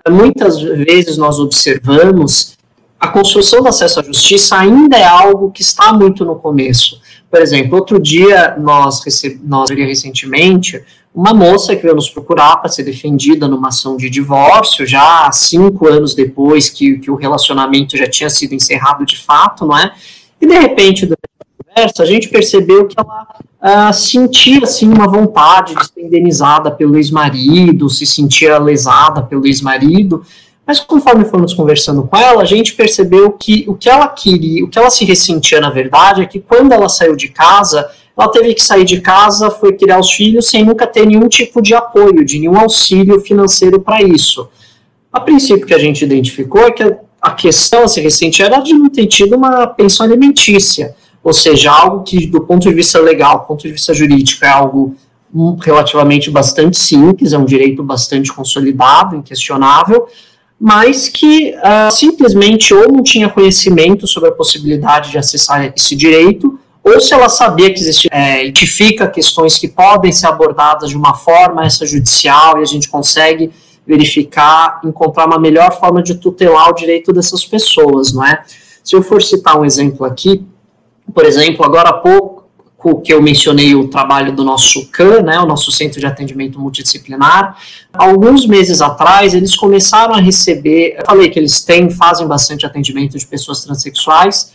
Muitas 0.09 0.61
vezes 0.61 1.17
nós 1.17 1.41
observamos 1.41 2.57
a 3.01 3.09
construção 3.09 3.63
do 3.63 3.69
acesso 3.69 3.99
à 3.99 4.03
justiça 4.03 4.57
ainda 4.57 4.97
é 4.97 5.05
algo 5.05 5.51
que 5.51 5.63
está 5.63 5.93
muito 5.93 6.23
no 6.25 6.37
começo. 6.37 7.01
Por 7.31 7.41
exemplo, 7.41 7.77
outro 7.77 7.99
dia 7.99 8.57
nós 8.59 9.03
nós 9.43 9.71
recentemente 9.71 10.85
uma 11.15 11.35
moça 11.35 11.75
que 11.75 11.83
veio 11.83 11.95
nos 11.95 12.09
procurar 12.09 12.57
para 12.59 12.71
ser 12.71 12.85
defendida 12.85 13.49
numa 13.49 13.69
ação 13.69 13.97
de 13.97 14.09
divórcio, 14.09 14.87
já 14.87 15.31
cinco 15.33 15.89
anos 15.89 16.15
depois 16.15 16.69
que, 16.69 16.99
que 16.99 17.11
o 17.11 17.17
relacionamento 17.17 17.97
já 17.97 18.09
tinha 18.09 18.31
sido 18.31 18.55
encerrado 18.55 19.05
de 19.05 19.19
fato, 19.19 19.67
não 19.67 19.77
é? 19.77 19.93
E 20.41 20.47
de 20.47 20.59
repente, 20.59 21.07
durante 21.07 21.19
a 21.41 21.65
conversa, 21.75 22.03
a 22.03 22.07
gente 22.07 22.29
percebeu 22.29 22.87
que 22.87 22.95
ela 22.99 23.91
uh, 23.91 23.93
sentia 23.93 24.63
assim, 24.63 24.89
uma 24.89 25.09
vontade 25.09 25.75
de 25.75 25.85
ser 25.85 26.01
indenizada 26.01 26.71
pelo 26.71 26.97
ex-marido, 26.97 27.91
se 27.91 28.07
sentia 28.07 28.59
lesada 28.59 29.23
pelo 29.23 29.47
ex-marido, 29.47 30.25
mas 30.65 30.79
conforme 30.79 31.25
fomos 31.25 31.53
conversando 31.53 32.05
com 32.05 32.17
ela, 32.17 32.43
a 32.43 32.47
gente 32.47 32.75
percebeu 32.75 33.33
que 33.33 33.65
o 33.67 33.75
que 33.75 33.91
ela 33.91 34.07
queria, 34.07 34.65
o 34.65 34.69
que 34.69 34.79
ela 34.79 34.89
se 34.89 35.05
ressentia 35.05 35.61
na 35.61 35.71
verdade, 35.71 36.23
é 36.23 36.27
que 36.27 36.39
quando 36.39 36.73
ela 36.73 36.89
saiu 36.89 37.17
de 37.17 37.29
casa, 37.29 37.91
ela 38.21 38.31
teve 38.31 38.53
que 38.53 38.63
sair 38.63 38.85
de 38.85 39.01
casa, 39.01 39.51
foi 39.51 39.73
criar 39.73 39.99
os 39.99 40.13
filhos 40.13 40.51
sem 40.51 40.63
nunca 40.63 40.87
ter 40.87 41.07
nenhum 41.07 41.27
tipo 41.27 41.63
de 41.63 41.75
apoio, 41.75 42.23
de 42.23 42.39
nenhum 42.39 42.59
auxílio 42.59 43.19
financeiro 43.21 43.81
para 43.81 44.03
isso. 44.03 44.47
A 45.11 45.19
princípio 45.21 45.67
que 45.67 45.73
a 45.73 45.79
gente 45.79 46.05
identificou 46.05 46.61
é 46.61 46.71
que 46.71 46.85
a 47.21 47.31
questão 47.31 47.85
a 47.85 47.89
se 47.89 47.99
ressentir 48.01 48.45
era 48.45 48.61
de 48.61 48.75
não 48.75 48.91
ter 48.91 49.07
tido 49.07 49.37
uma 49.37 49.67
pensão 49.67 50.05
alimentícia, 50.05 50.95
ou 51.25 51.33
seja, 51.33 51.71
algo 51.71 52.03
que 52.03 52.27
do 52.27 52.43
ponto 52.43 52.69
de 52.69 52.75
vista 52.75 53.01
legal, 53.01 53.41
do 53.41 53.47
ponto 53.47 53.63
de 53.63 53.73
vista 53.73 53.95
jurídico, 53.95 54.45
é 54.45 54.49
algo 54.49 54.95
relativamente 55.63 56.31
bastante 56.31 56.77
simples, 56.77 57.33
é 57.33 57.39
um 57.39 57.45
direito 57.47 57.83
bastante 57.83 58.31
consolidado, 58.33 59.17
inquestionável, 59.17 60.07
mas 60.61 61.09
que 61.09 61.55
uh, 61.55 61.91
simplesmente 61.91 62.75
ou 62.75 62.93
não 62.93 63.03
tinha 63.03 63.31
conhecimento 63.31 64.07
sobre 64.07 64.29
a 64.29 64.33
possibilidade 64.33 65.11
de 65.11 65.17
acessar 65.17 65.73
esse 65.75 65.97
direito, 65.97 66.59
ou 66.83 67.01
se 67.01 67.13
ela 67.13 67.29
sabia 67.29 67.73
que 67.73 67.79
existia, 67.79 68.11
é, 68.13 68.47
identifica 68.47 69.07
questões 69.07 69.59
que 69.59 69.69
podem 69.69 70.11
ser 70.13 70.27
abordadas 70.27 70.91
de 70.91 70.97
uma 70.97 71.15
forma 71.15 71.67
extrajudicial 71.67 72.59
e 72.59 72.63
a 72.63 72.67
gente 72.67 72.89
consegue 72.89 73.53
verificar, 73.87 74.81
encontrar 74.85 75.27
uma 75.27 75.39
melhor 75.39 75.79
forma 75.79 76.03
de 76.03 76.15
tutelar 76.15 76.71
o 76.71 76.75
direito 76.75 77.13
dessas 77.13 77.45
pessoas, 77.45 78.13
não 78.13 78.25
é? 78.25 78.43
Se 78.83 78.97
eu 78.97 79.03
for 79.03 79.23
citar 79.23 79.59
um 79.59 79.65
exemplo 79.65 80.07
aqui, 80.07 80.47
por 81.15 81.25
exemplo, 81.25 81.65
agora 81.65 81.91
há 81.91 81.95
pouco 81.95 82.41
que 83.05 83.13
eu 83.13 83.21
mencionei 83.21 83.75
o 83.75 83.89
trabalho 83.89 84.35
do 84.35 84.43
nosso 84.43 84.87
CAN, 84.87 85.21
né, 85.21 85.39
o 85.39 85.45
nosso 85.45 85.71
Centro 85.71 86.01
de 86.01 86.07
Atendimento 86.07 86.59
Multidisciplinar, 86.59 87.59
alguns 87.93 88.47
meses 88.47 88.81
atrás 88.81 89.35
eles 89.35 89.55
começaram 89.55 90.15
a 90.15 90.21
receber, 90.21 90.97
eu 90.99 91.05
falei 91.05 91.29
que 91.29 91.39
eles 91.39 91.63
têm, 91.63 91.91
fazem 91.91 92.27
bastante 92.27 92.65
atendimento 92.65 93.19
de 93.19 93.27
pessoas 93.27 93.63
transexuais, 93.63 94.53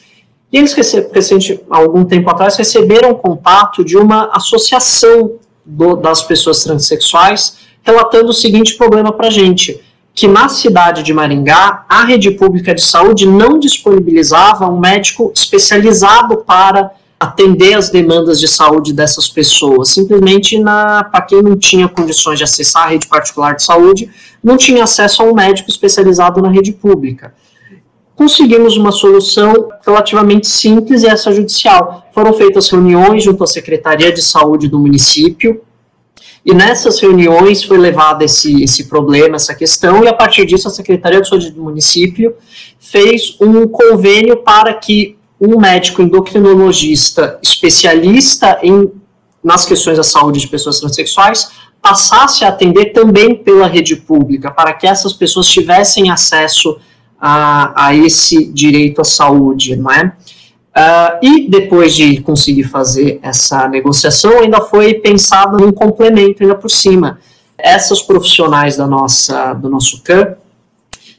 e 0.55 0.57
eles, 0.57 0.71
recente, 0.71 1.59
algum 1.69 2.05
tempo 2.05 2.29
atrás, 2.29 2.55
receberam 2.55 3.13
contato 3.13 3.83
de 3.83 3.97
uma 3.97 4.29
associação 4.31 5.33
do, 5.65 5.97
das 5.97 6.23
pessoas 6.23 6.63
transexuais 6.63 7.57
relatando 7.83 8.29
o 8.29 8.33
seguinte 8.33 8.75
problema 8.75 9.11
para 9.11 9.27
a 9.27 9.29
gente. 9.29 9.83
que 10.13 10.29
na 10.29 10.47
cidade 10.47 11.03
de 11.03 11.13
Maringá, 11.13 11.83
a 11.89 12.05
rede 12.05 12.31
pública 12.31 12.73
de 12.73 12.81
saúde 12.81 13.27
não 13.27 13.59
disponibilizava 13.59 14.65
um 14.65 14.79
médico 14.79 15.29
especializado 15.35 16.37
para 16.37 16.89
atender 17.19 17.73
as 17.73 17.89
demandas 17.89 18.39
de 18.39 18.47
saúde 18.47 18.93
dessas 18.93 19.27
pessoas. 19.27 19.89
Simplesmente, 19.89 20.57
para 20.63 21.21
quem 21.27 21.41
não 21.41 21.57
tinha 21.57 21.89
condições 21.89 22.37
de 22.37 22.45
acessar 22.45 22.83
a 22.83 22.89
rede 22.91 23.07
particular 23.07 23.55
de 23.57 23.63
saúde, 23.63 24.09
não 24.41 24.55
tinha 24.55 24.85
acesso 24.85 25.21
a 25.21 25.25
um 25.25 25.33
médico 25.33 25.69
especializado 25.69 26.41
na 26.41 26.49
rede 26.49 26.71
pública. 26.71 27.33
Conseguimos 28.15 28.77
uma 28.77 28.91
solução 28.91 29.69
relativamente 29.85 30.47
simples 30.47 31.03
e 31.03 31.07
essa 31.07 31.33
judicial. 31.33 32.07
Foram 32.13 32.33
feitas 32.33 32.69
reuniões 32.69 33.23
junto 33.23 33.43
à 33.43 33.47
Secretaria 33.47 34.11
de 34.11 34.21
Saúde 34.21 34.67
do 34.67 34.79
município, 34.79 35.61
e 36.45 36.53
nessas 36.53 36.99
reuniões 36.99 37.63
foi 37.63 37.77
levado 37.77 38.21
esse, 38.21 38.63
esse 38.63 38.85
problema, 38.85 39.35
essa 39.35 39.55
questão, 39.55 40.03
e 40.03 40.07
a 40.07 40.13
partir 40.13 40.45
disso 40.45 40.67
a 40.67 40.71
Secretaria 40.71 41.19
de 41.19 41.27
Saúde 41.27 41.49
do 41.49 41.61
município 41.61 42.35
fez 42.79 43.35
um 43.41 43.67
convênio 43.67 44.37
para 44.37 44.73
que 44.75 45.17
um 45.41 45.59
médico 45.59 46.03
endocrinologista 46.03 47.39
especialista 47.41 48.59
em, 48.61 48.91
nas 49.43 49.65
questões 49.65 49.97
da 49.97 50.03
saúde 50.03 50.39
de 50.39 50.47
pessoas 50.47 50.79
transexuais 50.79 51.49
passasse 51.81 52.45
a 52.45 52.49
atender 52.49 52.93
também 52.93 53.35
pela 53.35 53.67
rede 53.67 53.95
pública, 53.95 54.49
para 54.51 54.73
que 54.73 54.87
essas 54.87 55.13
pessoas 55.13 55.47
tivessem 55.47 56.09
acesso 56.09 56.69
a, 56.71 56.79
a 57.27 57.95
esse 57.95 58.45
direito 58.45 59.01
à 59.01 59.03
saúde, 59.03 59.75
não 59.75 59.91
é? 59.91 60.13
Uh, 60.77 61.19
e 61.21 61.49
depois 61.49 61.95
de 61.95 62.19
conseguir 62.19 62.65
fazer 62.65 63.17
essa 63.21 63.67
negociação, 63.67 64.39
ainda 64.39 64.59
foi 64.59 64.95
pensado 64.95 65.65
um 65.65 65.71
complemento 65.71 66.43
ainda 66.43 66.55
por 66.55 66.69
cima. 66.69 67.17
Essas 67.57 68.01
profissionais 68.01 68.75
da 68.75 68.85
nossa, 68.85 69.53
do 69.53 69.69
nosso 69.69 70.03
CAM 70.03 70.35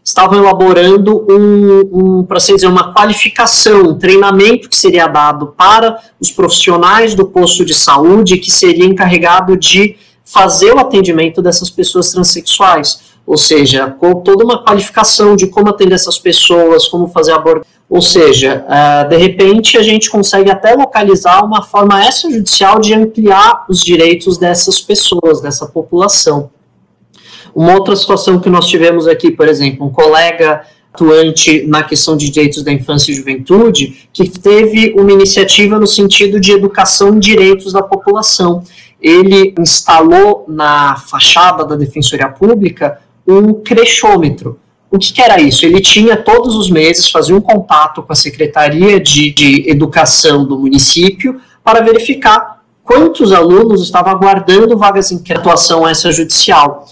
estavam 0.05 0.39
elaborando 0.39 1.27
um, 1.29 2.19
um 2.21 2.25
para 2.25 2.37
assim 2.37 2.55
dizer, 2.55 2.69
uma 2.69 2.93
qualificação, 2.93 3.81
um 3.81 3.99
treinamento 3.99 4.69
que 4.69 4.77
seria 4.77 5.09
dado 5.09 5.49
para 5.57 5.99
os 6.21 6.31
profissionais 6.31 7.15
do 7.15 7.27
posto 7.27 7.65
de 7.65 7.75
saúde 7.75 8.37
que 8.37 8.51
seria 8.51 8.85
encarregado 8.85 9.57
de 9.57 9.97
fazer 10.25 10.73
o 10.75 10.79
atendimento 10.79 11.41
dessas 11.41 11.71
pessoas 11.71 12.11
transexuais, 12.11 13.16
ou 13.27 13.37
seja, 13.37 13.91
com 13.91 14.15
toda 14.21 14.45
uma 14.45 14.63
qualificação 14.63 15.35
de 15.35 15.49
como 15.49 15.69
atender 15.69 15.95
essas 15.95 16.19
pessoas, 16.19 16.87
como 16.87 17.09
fazer 17.09 17.33
abordagem, 17.33 17.69
ou 17.89 18.01
seja, 18.01 18.65
uh, 18.67 19.09
de 19.09 19.17
repente 19.17 19.77
a 19.77 19.83
gente 19.83 20.11
consegue 20.11 20.51
até 20.51 20.75
localizar 20.75 21.45
uma 21.45 21.63
forma 21.63 22.07
extrajudicial 22.07 22.81
de 22.81 22.95
ampliar 22.95 23.65
os 23.69 23.81
direitos 23.81 24.39
dessas 24.39 24.81
pessoas, 24.81 25.41
dessa 25.41 25.67
população. 25.67 26.51
Uma 27.55 27.75
outra 27.75 27.97
situação 27.97 28.39
que 28.39 28.51
nós 28.51 28.67
tivemos 28.67 29.09
aqui, 29.09 29.31
por 29.31 29.49
exemplo, 29.49 29.87
um 29.87 29.91
colega 29.91 30.63
atuante 30.93 31.67
na 31.67 31.83
questão 31.83 32.17
de 32.17 32.31
direitos 32.31 32.63
da 32.63 32.73
infância 32.73 33.13
e 33.13 33.15
juventude, 33.15 34.09
que 34.13 34.29
teve 34.29 34.95
uma 34.99 35.13
iniciativa 35.13 35.79
no 35.79 35.87
sentido 35.87 36.41
de 36.41 36.53
educação 36.53 37.17
e 37.17 37.21
direitos 37.21 37.73
da 37.73 37.83
população. 37.83 38.63
Ele 39.01 39.55
instalou 39.59 40.45
na 40.49 40.97
fachada 40.97 41.65
da 41.65 41.77
Defensoria 41.77 42.29
Pública 42.29 42.99
um 43.27 43.55
crechômetro. 43.55 44.59
O 44.91 44.99
que, 44.99 45.13
que, 45.13 45.21
era 45.21 45.41
isso? 45.41 45.67
Ele 45.67 45.81
tinha 45.81 46.17
todos 46.17 46.55
os 46.55 46.71
meses, 46.71 47.11
fazia 47.11 47.35
um 47.35 47.41
contato 47.41 48.03
com 48.03 48.13
a 48.13 48.17
Secretaria 48.17 49.01
de, 49.01 49.31
de 49.31 49.69
Educação 49.69 50.47
do 50.47 50.59
município 50.59 51.41
para 51.63 51.83
verificar 51.83 52.63
quantos 52.85 53.33
alunos 53.33 53.83
estavam 53.83 54.13
aguardando 54.13 54.79
vagas 54.79 55.11
em 55.11 55.21
atuação 55.31 55.89
extrajudicial. 55.89 56.87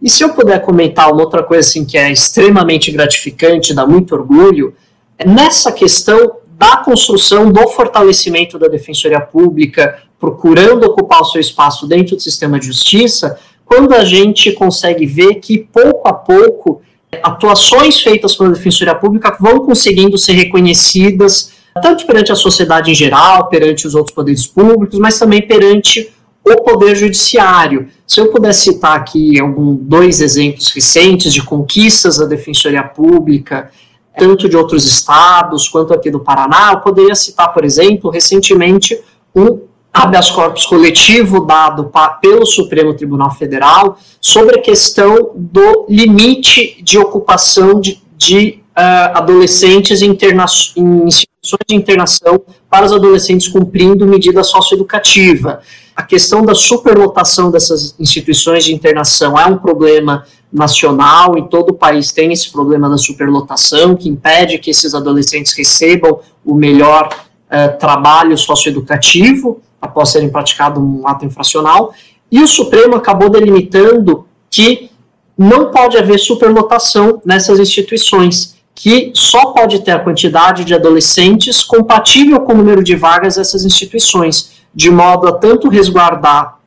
E 0.00 0.10
se 0.10 0.22
eu 0.22 0.28
puder 0.34 0.60
comentar 0.60 1.10
uma 1.10 1.22
outra 1.22 1.42
coisa 1.42 1.66
assim 1.66 1.84
que 1.84 1.96
é 1.96 2.12
extremamente 2.12 2.92
gratificante, 2.92 3.74
dá 3.74 3.86
muito 3.86 4.14
orgulho, 4.14 4.74
é 5.18 5.26
nessa 5.26 5.72
questão 5.72 6.36
da 6.58 6.76
construção 6.78 7.50
do 7.50 7.68
fortalecimento 7.68 8.58
da 8.58 8.68
defensoria 8.68 9.20
pública, 9.20 10.02
procurando 10.18 10.84
ocupar 10.84 11.22
o 11.22 11.24
seu 11.24 11.40
espaço 11.40 11.86
dentro 11.86 12.16
do 12.16 12.22
sistema 12.22 12.58
de 12.58 12.66
justiça, 12.66 13.38
quando 13.68 13.94
a 13.94 14.04
gente 14.04 14.50
consegue 14.52 15.04
ver 15.04 15.34
que 15.36 15.58
pouco 15.58 16.08
a 16.08 16.12
pouco 16.12 16.80
atuações 17.22 18.00
feitas 18.00 18.34
pela 18.34 18.50
defensoria 18.50 18.94
pública 18.94 19.36
vão 19.38 19.60
conseguindo 19.60 20.16
ser 20.16 20.32
reconhecidas 20.32 21.52
tanto 21.80 22.06
perante 22.06 22.32
a 22.32 22.34
sociedade 22.34 22.90
em 22.90 22.94
geral, 22.94 23.48
perante 23.48 23.86
os 23.86 23.94
outros 23.94 24.14
poderes 24.14 24.46
públicos, 24.46 24.98
mas 24.98 25.18
também 25.18 25.46
perante 25.46 26.10
o 26.44 26.62
Poder 26.62 26.96
Judiciário. 26.96 27.88
Se 28.06 28.20
eu 28.20 28.32
puder 28.32 28.54
citar 28.54 28.96
aqui 28.96 29.38
algum, 29.38 29.74
dois 29.76 30.20
exemplos 30.20 30.70
recentes 30.70 31.32
de 31.32 31.42
conquistas 31.42 32.16
da 32.16 32.24
Defensoria 32.24 32.82
Pública, 32.82 33.70
tanto 34.18 34.48
de 34.48 34.56
outros 34.56 34.86
estados 34.86 35.68
quanto 35.68 35.92
aqui 35.92 36.10
do 36.10 36.20
Paraná, 36.20 36.72
eu 36.72 36.80
poderia 36.80 37.14
citar, 37.14 37.52
por 37.52 37.64
exemplo, 37.64 38.10
recentemente 38.10 38.98
um 39.36 39.60
habeas 39.98 40.30
corpus 40.30 40.64
coletivo 40.64 41.44
dado 41.44 41.84
pa, 41.84 42.08
pelo 42.10 42.46
Supremo 42.46 42.94
Tribunal 42.94 43.32
Federal 43.32 43.98
sobre 44.20 44.56
a 44.56 44.62
questão 44.62 45.32
do 45.34 45.86
limite 45.88 46.80
de 46.82 46.98
ocupação 46.98 47.80
de, 47.80 48.00
de 48.16 48.60
uh, 48.76 49.18
adolescentes 49.18 50.00
em, 50.00 50.10
interna 50.10 50.44
em 50.76 51.04
instituições 51.04 51.66
de 51.68 51.74
internação 51.74 52.40
para 52.70 52.86
os 52.86 52.92
adolescentes 52.92 53.48
cumprindo 53.48 54.06
medida 54.06 54.44
socioeducativa. 54.44 55.60
A 55.96 56.02
questão 56.04 56.42
da 56.42 56.54
superlotação 56.54 57.50
dessas 57.50 57.96
instituições 57.98 58.64
de 58.64 58.72
internação 58.72 59.36
é 59.36 59.46
um 59.46 59.58
problema 59.58 60.24
nacional, 60.52 61.36
em 61.36 61.48
todo 61.48 61.70
o 61.70 61.74
país 61.74 62.12
tem 62.12 62.32
esse 62.32 62.52
problema 62.52 62.88
da 62.88 62.96
superlotação, 62.96 63.96
que 63.96 64.08
impede 64.08 64.58
que 64.58 64.70
esses 64.70 64.94
adolescentes 64.94 65.52
recebam 65.54 66.20
o 66.44 66.54
melhor 66.54 67.08
uh, 67.08 67.78
trabalho 67.78 68.38
socioeducativo 68.38 69.60
após 69.80 70.10
serem 70.10 70.28
praticado 70.28 70.80
um 70.80 71.06
ato 71.06 71.24
infracional, 71.24 71.92
e 72.30 72.42
o 72.42 72.48
Supremo 72.48 72.96
acabou 72.96 73.30
delimitando 73.30 74.26
que 74.50 74.90
não 75.36 75.70
pode 75.70 75.96
haver 75.96 76.18
superlotação 76.18 77.22
nessas 77.24 77.60
instituições, 77.60 78.56
que 78.74 79.12
só 79.14 79.52
pode 79.52 79.80
ter 79.80 79.92
a 79.92 80.00
quantidade 80.00 80.64
de 80.64 80.74
adolescentes 80.74 81.62
compatível 81.62 82.40
com 82.40 82.52
o 82.52 82.56
número 82.56 82.82
de 82.82 82.96
vagas 82.96 83.36
dessas 83.36 83.64
instituições 83.64 84.58
de 84.74 84.90
modo 84.90 85.26
a 85.26 85.32
tanto 85.32 85.68
resguardar 85.68 86.58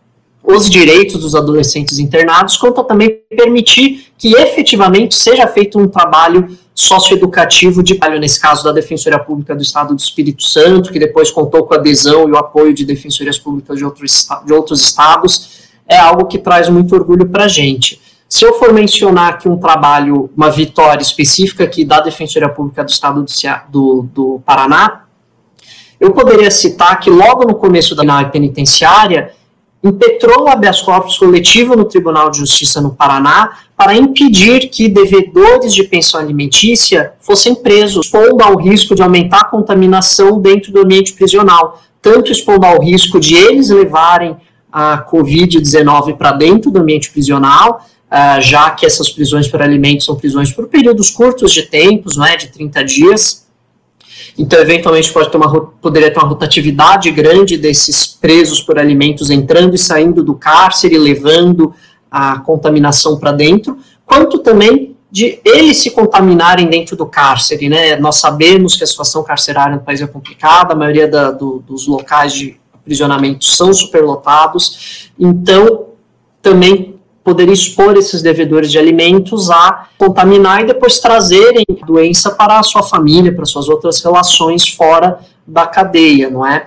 os 0.43 0.69
direitos 0.69 1.19
dos 1.19 1.35
adolescentes 1.35 1.99
internados, 1.99 2.57
quanto 2.57 2.81
a 2.81 2.83
também 2.83 3.21
permitir 3.29 4.07
que 4.17 4.33
efetivamente 4.33 5.15
seja 5.15 5.47
feito 5.47 5.79
um 5.79 5.87
trabalho 5.87 6.57
socioeducativo 6.81 7.83
de 7.83 7.99
nesse 8.19 8.39
caso 8.39 8.63
da 8.63 8.71
Defensoria 8.71 9.19
Pública 9.19 9.55
do 9.55 9.61
Estado 9.61 9.93
do 9.95 9.99
Espírito 9.99 10.43
Santo, 10.43 10.91
que 10.91 10.99
depois 10.99 11.31
contou 11.31 11.65
com 11.65 11.73
a 11.73 11.77
adesão 11.77 12.27
e 12.27 12.31
o 12.31 12.37
apoio 12.37 12.73
de 12.73 12.85
defensorias 12.85 13.37
públicas 13.37 13.77
de 13.77 13.85
outros, 13.85 14.27
de 14.45 14.53
outros 14.53 14.81
estados, 14.81 15.61
é 15.87 15.97
algo 15.97 16.25
que 16.25 16.37
traz 16.37 16.69
muito 16.69 16.95
orgulho 16.95 17.27
para 17.27 17.45
a 17.45 17.47
gente. 17.47 18.01
Se 18.27 18.45
eu 18.45 18.53
for 18.53 18.73
mencionar 18.73 19.33
aqui 19.33 19.49
um 19.49 19.57
trabalho, 19.57 20.29
uma 20.35 20.49
vitória 20.49 21.01
específica 21.01 21.65
aqui 21.65 21.83
da 21.83 21.99
Defensoria 21.99 22.49
Pública 22.49 22.83
do 22.83 22.89
Estado 22.89 23.23
do, 23.23 23.27
do, 23.69 24.09
do 24.13 24.41
Paraná, 24.45 25.03
eu 25.99 26.11
poderia 26.11 26.49
citar 26.49 26.99
que 26.99 27.09
logo 27.09 27.45
no 27.45 27.55
começo 27.55 27.93
da 27.93 28.03
nave 28.03 28.31
penitenciária, 28.31 29.33
impetrou 29.83 30.45
o 30.45 30.49
habeas 30.49 30.81
corpus 30.81 31.17
coletivo 31.17 31.75
no 31.75 31.85
Tribunal 31.85 32.29
de 32.29 32.37
Justiça 32.37 32.79
no 32.79 32.93
Paraná 32.93 33.57
para 33.81 33.95
impedir 33.95 34.69
que 34.69 34.87
devedores 34.87 35.73
de 35.73 35.83
pensão 35.83 36.19
alimentícia 36.19 37.13
fossem 37.19 37.55
presos, 37.55 38.05
expondo 38.05 38.43
ao 38.43 38.55
risco 38.55 38.93
de 38.93 39.01
aumentar 39.01 39.39
a 39.39 39.45
contaminação 39.45 40.39
dentro 40.39 40.71
do 40.71 40.81
ambiente 40.81 41.13
prisional, 41.13 41.81
tanto 41.99 42.31
expondo 42.31 42.63
ao 42.63 42.79
risco 42.79 43.19
de 43.19 43.33
eles 43.33 43.71
levarem 43.71 44.37
a 44.71 45.03
Covid-19 45.03 46.15
para 46.15 46.31
dentro 46.31 46.69
do 46.69 46.79
ambiente 46.79 47.09
prisional, 47.09 47.83
uh, 48.05 48.39
já 48.39 48.69
que 48.69 48.85
essas 48.85 49.09
prisões 49.09 49.47
por 49.47 49.63
alimentos 49.63 50.05
são 50.05 50.15
prisões 50.15 50.51
por 50.51 50.67
períodos 50.67 51.09
curtos 51.09 51.51
de 51.51 51.63
tempos, 51.63 52.17
não 52.17 52.25
é, 52.25 52.37
de 52.37 52.49
30 52.49 52.83
dias, 52.83 53.47
então, 54.37 54.59
eventualmente, 54.59 55.11
pode 55.11 55.29
ter 55.29 55.37
uma, 55.37 55.65
poderia 55.81 56.11
ter 56.11 56.19
uma 56.19 56.27
rotatividade 56.27 57.09
grande 57.11 57.57
desses 57.57 58.05
presos 58.05 58.61
por 58.61 58.77
alimentos 58.77 59.29
entrando 59.29 59.75
e 59.75 59.77
saindo 59.77 60.23
do 60.23 60.35
cárcere, 60.35 60.97
levando 60.97 61.73
a 62.11 62.39
contaminação 62.39 63.17
para 63.17 63.31
dentro, 63.31 63.79
quanto 64.05 64.39
também 64.39 64.91
de 65.09 65.39
eles 65.43 65.77
se 65.77 65.91
contaminarem 65.91 66.67
dentro 66.67 66.95
do 66.95 67.05
cárcere, 67.05 67.67
né? 67.67 67.95
Nós 67.97 68.17
sabemos 68.17 68.75
que 68.75 68.83
a 68.83 68.87
situação 68.87 69.23
carcerária 69.23 69.75
no 69.75 69.81
país 69.81 70.01
é 70.01 70.07
complicada, 70.07 70.73
a 70.73 70.75
maioria 70.75 71.07
da, 71.07 71.31
do, 71.31 71.59
dos 71.59 71.87
locais 71.87 72.33
de 72.33 72.59
aprisionamento 72.73 73.45
são 73.45 73.73
superlotados, 73.73 75.11
então 75.19 75.87
também 76.41 76.99
poderia 77.23 77.53
expor 77.53 77.95
esses 77.97 78.21
devedores 78.21 78.71
de 78.71 78.79
alimentos 78.79 79.51
a 79.51 79.87
contaminar 79.97 80.61
e 80.61 80.65
depois 80.65 80.99
trazerem 80.99 81.63
a 81.69 81.85
doença 81.85 82.31
para 82.31 82.59
a 82.59 82.63
sua 82.63 82.81
família, 82.81 83.33
para 83.33 83.45
suas 83.45 83.69
outras 83.69 84.01
relações 84.01 84.67
fora 84.67 85.19
da 85.45 85.67
cadeia, 85.67 86.29
não 86.29 86.45
é? 86.45 86.65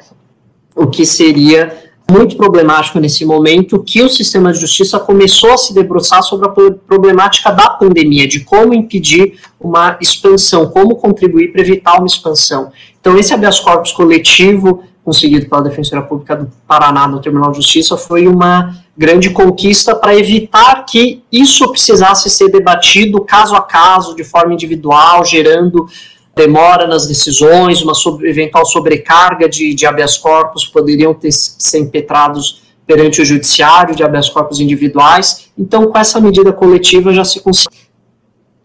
O 0.77 0.87
que 0.87 1.05
seria 1.05 1.94
muito 2.11 2.37
problemático 2.37 3.01
nesse 3.01 3.25
momento 3.25 3.83
que 3.83 4.03
o 4.03 4.09
sistema 4.09 4.53
de 4.53 4.61
justiça 4.61 4.99
começou 4.99 5.53
a 5.53 5.57
se 5.57 5.73
debruçar 5.73 6.23
sobre 6.23 6.47
a 6.47 6.51
problemática 6.87 7.51
da 7.51 7.71
pandemia, 7.71 8.29
de 8.29 8.41
como 8.41 8.75
impedir 8.75 9.39
uma 9.59 9.97
expansão, 10.01 10.67
como 10.67 10.97
contribuir 10.97 11.51
para 11.51 11.63
evitar 11.63 11.97
uma 11.97 12.07
expansão. 12.07 12.71
Então, 13.01 13.17
esse 13.17 13.33
habeas 13.33 13.59
corpus 13.59 13.93
coletivo, 13.93 14.85
conseguido 15.03 15.49
pela 15.49 15.63
Defensoria 15.63 16.05
Pública 16.05 16.37
do 16.37 16.51
Paraná 16.67 17.09
no 17.09 17.21
Tribunal 17.21 17.51
de 17.51 17.57
Justiça, 17.57 17.97
foi 17.97 18.27
uma 18.27 18.75
grande 18.97 19.31
conquista 19.31 19.95
para 19.95 20.15
evitar 20.17 20.85
que 20.85 21.23
isso 21.33 21.69
precisasse 21.71 22.31
ser 22.31 22.49
debatido 22.51 23.21
caso 23.23 23.55
a 23.57 23.61
caso, 23.61 24.15
de 24.15 24.25
forma 24.25 24.55
individual, 24.55 25.25
gerando 25.25 25.87
demora 26.35 26.87
nas 26.87 27.07
decisões, 27.07 27.83
uma 27.83 27.93
eventual 28.23 28.67
sobrecarga 28.67 29.49
de, 29.49 29.75
de 29.75 29.87
habeas 29.87 30.17
corpus 30.17 30.67
poderiam 30.67 31.15
ter, 31.15 31.33
ser 31.33 31.79
impetrados 31.79 32.63
perante 32.87 33.23
o 33.23 33.25
judiciário 33.25 33.95
de 33.95 34.03
habeas 34.03 34.29
corpus 34.29 34.61
individuais. 34.61 35.51
Então, 35.57 35.87
com 35.87 35.99
essa 35.99 36.21
medida 36.21 36.53
coletiva 36.53 37.13
já 37.13 37.25
se 37.25 37.41
consegue. 37.41 37.75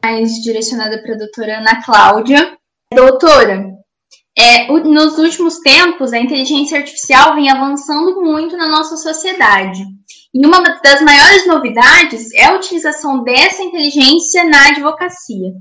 Mais 0.03 0.33
direcionada 0.41 1.01
para 1.01 1.13
a 1.13 1.17
doutora 1.17 1.59
Ana 1.59 1.83
Cláudia. 1.83 2.57
Doutora, 2.93 3.65
é, 4.37 4.67
nos 4.67 5.17
últimos 5.17 5.59
tempos, 5.59 6.13
a 6.13 6.19
inteligência 6.19 6.77
artificial 6.77 7.35
vem 7.35 7.49
avançando 7.49 8.21
muito 8.21 8.57
na 8.57 8.67
nossa 8.67 8.97
sociedade. 8.97 9.83
E 10.33 10.45
uma 10.45 10.61
das 10.81 11.01
maiores 11.01 11.47
novidades 11.47 12.33
é 12.33 12.45
a 12.45 12.55
utilização 12.55 13.23
dessa 13.23 13.61
inteligência 13.61 14.43
na 14.45 14.69
advocacia. 14.69 15.51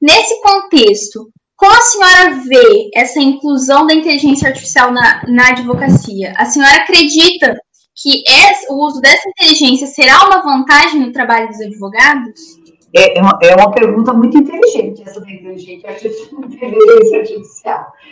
Nesse 0.00 0.40
contexto, 0.40 1.30
como 1.56 1.72
a 1.72 1.80
senhora 1.80 2.30
vê 2.48 2.90
essa 2.94 3.20
inclusão 3.20 3.86
da 3.86 3.94
inteligência 3.94 4.48
artificial 4.48 4.92
na, 4.92 5.22
na 5.28 5.48
advocacia? 5.48 6.32
A 6.36 6.44
senhora 6.44 6.76
acredita 6.76 7.56
que 7.94 8.22
esse, 8.26 8.72
o 8.72 8.84
uso 8.84 9.00
dessa 9.00 9.28
inteligência 9.28 9.86
será 9.86 10.26
uma 10.26 10.42
vantagem 10.42 11.00
no 11.00 11.12
trabalho 11.12 11.48
dos 11.48 11.60
advogados? 11.60 12.64
É, 12.96 13.18
é 13.18 13.22
uma, 13.22 13.38
é 13.42 13.54
uma 13.54 13.72
pergunta 13.72 14.12
muito 14.12 14.38
inteligente, 14.38 15.02
essa 15.02 15.20
da 15.20 15.30
inteligência 15.30 15.88
artificial. 15.88 17.92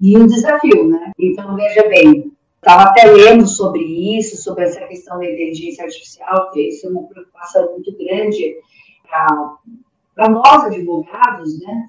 E 0.00 0.18
um 0.18 0.26
desafio, 0.26 0.88
né? 0.88 1.12
Então, 1.16 1.54
veja 1.54 1.88
bem, 1.88 2.32
estava 2.56 2.90
até 2.90 3.04
lendo 3.04 3.46
sobre 3.46 3.84
isso, 4.18 4.36
sobre 4.36 4.64
essa 4.64 4.84
questão 4.86 5.18
da 5.18 5.24
inteligência 5.24 5.84
artificial, 5.84 6.50
que 6.50 6.60
isso 6.60 6.88
é 6.88 6.90
uma 6.90 7.04
preocupação 7.04 7.70
muito 7.70 7.96
grande 7.96 8.56
para 9.08 10.28
nós, 10.28 10.64
advogados, 10.64 11.60
né? 11.60 11.86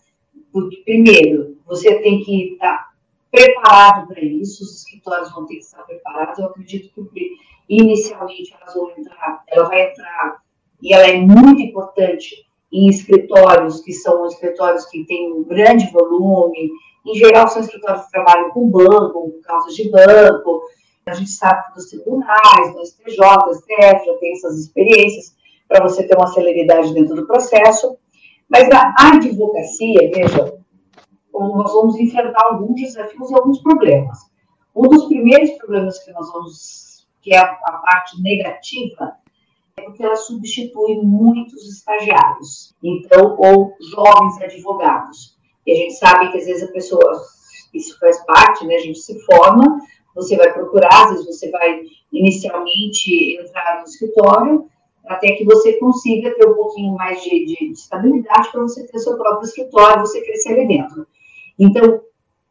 Porque, 0.53 0.77
primeiro, 0.85 1.57
você 1.65 1.95
tem 1.95 2.23
que 2.23 2.53
estar 2.53 2.93
preparado 3.31 4.07
para 4.07 4.21
isso, 4.21 4.63
os 4.63 4.77
escritórios 4.77 5.31
vão 5.33 5.47
ter 5.47 5.55
que 5.55 5.63
estar 5.63 5.81
preparados. 5.81 6.37
Eu 6.37 6.45
acredito 6.45 7.09
que, 7.11 7.31
inicialmente, 7.67 8.55
elas 8.61 8.75
vão 8.75 8.91
entrar, 8.91 9.43
ela 9.47 9.67
vai 9.67 9.89
entrar, 9.89 10.43
e 10.81 10.93
ela 10.93 11.07
é 11.07 11.17
muito 11.17 11.59
importante 11.59 12.45
em 12.71 12.87
escritórios 12.87 13.81
que 13.81 13.91
são 13.93 14.25
escritórios 14.27 14.85
que 14.85 15.03
têm 15.05 15.33
um 15.33 15.43
grande 15.43 15.91
volume, 15.91 16.69
em 17.05 17.15
geral 17.15 17.47
são 17.47 17.61
escritórios 17.61 18.05
que 18.05 18.11
trabalham 18.11 18.51
com 18.51 18.69
banco, 18.69 19.31
com 19.31 19.41
causas 19.41 19.75
de 19.75 19.89
banco, 19.89 20.63
a 21.05 21.13
gente 21.13 21.31
sabe 21.31 21.75
nos 21.75 21.87
tribunais, 21.87 22.73
no 22.73 22.85
STJ, 22.85 23.17
STF, 23.55 24.05
já 24.05 24.17
tem 24.19 24.33
essas 24.33 24.59
experiências, 24.59 25.35
para 25.67 25.81
você 25.81 26.07
ter 26.07 26.15
uma 26.15 26.27
celeridade 26.27 26.93
dentro 26.93 27.15
do 27.15 27.25
processo. 27.25 27.97
Mas 28.53 28.69
na 28.69 28.93
advocacia, 28.99 30.11
veja, 30.13 30.59
nós 31.33 31.73
vamos 31.73 31.95
enfrentar 31.99 32.45
alguns 32.45 32.75
desafios 32.79 33.31
e 33.31 33.33
alguns 33.33 33.59
problemas. 33.63 34.19
Um 34.75 34.87
dos 34.87 35.05
primeiros 35.05 35.49
problemas 35.57 35.97
que 36.03 36.11
nós 36.11 36.31
vamos, 36.31 37.07
que 37.23 37.33
é 37.33 37.39
a, 37.39 37.45
a 37.45 37.71
parte 37.79 38.21
negativa, 38.21 39.15
é 39.75 39.81
porque 39.81 40.03
ela 40.03 40.15
substitui 40.15 41.01
muitos 41.01 41.67
estagiários, 41.67 42.75
então, 42.83 43.35
ou 43.39 43.73
jovens 43.91 44.39
advogados. 44.43 45.35
E 45.65 45.71
a 45.71 45.75
gente 45.75 45.95
sabe 45.95 46.31
que 46.31 46.37
às 46.37 46.45
vezes 46.45 46.69
a 46.69 46.71
pessoa, 46.71 47.23
isso 47.73 47.97
faz 47.99 48.23
parte, 48.23 48.67
né? 48.67 48.75
A 48.75 48.81
gente 48.81 48.99
se 48.99 49.19
forma, 49.25 49.79
você 50.13 50.37
vai 50.37 50.53
procurar, 50.53 51.05
às 51.05 51.09
vezes 51.09 51.25
você 51.25 51.49
vai 51.49 51.81
inicialmente 52.11 53.35
entrar 53.41 53.79
no 53.79 53.85
escritório, 53.85 54.69
até 55.07 55.33
que 55.33 55.43
você 55.43 55.73
consiga 55.73 56.33
ter 56.35 56.47
um 56.47 56.55
pouquinho 56.55 56.93
mais 56.93 57.21
de, 57.21 57.45
de, 57.45 57.55
de 57.55 57.71
estabilidade 57.71 58.51
para 58.51 58.61
você 58.61 58.85
ter 58.87 58.99
seu 58.99 59.17
próprio 59.17 59.45
escritório, 59.45 60.01
você 60.01 60.21
crescer 60.21 60.53
ali 60.53 60.67
dentro. 60.67 61.05
Então, 61.59 62.01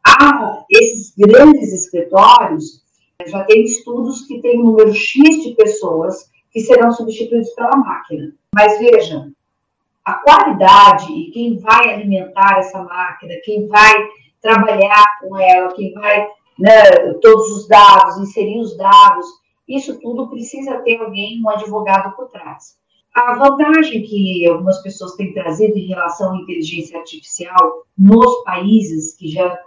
há 0.05 0.63
esses 0.69 1.13
grandes 1.17 1.73
escritórios, 1.73 2.83
já 3.25 3.43
tem 3.45 3.63
estudos 3.63 4.27
que 4.27 4.41
tem 4.41 4.59
um 4.59 4.65
número 4.65 4.93
X 4.93 5.43
de 5.43 5.55
pessoas 5.55 6.29
que 6.51 6.59
serão 6.61 6.91
substituídos 6.91 7.49
pela 7.51 7.75
máquina. 7.75 8.33
Mas 8.53 8.77
veja, 8.77 9.27
a 10.05 10.13
qualidade 10.15 11.11
e 11.11 11.31
quem 11.31 11.57
vai 11.57 11.93
alimentar 11.93 12.59
essa 12.59 12.83
máquina, 12.83 13.33
quem 13.43 13.67
vai 13.67 13.93
trabalhar 14.41 15.05
com 15.21 15.37
ela, 15.39 15.73
quem 15.73 15.93
vai, 15.93 16.27
né, 16.59 17.13
todos 17.21 17.49
os 17.51 17.67
dados, 17.67 18.17
inserir 18.17 18.59
os 18.59 18.77
dados, 18.77 19.25
isso 19.67 19.99
tudo 19.99 20.29
precisa 20.29 20.79
ter 20.79 20.97
alguém, 20.97 21.41
um 21.41 21.49
advogado 21.49 22.15
por 22.15 22.29
trás. 22.29 22.77
A 23.13 23.35
vantagem 23.35 24.01
que 24.01 24.47
algumas 24.47 24.81
pessoas 24.81 25.15
têm 25.15 25.33
trazido 25.33 25.77
em 25.77 25.87
relação 25.87 26.33
à 26.33 26.37
inteligência 26.37 26.97
artificial 26.97 27.83
nos 27.97 28.43
países 28.43 29.15
que 29.15 29.27
já 29.27 29.57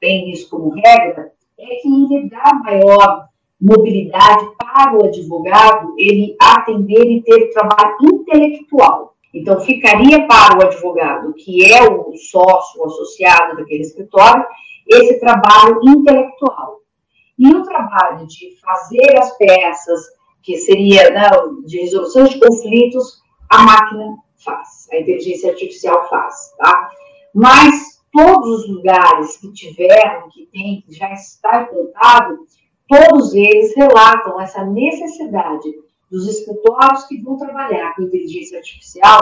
têm 0.00 0.32
isso 0.32 0.48
como 0.48 0.70
regra 0.70 1.32
é 1.58 1.66
que 1.76 1.88
ele 1.88 2.28
dá 2.30 2.54
maior 2.64 3.28
mobilidade 3.60 4.44
para 4.58 4.96
o 4.96 5.04
advogado 5.04 5.94
ele 5.98 6.36
atender 6.40 7.04
e 7.04 7.22
ter 7.22 7.50
trabalho 7.50 7.96
intelectual. 8.02 9.14
Então, 9.32 9.60
ficaria 9.60 10.26
para 10.26 10.58
o 10.58 10.62
advogado, 10.62 11.34
que 11.34 11.72
é 11.72 11.82
o 11.82 12.14
sócio, 12.16 12.80
o 12.80 12.86
associado 12.86 13.56
daquele 13.56 13.82
escritório, 13.82 14.44
esse 14.86 15.18
trabalho 15.18 15.80
intelectual. 15.84 16.83
E 17.38 17.48
o 17.48 17.62
trabalho 17.62 18.26
de 18.26 18.56
fazer 18.60 19.18
as 19.18 19.36
peças, 19.36 20.00
que 20.42 20.58
seria 20.58 21.10
né, 21.10 21.30
de 21.66 21.80
resolução 21.80 22.24
de 22.24 22.38
conflitos, 22.38 23.22
a 23.50 23.62
máquina 23.62 24.16
faz, 24.36 24.88
a 24.92 24.98
inteligência 24.98 25.50
artificial 25.50 26.08
faz, 26.08 26.54
tá? 26.58 26.90
Mas 27.34 28.02
todos 28.12 28.60
os 28.60 28.68
lugares 28.68 29.36
que 29.38 29.52
tiveram, 29.52 30.28
que 30.30 30.46
tem, 30.46 30.82
que 30.82 30.92
já 30.94 31.12
está 31.12 31.62
implantado, 31.62 32.46
todos 32.88 33.34
eles 33.34 33.74
relatam 33.74 34.40
essa 34.40 34.64
necessidade 34.64 35.74
dos 36.10 36.28
escritórios 36.28 37.04
que 37.04 37.20
vão 37.22 37.36
trabalhar 37.36 37.94
com 37.94 38.02
inteligência 38.02 38.58
artificial, 38.58 39.20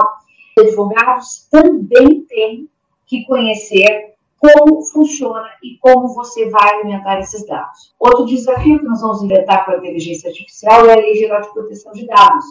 os 0.58 0.66
advogados 0.66 1.48
também 1.50 2.22
têm 2.28 2.68
que 3.06 3.24
conhecer 3.24 4.11
como 4.42 4.82
funciona 4.82 5.48
e 5.62 5.78
como 5.78 6.08
você 6.08 6.50
vai 6.50 6.74
alimentar 6.74 7.20
esses 7.20 7.46
dados. 7.46 7.94
Outro 7.96 8.26
desafio 8.26 8.80
que 8.80 8.84
nós 8.84 9.00
vamos 9.00 9.22
enfrentar 9.22 9.64
com 9.64 9.70
a 9.70 9.76
inteligência 9.76 10.30
artificial 10.30 10.84
é 10.86 10.94
a 10.94 10.96
Lei 10.96 11.14
Geral 11.14 11.42
de 11.42 11.52
Proteção 11.52 11.92
de 11.92 12.04
Dados 12.04 12.44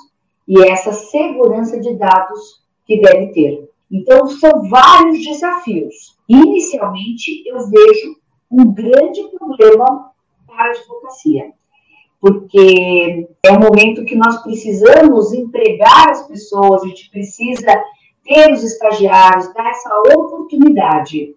e 0.47 0.63
essa 0.69 0.93
segurança 0.93 1.77
de 1.81 1.93
dados 1.95 2.63
que 2.85 3.01
deve 3.01 3.33
ter. 3.33 3.69
Então, 3.91 4.25
são 4.25 4.69
vários 4.69 5.21
desafios. 5.21 6.17
Inicialmente, 6.29 7.43
eu 7.45 7.59
vejo 7.67 8.15
um 8.49 8.73
grande 8.73 9.23
problema 9.37 10.13
para 10.47 10.67
a 10.67 10.69
advocacia, 10.69 11.51
porque 12.21 13.27
é 13.43 13.51
um 13.51 13.59
momento 13.59 14.05
que 14.05 14.15
nós 14.15 14.41
precisamos 14.43 15.33
empregar 15.33 16.09
as 16.09 16.25
pessoas, 16.25 16.83
a 16.83 16.87
gente 16.87 17.09
precisa 17.09 17.83
ter 18.23 18.53
os 18.53 18.63
estagiários, 18.63 19.53
dar 19.53 19.69
essa 19.69 19.89
oportunidade 20.15 21.35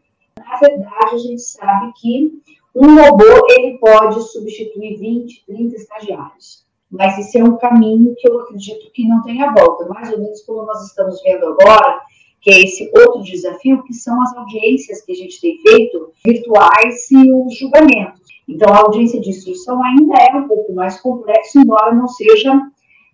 na 0.54 0.68
verdade, 0.68 1.14
a 1.14 1.18
gente 1.18 1.42
sabe 1.42 1.92
que 1.96 2.32
um 2.74 3.00
robô 3.00 3.46
ele 3.50 3.78
pode 3.78 4.20
substituir 4.30 4.96
20, 4.96 5.44
30 5.46 5.76
estagiários. 5.76 6.64
Mas 6.90 7.18
esse 7.18 7.38
é 7.38 7.44
um 7.44 7.56
caminho 7.56 8.14
que 8.16 8.28
eu 8.28 8.40
acredito 8.40 8.90
que 8.92 9.06
não 9.06 9.22
tem 9.22 9.42
a 9.42 9.52
volta, 9.52 9.86
mais 9.86 10.12
ou 10.12 10.18
menos 10.18 10.42
como 10.42 10.62
nós 10.64 10.86
estamos 10.86 11.20
vendo 11.22 11.46
agora, 11.46 12.00
que 12.40 12.50
é 12.52 12.62
esse 12.62 12.90
outro 12.96 13.22
desafio, 13.22 13.82
que 13.82 13.94
são 13.94 14.20
as 14.22 14.36
audiências 14.36 15.02
que 15.02 15.12
a 15.12 15.16
gente 15.16 15.40
tem 15.40 15.58
feito 15.58 16.12
virtuais 16.24 17.10
e 17.10 17.32
os 17.32 17.56
julgamentos. 17.58 18.20
Então, 18.48 18.72
a 18.72 18.78
audiência 18.78 19.20
de 19.20 19.30
instrução 19.30 19.82
ainda 19.82 20.14
é 20.18 20.36
um 20.36 20.46
pouco 20.46 20.72
mais 20.72 21.00
complexo, 21.00 21.58
embora 21.58 21.94
não 21.94 22.06
seja 22.06 22.52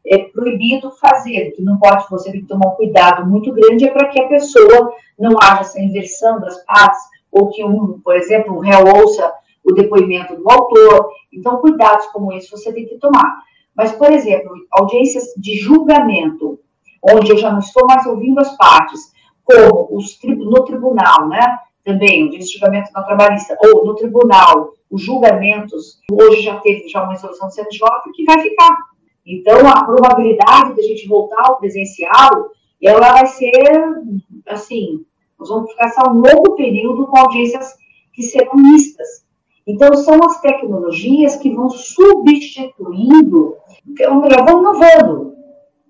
é, 0.07 0.19
proibido 0.19 0.91
fazer, 0.93 1.53
que 1.53 1.63
não 1.63 1.79
pode, 1.79 2.05
você 2.11 2.33
tem 2.33 2.41
que 2.41 2.49
tomar 2.49 2.73
um 2.73 2.77
cuidado 2.77 3.29
muito 3.29 3.53
grande, 3.53 3.87
é 3.87 3.91
para 3.91 4.09
que 4.09 4.21
a 4.21 4.29
pessoa 4.29 4.93
não 5.19 5.37
haja 5.41 5.61
essa 5.61 5.81
inversão 5.81 6.41
das 6.41 6.65
partes, 6.65 7.10
ou 7.31 7.51
que, 7.51 7.65
um, 7.65 8.01
por 8.01 8.17
exemplo, 8.17 8.55
um 8.55 8.61
réu 8.61 8.85
ouça 8.87 9.33
o 9.65 9.73
depoimento 9.73 10.37
do 10.37 10.51
autor. 10.51 11.11
Então, 11.33 11.59
cuidados 11.59 12.07
como 12.07 12.33
esse 12.33 12.51
você 12.51 12.73
tem 12.73 12.87
que 12.87 12.97
tomar. 12.97 13.39
Mas, 13.77 13.93
por 13.93 14.11
exemplo, 14.11 14.53
audiências 14.71 15.33
de 15.37 15.57
julgamento, 15.57 16.59
onde 17.03 17.31
eu 17.31 17.37
já 17.37 17.51
não 17.51 17.61
estou 17.61 17.87
mais 17.87 18.07
ouvindo 18.07 18.41
as 18.41 18.57
partes, 18.57 19.13
como 19.45 19.89
os, 19.97 20.19
no 20.23 20.65
tribunal, 20.65 21.29
né? 21.29 21.59
também, 21.85 22.29
o 22.29 22.43
julgamento 22.43 22.91
na 22.93 23.03
trabalhista, 23.03 23.57
ou 23.65 23.85
no 23.87 23.95
tribunal, 23.95 24.73
os 24.91 25.03
julgamentos, 25.03 25.99
hoje 26.11 26.43
já 26.43 26.59
teve 26.61 26.89
já 26.89 27.03
uma 27.03 27.13
resolução 27.13 27.49
do 27.49 27.55
CNJ 27.55 27.81
que 28.15 28.25
vai 28.25 28.41
ficar. 28.41 28.77
Então, 29.27 29.59
a 29.69 29.85
probabilidade 29.85 30.75
de 30.75 30.81
a 30.81 30.85
gente 30.85 31.09
voltar 31.09 31.43
ao 31.43 31.59
presencial, 31.59 32.51
ela 32.83 33.13
vai 33.13 33.27
ser, 33.27 33.63
assim, 34.47 35.05
nós 35.41 35.49
vamos 35.49 35.75
passar 35.75 36.11
um 36.11 36.21
longo 36.21 36.55
período 36.55 37.07
com 37.07 37.19
audiências 37.19 37.75
que 38.13 38.23
serão 38.23 38.55
mistas. 38.55 39.25
Então, 39.67 39.95
são 39.95 40.19
as 40.25 40.41
tecnologias 40.41 41.37
que 41.37 41.55
vão 41.55 41.71
substituindo, 41.71 43.57
ou 44.09 44.15
melhor, 44.21 44.45
vão 44.45 44.61
inovando. 44.61 45.35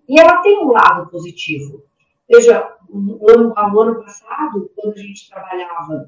E 0.09 0.18
ela 0.20 0.40
tem 0.42 0.64
um 0.64 0.70
lado 0.70 1.11
positivo. 1.11 1.82
Veja, 2.28 2.72
no 2.88 3.18
ano, 3.28 3.53
no 3.55 3.80
ano 3.80 4.05
passado, 4.05 4.70
quando 4.76 4.94
a 4.94 5.03
gente 5.03 5.28
trabalhava, 5.28 6.07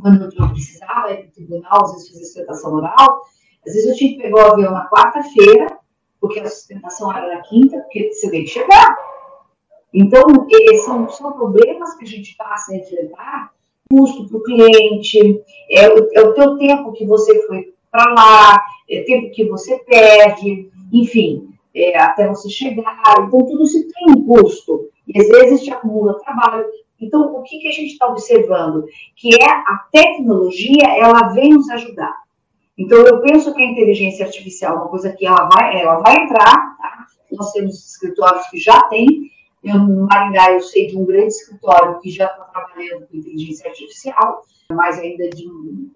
quando 0.00 0.24
eu 0.24 0.48
precisava 0.50 1.12
ir 1.12 1.22
para 1.22 1.28
o 1.28 1.32
tribunal, 1.32 1.84
às 1.84 1.92
vezes 1.92 2.08
fazer 2.08 2.24
sustentação 2.24 2.74
oral, 2.74 3.22
às 3.66 3.72
vezes 3.72 3.88
eu 3.88 3.96
tinha 3.96 4.14
que 4.14 4.22
pegar 4.22 4.36
o 4.36 4.52
avião 4.52 4.72
na 4.72 4.88
quarta-feira, 4.88 5.78
porque 6.20 6.40
a 6.40 6.46
sustentação 6.46 7.12
era 7.12 7.34
na 7.34 7.42
quinta, 7.42 7.78
porque 7.80 8.12
você 8.12 8.30
tem 8.30 8.44
que 8.44 8.50
chegar. 8.50 8.96
Então, 9.94 10.22
são, 10.84 11.08
são 11.08 11.32
problemas 11.32 11.94
que 11.94 12.04
a 12.04 12.08
gente 12.08 12.36
passa 12.36 12.72
a 12.72 12.76
enfrentar, 12.76 13.52
custo 13.88 14.28
para 14.28 14.38
o 14.38 14.42
cliente, 14.42 15.40
é 15.70 15.88
o, 15.88 16.08
é 16.12 16.20
o 16.20 16.34
teu 16.34 16.58
tempo 16.58 16.92
que 16.92 17.06
você 17.06 17.46
foi 17.46 17.72
para 17.92 18.12
lá, 18.12 18.60
é 18.90 19.02
o 19.02 19.04
tempo 19.04 19.30
que 19.30 19.44
você 19.44 19.78
perde, 19.84 20.68
enfim, 20.92 21.48
é, 21.72 21.96
até 21.96 22.26
você 22.26 22.50
chegar. 22.50 23.00
Então, 23.20 23.38
tudo 23.38 23.62
isso 23.62 23.86
tem 23.92 24.10
um 24.10 24.24
custo. 24.26 24.88
E 25.06 25.20
às 25.20 25.28
vezes 25.28 25.62
te 25.62 25.70
acumula 25.70 26.18
trabalho. 26.18 26.66
Então, 27.00 27.36
o 27.36 27.42
que, 27.42 27.58
que 27.58 27.68
a 27.68 27.72
gente 27.72 27.92
está 27.92 28.06
observando? 28.06 28.86
Que 29.14 29.34
é 29.34 29.48
a 29.48 29.86
tecnologia, 29.92 30.88
ela 30.98 31.28
vem 31.28 31.50
nos 31.50 31.68
ajudar. 31.70 32.14
Então, 32.76 32.98
eu 32.98 33.20
penso 33.20 33.54
que 33.54 33.62
a 33.62 33.66
inteligência 33.66 34.26
artificial 34.26 34.74
é 34.74 34.78
uma 34.78 34.88
coisa 34.88 35.12
que 35.12 35.24
ela 35.24 35.48
vai, 35.48 35.80
ela 35.80 36.00
vai 36.00 36.16
entrar, 36.16 36.76
tá? 36.78 37.06
Nós 37.30 37.52
temos 37.52 37.92
escritórios 37.92 38.46
que 38.48 38.58
já 38.58 38.80
têm. 38.88 39.30
Eu, 39.64 39.78
no 39.78 40.06
Maringá, 40.06 40.52
eu 40.52 40.60
sei 40.60 40.88
de 40.88 40.98
um 40.98 41.06
grande 41.06 41.28
escritório 41.28 41.98
que 42.00 42.10
já 42.10 42.26
está 42.26 42.44
trabalhando 42.44 43.06
com 43.06 43.16
inteligência 43.16 43.70
artificial, 43.70 44.42
mas 44.70 44.98
ainda 44.98 45.28
de, 45.30 45.46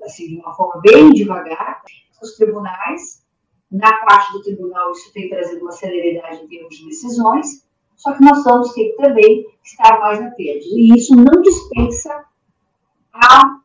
assim, 0.02 0.28
de 0.28 0.36
uma 0.36 0.54
forma 0.54 0.80
bem 0.80 1.10
devagar. 1.10 1.82
Os 2.22 2.34
tribunais, 2.36 3.22
na 3.70 3.92
parte 4.04 4.32
do 4.32 4.42
tribunal, 4.42 4.90
isso 4.92 5.12
tem 5.12 5.28
trazido 5.28 5.60
uma 5.60 5.72
celeridade 5.72 6.42
em 6.42 6.48
termos 6.48 6.76
de 6.76 6.86
decisões, 6.86 7.68
só 7.94 8.14
que 8.14 8.24
nós 8.24 8.42
ter 8.72 8.90
que 8.90 8.96
também 8.96 9.46
estar 9.62 10.00
mais 10.00 10.20
atentos. 10.20 10.66
E 10.66 10.96
isso 10.96 11.14
não 11.14 11.42
dispensa 11.42 12.24
a, 13.12 13.60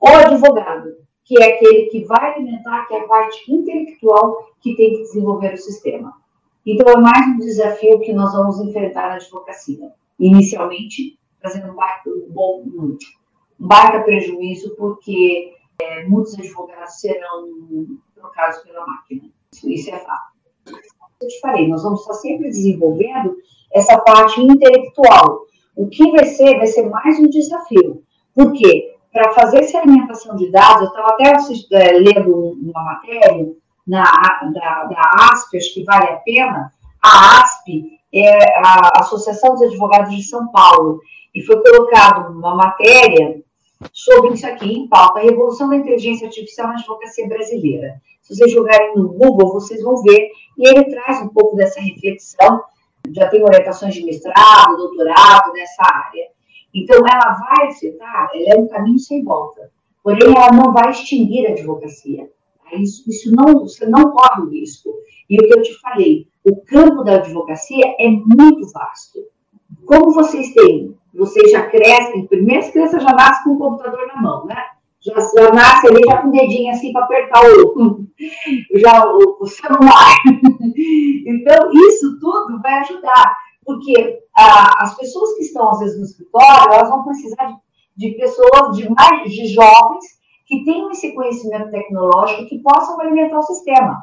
o 0.00 0.08
advogado, 0.08 0.96
que 1.24 1.40
é 1.40 1.54
aquele 1.54 1.86
que 1.86 2.04
vai 2.04 2.34
alimentar, 2.34 2.86
que 2.86 2.94
é 2.94 3.00
a 3.00 3.08
parte 3.08 3.50
intelectual 3.50 4.52
que 4.60 4.76
tem 4.76 4.96
que 4.96 5.02
desenvolver 5.02 5.54
o 5.54 5.58
sistema. 5.58 6.12
Então, 6.70 6.86
é 6.92 7.00
mais 7.00 7.26
um 7.28 7.38
desafio 7.38 7.98
que 8.00 8.12
nós 8.12 8.30
vamos 8.34 8.60
enfrentar 8.60 9.08
na 9.08 9.14
advocacia. 9.14 9.90
Inicialmente, 10.20 11.18
trazendo 11.40 11.72
um 11.72 11.74
baita, 11.74 12.10
um 12.10 12.98
baita 13.58 14.00
prejuízo, 14.02 14.76
porque 14.76 15.54
é, 15.80 16.04
muitos 16.04 16.38
advogados 16.38 17.00
serão 17.00 17.48
trocados 18.14 18.58
pela 18.58 18.84
máquina. 18.84 19.22
Isso, 19.50 19.70
isso 19.70 19.90
é 19.94 19.98
fato. 19.98 20.34
Eu 21.22 21.28
te 21.28 21.40
falei, 21.40 21.66
nós 21.68 21.82
vamos 21.82 22.02
estar 22.02 22.12
sempre 22.12 22.50
desenvolvendo 22.50 23.34
essa 23.72 23.98
parte 24.00 24.38
intelectual. 24.38 25.46
O 25.74 25.88
que 25.88 26.10
vai 26.10 26.26
ser, 26.26 26.58
vai 26.58 26.66
ser 26.66 26.86
mais 26.90 27.18
um 27.18 27.30
desafio. 27.30 28.02
Por 28.34 28.52
quê? 28.52 28.94
Para 29.10 29.32
fazer 29.32 29.60
essa 29.60 29.78
alimentação 29.78 30.36
de 30.36 30.50
dados, 30.50 30.82
eu 30.82 30.88
estava 30.88 31.14
até 31.14 31.32
é, 31.72 31.92
lendo 31.92 32.58
uma 32.60 32.84
matéria 32.84 33.56
na, 33.88 34.04
da, 34.52 34.84
da 34.84 35.10
ASP, 35.32 35.56
acho 35.56 35.74
que 35.74 35.84
vale 35.84 36.08
a 36.10 36.16
pena. 36.16 36.72
A 37.02 37.40
ASP 37.40 37.98
é 38.12 38.58
a 38.60 39.00
Associação 39.00 39.54
dos 39.54 39.62
Advogados 39.62 40.14
de 40.14 40.22
São 40.22 40.48
Paulo, 40.48 41.00
e 41.34 41.42
foi 41.42 41.60
colocado 41.62 42.30
uma 42.32 42.54
matéria 42.54 43.40
sobre 43.92 44.34
isso 44.34 44.46
aqui 44.46 44.72
em 44.72 44.88
pauta, 44.88 45.20
a 45.20 45.22
revolução 45.22 45.68
da 45.68 45.76
inteligência 45.76 46.26
artificial 46.26 46.68
na 46.68 46.74
advocacia 46.74 47.28
brasileira. 47.28 48.00
Se 48.22 48.34
vocês 48.34 48.52
jogarem 48.52 48.94
no 48.94 49.08
Google, 49.08 49.52
vocês 49.52 49.82
vão 49.82 50.02
ver, 50.02 50.30
e 50.58 50.68
ele 50.68 50.84
traz 50.84 51.22
um 51.22 51.28
pouco 51.28 51.56
dessa 51.56 51.80
reflexão 51.80 52.60
já 53.12 53.28
tem 53.28 53.42
orientações 53.42 53.94
de 53.94 54.04
mestrado, 54.04 54.76
doutorado 54.76 55.52
nessa 55.52 55.82
área. 55.82 56.28
Então, 56.74 56.98
ela 56.98 57.34
vai 57.34 57.68
afetar, 57.68 58.30
ela 58.34 58.54
é 58.54 58.56
um 58.56 58.68
caminho 58.68 58.98
sem 58.98 59.24
volta. 59.24 59.70
Porém, 60.02 60.28
ela 60.34 60.52
não 60.52 60.72
vai 60.72 60.90
extinguir 60.90 61.46
a 61.46 61.50
advocacia. 61.50 62.30
Isso, 62.72 63.08
isso 63.08 63.34
não, 63.34 63.60
você 63.60 63.86
não 63.86 64.10
corre 64.10 64.42
o 64.42 64.50
risco. 64.50 64.90
E 65.28 65.36
o 65.36 65.46
que 65.46 65.58
eu 65.58 65.62
te 65.62 65.78
falei, 65.80 66.26
o 66.44 66.56
campo 66.62 67.04
da 67.04 67.16
advocacia 67.16 67.84
é 67.98 68.08
muito 68.08 68.70
vasto. 68.72 69.18
Como 69.84 70.12
vocês 70.12 70.52
têm, 70.54 70.96
vocês 71.14 71.50
já 71.50 71.66
crescem, 71.66 72.26
primeiro 72.26 72.64
as 72.64 72.70
crianças 72.70 73.02
já 73.02 73.12
nascem 73.12 73.44
com 73.44 73.50
o 73.50 73.58
computador 73.58 74.06
na 74.08 74.22
mão, 74.22 74.46
né? 74.46 74.56
Já, 75.00 75.14
já 75.14 75.52
nasce 75.52 75.86
ali 75.86 76.00
já 76.04 76.22
com 76.22 76.28
o 76.28 76.32
dedinho 76.32 76.70
assim 76.70 76.92
para 76.92 77.04
apertar 77.04 77.40
o, 77.44 78.06
já, 78.78 79.06
o, 79.06 79.38
o 79.40 79.46
celular. 79.46 80.16
Então, 81.26 81.70
isso 81.88 82.18
tudo 82.20 82.60
vai 82.62 82.78
ajudar, 82.80 83.36
porque 83.64 84.20
ah, 84.36 84.82
as 84.82 84.96
pessoas 84.96 85.34
que 85.34 85.42
estão, 85.42 85.70
às 85.70 85.80
vezes, 85.80 85.98
no 85.98 86.04
escritório, 86.04 86.72
elas 86.72 86.88
vão 86.88 87.04
precisar 87.04 87.46
de, 87.96 88.08
de 88.08 88.16
pessoas, 88.16 88.76
de 88.76 88.88
mais 88.88 89.30
de 89.30 89.46
jovens, 89.48 90.04
que 90.48 90.64
tenham 90.64 90.90
esse 90.90 91.12
conhecimento 91.12 91.70
tecnológico 91.70 92.46
que 92.46 92.58
possam 92.58 92.98
alimentar 93.00 93.38
o 93.38 93.42
sistema. 93.42 94.02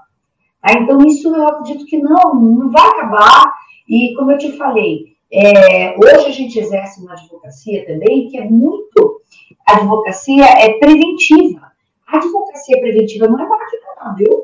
Tá? 0.61 0.73
Então, 0.79 0.99
isso 0.99 1.35
eu 1.35 1.47
acredito 1.47 1.85
que 1.85 1.97
não, 1.97 2.35
não 2.35 2.71
vai 2.71 2.87
acabar. 2.87 3.53
E, 3.89 4.13
como 4.15 4.31
eu 4.31 4.37
te 4.37 4.55
falei, 4.55 5.15
é, 5.33 5.95
hoje 5.97 6.27
a 6.27 6.31
gente 6.31 6.59
exerce 6.59 7.01
uma 7.01 7.13
advocacia 7.13 7.85
também 7.85 8.29
que 8.29 8.37
é 8.37 8.45
muito. 8.45 9.21
A 9.67 9.77
advocacia 9.77 10.45
é 10.45 10.77
preventiva. 10.77 11.71
A 12.07 12.17
advocacia 12.17 12.79
preventiva 12.79 13.27
não 13.27 13.39
é 13.39 13.47
máquina, 13.47 13.81
não, 14.03 14.15
viu? 14.15 14.43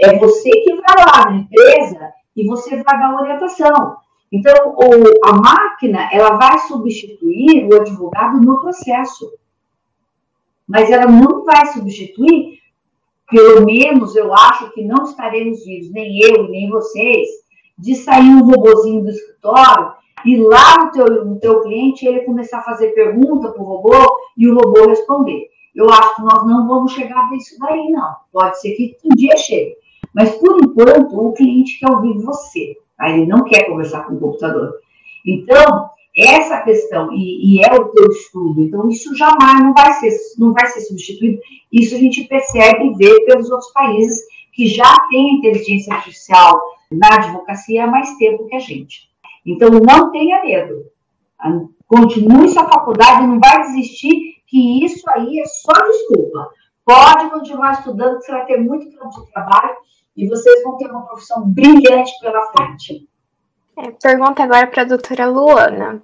É 0.00 0.18
você 0.18 0.50
que 0.50 0.74
vai 0.74 1.04
lá 1.06 1.30
na 1.30 1.36
empresa 1.36 2.12
e 2.34 2.46
você 2.46 2.82
vai 2.82 2.98
dar 2.98 3.14
orientação. 3.14 3.96
Então, 4.32 4.74
o, 4.74 5.28
a 5.28 5.32
máquina, 5.34 6.08
ela 6.10 6.36
vai 6.36 6.58
substituir 6.60 7.68
o 7.70 7.76
advogado 7.76 8.40
no 8.40 8.58
processo. 8.62 9.30
Mas 10.72 10.90
ela 10.90 11.04
não 11.04 11.44
vai 11.44 11.66
substituir, 11.66 12.58
pelo 13.30 13.66
menos 13.66 14.16
eu 14.16 14.32
acho 14.32 14.72
que 14.72 14.82
não 14.82 15.04
estaremos 15.04 15.62
vivos, 15.66 15.92
nem 15.92 16.18
eu, 16.18 16.48
nem 16.48 16.70
vocês, 16.70 17.28
de 17.78 17.94
sair 17.94 18.30
um 18.30 18.42
robozinho 18.42 19.02
do 19.02 19.10
escritório 19.10 19.92
e 20.24 20.36
lá 20.38 20.84
no 20.84 20.90
teu, 20.92 21.24
no 21.26 21.38
teu 21.38 21.60
cliente 21.60 22.06
ele 22.06 22.20
começar 22.20 22.60
a 22.60 22.62
fazer 22.62 22.94
pergunta 22.94 23.50
para 23.50 23.62
o 23.62 23.66
robô 23.66 24.16
e 24.34 24.48
o 24.48 24.54
robô 24.54 24.88
responder. 24.88 25.50
Eu 25.74 25.90
acho 25.90 26.16
que 26.16 26.22
nós 26.22 26.46
não 26.46 26.66
vamos 26.66 26.92
chegar 26.92 27.28
a 27.28 27.36
isso 27.36 27.58
daí, 27.58 27.90
não. 27.90 28.14
Pode 28.32 28.58
ser 28.58 28.72
que 28.72 28.96
um 29.04 29.14
dia 29.14 29.36
chegue. 29.36 29.74
Mas, 30.14 30.30
por 30.36 30.58
enquanto, 30.58 31.18
o 31.18 31.32
cliente 31.32 31.78
quer 31.78 31.90
ouvir 31.90 32.18
você. 32.18 32.76
Tá? 32.96 33.10
Ele 33.10 33.26
não 33.26 33.44
quer 33.44 33.66
conversar 33.66 34.04
com 34.04 34.14
o 34.14 34.20
computador. 34.20 34.74
Então, 35.26 35.90
essa 36.16 36.60
questão, 36.60 37.10
e, 37.12 37.56
e, 37.56 37.64
é 37.64 37.74
o 37.74 37.88
teu 37.88 38.06
estudo, 38.10 38.60
então 38.60 38.88
isso 38.88 39.14
jamais 39.16 39.60
não 39.60 39.72
vai, 39.72 39.92
ser, 39.94 40.10
não 40.38 40.52
vai 40.52 40.66
ser 40.66 40.82
substituído. 40.82 41.40
Isso 41.72 41.94
a 41.94 41.98
gente 41.98 42.24
percebe 42.24 42.86
e 42.86 42.94
vê 42.94 43.24
pelos 43.24 43.50
outros 43.50 43.72
países 43.72 44.20
que 44.52 44.68
já 44.68 45.08
têm 45.10 45.36
inteligência 45.36 45.94
artificial 45.94 46.60
na 46.90 47.14
advocacia 47.14 47.84
há 47.84 47.86
mais 47.86 48.14
tempo 48.18 48.46
que 48.46 48.54
a 48.54 48.58
gente. 48.58 49.10
Então, 49.46 49.70
não 49.70 50.12
tenha 50.12 50.42
medo. 50.42 50.84
Continue 51.86 52.48
sua 52.48 52.68
faculdade, 52.68 53.26
não 53.26 53.40
vai 53.40 53.62
desistir, 53.62 54.42
que 54.46 54.84
isso 54.84 55.08
aí 55.10 55.40
é 55.40 55.46
só 55.46 55.72
desculpa. 55.72 56.50
Pode 56.84 57.30
continuar 57.30 57.72
estudando, 57.72 58.18
que 58.18 58.26
você 58.26 58.32
vai 58.32 58.44
ter 58.44 58.58
muito 58.58 58.90
tempo 58.90 59.08
de 59.08 59.32
trabalho 59.32 59.76
e 60.16 60.28
vocês 60.28 60.62
vão 60.62 60.76
ter 60.76 60.90
uma 60.90 61.06
profissão 61.06 61.48
brilhante 61.48 62.12
pela 62.20 62.42
frente. 62.52 63.08
É, 63.78 63.90
pergunta 64.02 64.42
agora 64.42 64.66
para 64.66 64.82
a 64.82 64.86
doutora 64.86 65.26
Luana. 65.26 66.02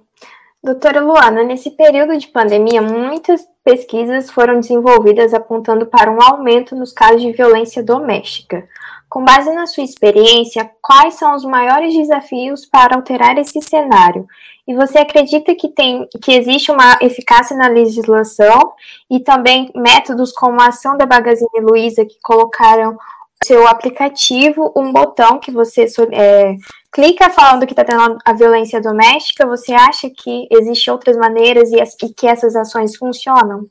Doutora 0.61 0.99
Luana, 0.99 1.43
nesse 1.43 1.71
período 1.71 2.17
de 2.17 2.27
pandemia, 2.27 2.81
muitas 2.81 3.47
pesquisas 3.63 4.29
foram 4.29 4.59
desenvolvidas 4.59 5.33
apontando 5.33 5.85
para 5.85 6.11
um 6.11 6.21
aumento 6.21 6.75
nos 6.75 6.91
casos 6.91 7.21
de 7.21 7.31
violência 7.31 7.81
doméstica. 7.81 8.67
Com 9.07 9.23
base 9.23 9.51
na 9.53 9.65
sua 9.65 9.83
experiência, 9.83 10.69
quais 10.81 11.15
são 11.15 11.33
os 11.35 11.45
maiores 11.45 11.95
desafios 11.95 12.65
para 12.65 12.95
alterar 12.95 13.37
esse 13.37 13.61
cenário? 13.61 14.27
E 14.67 14.75
você 14.75 14.99
acredita 14.99 15.55
que, 15.55 15.69
tem, 15.69 16.07
que 16.21 16.31
existe 16.31 16.71
uma 16.71 16.97
eficácia 17.01 17.55
na 17.55 17.67
legislação 17.67 18.73
e 19.09 19.19
também 19.19 19.71
métodos 19.73 20.31
como 20.31 20.61
a 20.61 20.67
ação 20.67 20.97
da 20.97 21.07
Magazine 21.07 21.61
Luiza 21.61 22.05
que 22.05 22.19
colocaram 22.21 22.97
seu 23.43 23.65
aplicativo 23.67 24.73
um 24.75 24.91
botão 24.91 25.39
que 25.39 25.51
você 25.51 25.85
é, 26.11 26.55
clica 26.91 27.29
falando 27.29 27.65
que 27.65 27.71
está 27.71 27.85
tendo 27.85 28.17
a 28.25 28.33
violência 28.33 28.81
doméstica, 28.81 29.45
você 29.45 29.73
acha 29.73 30.09
que 30.09 30.47
existem 30.51 30.91
outras 30.91 31.15
maneiras 31.15 31.71
e, 31.71 31.79
as, 31.79 31.95
e, 32.03 32.13
que 32.13 32.27
essas 32.27 32.55
ações 32.55 32.97
funcionam? 32.97 33.65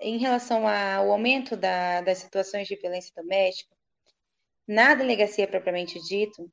Em 0.00 0.18
relação 0.18 0.66
ao 0.66 1.10
aumento 1.10 1.56
da, 1.56 2.00
das 2.00 2.18
situações 2.18 2.66
de 2.66 2.76
violência 2.76 3.12
doméstica, 3.16 3.74
na 4.66 4.94
delegacia 4.94 5.46
propriamente 5.46 6.00
dito, 6.00 6.50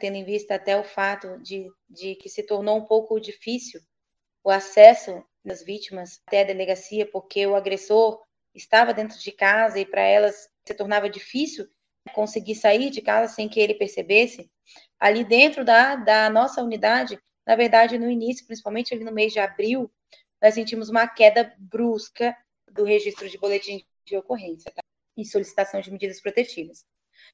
tendo 0.00 0.16
em 0.16 0.24
vista 0.24 0.56
até 0.56 0.78
o 0.78 0.84
fato 0.84 1.38
de, 1.38 1.66
de 1.88 2.16
que 2.16 2.28
se 2.28 2.42
tornou 2.42 2.76
um 2.76 2.84
pouco 2.84 3.20
difícil 3.20 3.80
o 4.42 4.50
acesso 4.50 5.22
das 5.44 5.62
vítimas 5.62 6.20
até 6.26 6.42
a 6.42 6.46
delegacia, 6.46 7.06
porque 7.10 7.46
o 7.46 7.54
agressor 7.54 8.20
estava 8.54 8.92
dentro 8.92 9.18
de 9.18 9.32
casa 9.32 9.78
e 9.78 9.86
para 9.86 10.02
elas 10.02 10.48
se 10.68 10.74
tornava 10.74 11.08
difícil 11.10 11.68
conseguir 12.14 12.54
sair 12.54 12.90
de 12.90 13.02
casa 13.02 13.32
sem 13.34 13.48
que 13.48 13.60
ele 13.60 13.74
percebesse, 13.74 14.50
ali 14.98 15.24
dentro 15.24 15.64
da, 15.64 15.96
da 15.96 16.30
nossa 16.30 16.62
unidade, 16.62 17.18
na 17.46 17.56
verdade, 17.56 17.98
no 17.98 18.10
início, 18.10 18.46
principalmente 18.46 18.94
ali 18.94 19.04
no 19.04 19.12
mês 19.12 19.32
de 19.32 19.38
abril, 19.38 19.90
nós 20.40 20.54
sentimos 20.54 20.88
uma 20.88 21.06
queda 21.06 21.54
brusca 21.58 22.36
do 22.70 22.84
registro 22.84 23.28
de 23.28 23.38
boletim 23.38 23.84
de 24.04 24.16
ocorrência 24.16 24.70
tá? 24.70 24.82
e 25.16 25.24
solicitação 25.24 25.80
de 25.80 25.90
medidas 25.90 26.20
protetivas. 26.20 26.84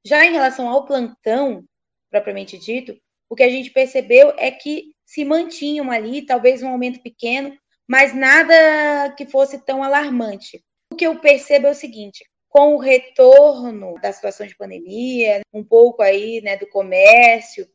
Já 0.05 0.25
em 0.25 0.33
relação 0.33 0.69
ao 0.69 0.87
plantão, 0.87 1.65
propriamente 2.11 2.59
dito, 2.59 2.99
o 3.29 3.37
que 3.37 3.43
a 3.43 3.51
gente 3.51 3.71
percebeu 3.71 4.33
é 4.37 4.51
que 4.51 4.95
se 5.05 5.25
mantinham 5.25 5.91
ali, 5.91 6.23
talvez 6.23 6.63
um 6.63 6.69
aumento 6.69 7.03
pequeno, 7.03 7.57
mas 7.87 8.15
nada 8.15 9.13
que 9.17 9.27
fosse 9.27 9.59
tão 9.65 9.83
alarmante. 9.83 10.65
O 10.93 10.97
que 10.97 11.07
eu 11.07 11.21
percebo 11.21 11.67
é 11.67 11.71
o 11.71 11.75
seguinte: 11.75 12.25
com 12.55 12.77
o 12.77 12.79
retorno 12.79 13.95
da 14.01 14.13
situação 14.13 14.47
de 14.47 14.57
pandemia, 14.57 15.41
um 15.53 15.65
pouco 15.65 16.01
aí, 16.01 16.41
né, 16.41 16.57
do 16.57 16.69
comércio, 16.69 17.69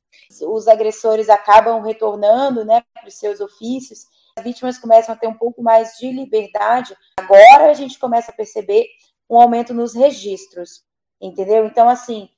os 0.47 0.69
agressores 0.69 1.27
acabam 1.27 1.81
retornando, 1.81 2.63
né, 2.63 2.81
para 2.93 3.09
os 3.09 3.15
seus 3.15 3.41
ofícios, 3.41 4.05
as 4.37 4.43
vítimas 4.45 4.77
começam 4.77 5.13
a 5.13 5.17
ter 5.17 5.27
um 5.27 5.37
pouco 5.37 5.61
mais 5.61 5.97
de 5.97 6.09
liberdade. 6.09 6.95
Agora 7.17 7.69
a 7.69 7.73
gente 7.73 7.99
começa 7.99 8.31
a 8.31 8.33
perceber 8.33 8.87
um 9.29 9.37
aumento 9.37 9.73
nos 9.73 9.93
registros, 9.93 10.81
entendeu? 11.19 11.65
Então, 11.65 11.89
assim, 11.89 12.29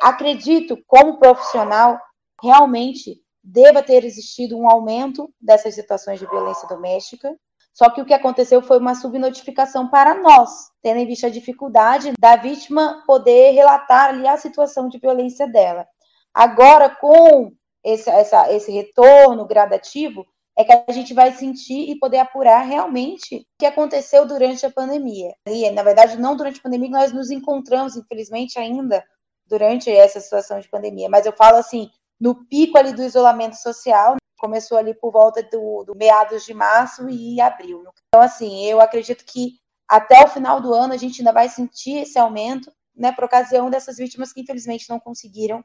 acredito, 0.00 0.78
como 0.86 1.18
profissional, 1.18 2.00
realmente 2.40 3.20
deva 3.42 3.82
ter 3.82 4.04
existido 4.04 4.56
um 4.56 4.70
aumento 4.70 5.34
dessas 5.40 5.74
situações 5.74 6.20
de 6.20 6.26
violência 6.26 6.68
doméstica, 6.68 7.36
só 7.78 7.88
que 7.90 8.00
o 8.00 8.04
que 8.04 8.12
aconteceu 8.12 8.60
foi 8.60 8.76
uma 8.78 8.96
subnotificação 8.96 9.88
para 9.88 10.12
nós, 10.20 10.50
tendo 10.82 10.98
em 10.98 11.06
vista 11.06 11.28
a 11.28 11.30
dificuldade 11.30 12.12
da 12.18 12.34
vítima 12.34 13.04
poder 13.06 13.52
relatar 13.52 14.08
ali 14.08 14.26
a 14.26 14.36
situação 14.36 14.88
de 14.88 14.98
violência 14.98 15.46
dela. 15.46 15.86
Agora, 16.34 16.90
com 16.90 17.52
esse, 17.84 18.10
essa, 18.10 18.52
esse 18.52 18.72
retorno 18.72 19.46
gradativo, 19.46 20.26
é 20.58 20.64
que 20.64 20.72
a 20.72 20.92
gente 20.92 21.14
vai 21.14 21.30
sentir 21.30 21.88
e 21.88 21.96
poder 21.96 22.18
apurar 22.18 22.62
realmente 22.62 23.36
o 23.36 23.44
que 23.60 23.66
aconteceu 23.66 24.26
durante 24.26 24.66
a 24.66 24.72
pandemia. 24.72 25.32
E, 25.46 25.70
na 25.70 25.84
verdade, 25.84 26.18
não 26.18 26.34
durante 26.34 26.58
a 26.58 26.62
pandemia, 26.64 26.90
nós 26.90 27.12
nos 27.12 27.30
encontramos, 27.30 27.94
infelizmente, 27.94 28.58
ainda 28.58 29.04
durante 29.46 29.88
essa 29.88 30.18
situação 30.18 30.58
de 30.58 30.68
pandemia. 30.68 31.08
Mas 31.08 31.26
eu 31.26 31.32
falo 31.32 31.58
assim, 31.58 31.88
no 32.20 32.44
pico 32.46 32.76
ali 32.76 32.92
do 32.92 33.04
isolamento 33.04 33.54
social, 33.54 34.16
começou 34.38 34.78
ali 34.78 34.94
por 34.94 35.12
volta 35.12 35.42
do, 35.42 35.84
do 35.84 35.94
meados 35.94 36.44
de 36.44 36.54
março 36.54 37.08
e 37.08 37.40
abril. 37.40 37.84
Então, 38.08 38.22
assim, 38.22 38.64
eu 38.64 38.80
acredito 38.80 39.24
que 39.24 39.58
até 39.88 40.24
o 40.24 40.28
final 40.28 40.60
do 40.60 40.72
ano 40.72 40.94
a 40.94 40.96
gente 40.96 41.20
ainda 41.20 41.32
vai 41.32 41.48
sentir 41.48 41.98
esse 41.98 42.18
aumento, 42.18 42.72
né, 42.94 43.12
por 43.12 43.24
ocasião 43.24 43.70
dessas 43.70 43.96
vítimas 43.96 44.32
que 44.32 44.40
infelizmente 44.40 44.88
não 44.88 44.98
conseguiram 44.98 45.64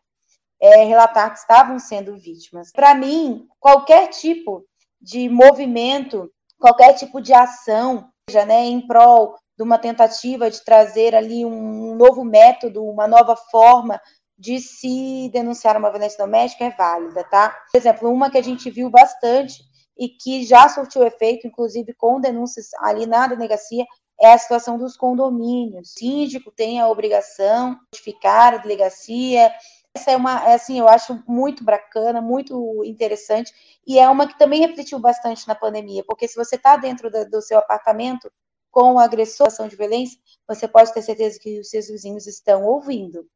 é, 0.61 0.85
relatar 0.85 1.31
que 1.31 1.39
estavam 1.39 1.77
sendo 1.79 2.15
vítimas. 2.17 2.71
Para 2.71 2.95
mim, 2.95 3.47
qualquer 3.59 4.07
tipo 4.07 4.65
de 5.01 5.27
movimento, 5.27 6.31
qualquer 6.57 6.93
tipo 6.93 7.19
de 7.19 7.33
ação, 7.33 8.09
seja 8.29 8.45
né, 8.45 8.63
em 8.65 8.85
prol 8.85 9.35
de 9.57 9.63
uma 9.63 9.77
tentativa 9.77 10.49
de 10.49 10.63
trazer 10.63 11.13
ali 11.13 11.45
um 11.45 11.95
novo 11.95 12.23
método, 12.23 12.85
uma 12.85 13.07
nova 13.07 13.35
forma 13.35 13.99
de 14.37 14.59
se 14.59 15.29
denunciar 15.31 15.77
uma 15.77 15.89
violência 15.89 16.17
doméstica 16.17 16.65
é 16.65 16.71
válida, 16.71 17.23
tá? 17.23 17.49
Por 17.71 17.77
exemplo, 17.77 18.11
uma 18.11 18.29
que 18.29 18.37
a 18.37 18.43
gente 18.43 18.69
viu 18.69 18.89
bastante 18.89 19.63
e 19.97 20.09
que 20.09 20.43
já 20.43 20.67
surtiu 20.69 21.03
efeito, 21.03 21.47
inclusive 21.47 21.93
com 21.93 22.19
denúncias 22.19 22.69
ali 22.79 23.05
na 23.05 23.27
delegacia, 23.27 23.85
é 24.19 24.33
a 24.33 24.37
situação 24.37 24.77
dos 24.77 24.95
condomínios. 24.95 25.89
O 25.89 25.99
síndico 25.99 26.51
tem 26.51 26.79
a 26.79 26.87
obrigação 26.87 27.71
de 27.73 27.79
notificar 27.93 28.53
a 28.53 28.57
delegacia. 28.57 29.53
Essa 29.95 30.11
é 30.11 30.17
uma, 30.17 30.49
é 30.49 30.55
assim, 30.55 30.79
eu 30.79 30.87
acho 30.87 31.23
muito 31.27 31.63
bacana, 31.63 32.19
muito 32.21 32.83
interessante, 32.83 33.53
e 33.85 33.99
é 33.99 34.09
uma 34.09 34.27
que 34.27 34.37
também 34.39 34.61
refletiu 34.61 34.97
bastante 34.97 35.47
na 35.47 35.53
pandemia, 35.53 36.03
porque 36.07 36.27
se 36.27 36.35
você 36.35 36.55
está 36.55 36.75
dentro 36.75 37.11
do, 37.11 37.29
do 37.29 37.41
seu 37.43 37.59
apartamento 37.59 38.31
com 38.71 38.93
o 38.93 38.99
agressor, 38.99 39.47
ação 39.47 39.67
de 39.67 39.75
violência, 39.75 40.19
você 40.47 40.67
pode 40.67 40.91
ter 40.91 41.03
certeza 41.03 41.37
que 41.39 41.59
os 41.59 41.69
seus 41.69 41.87
vizinhos 41.87 42.25
estão 42.25 42.65
ouvindo 42.65 43.27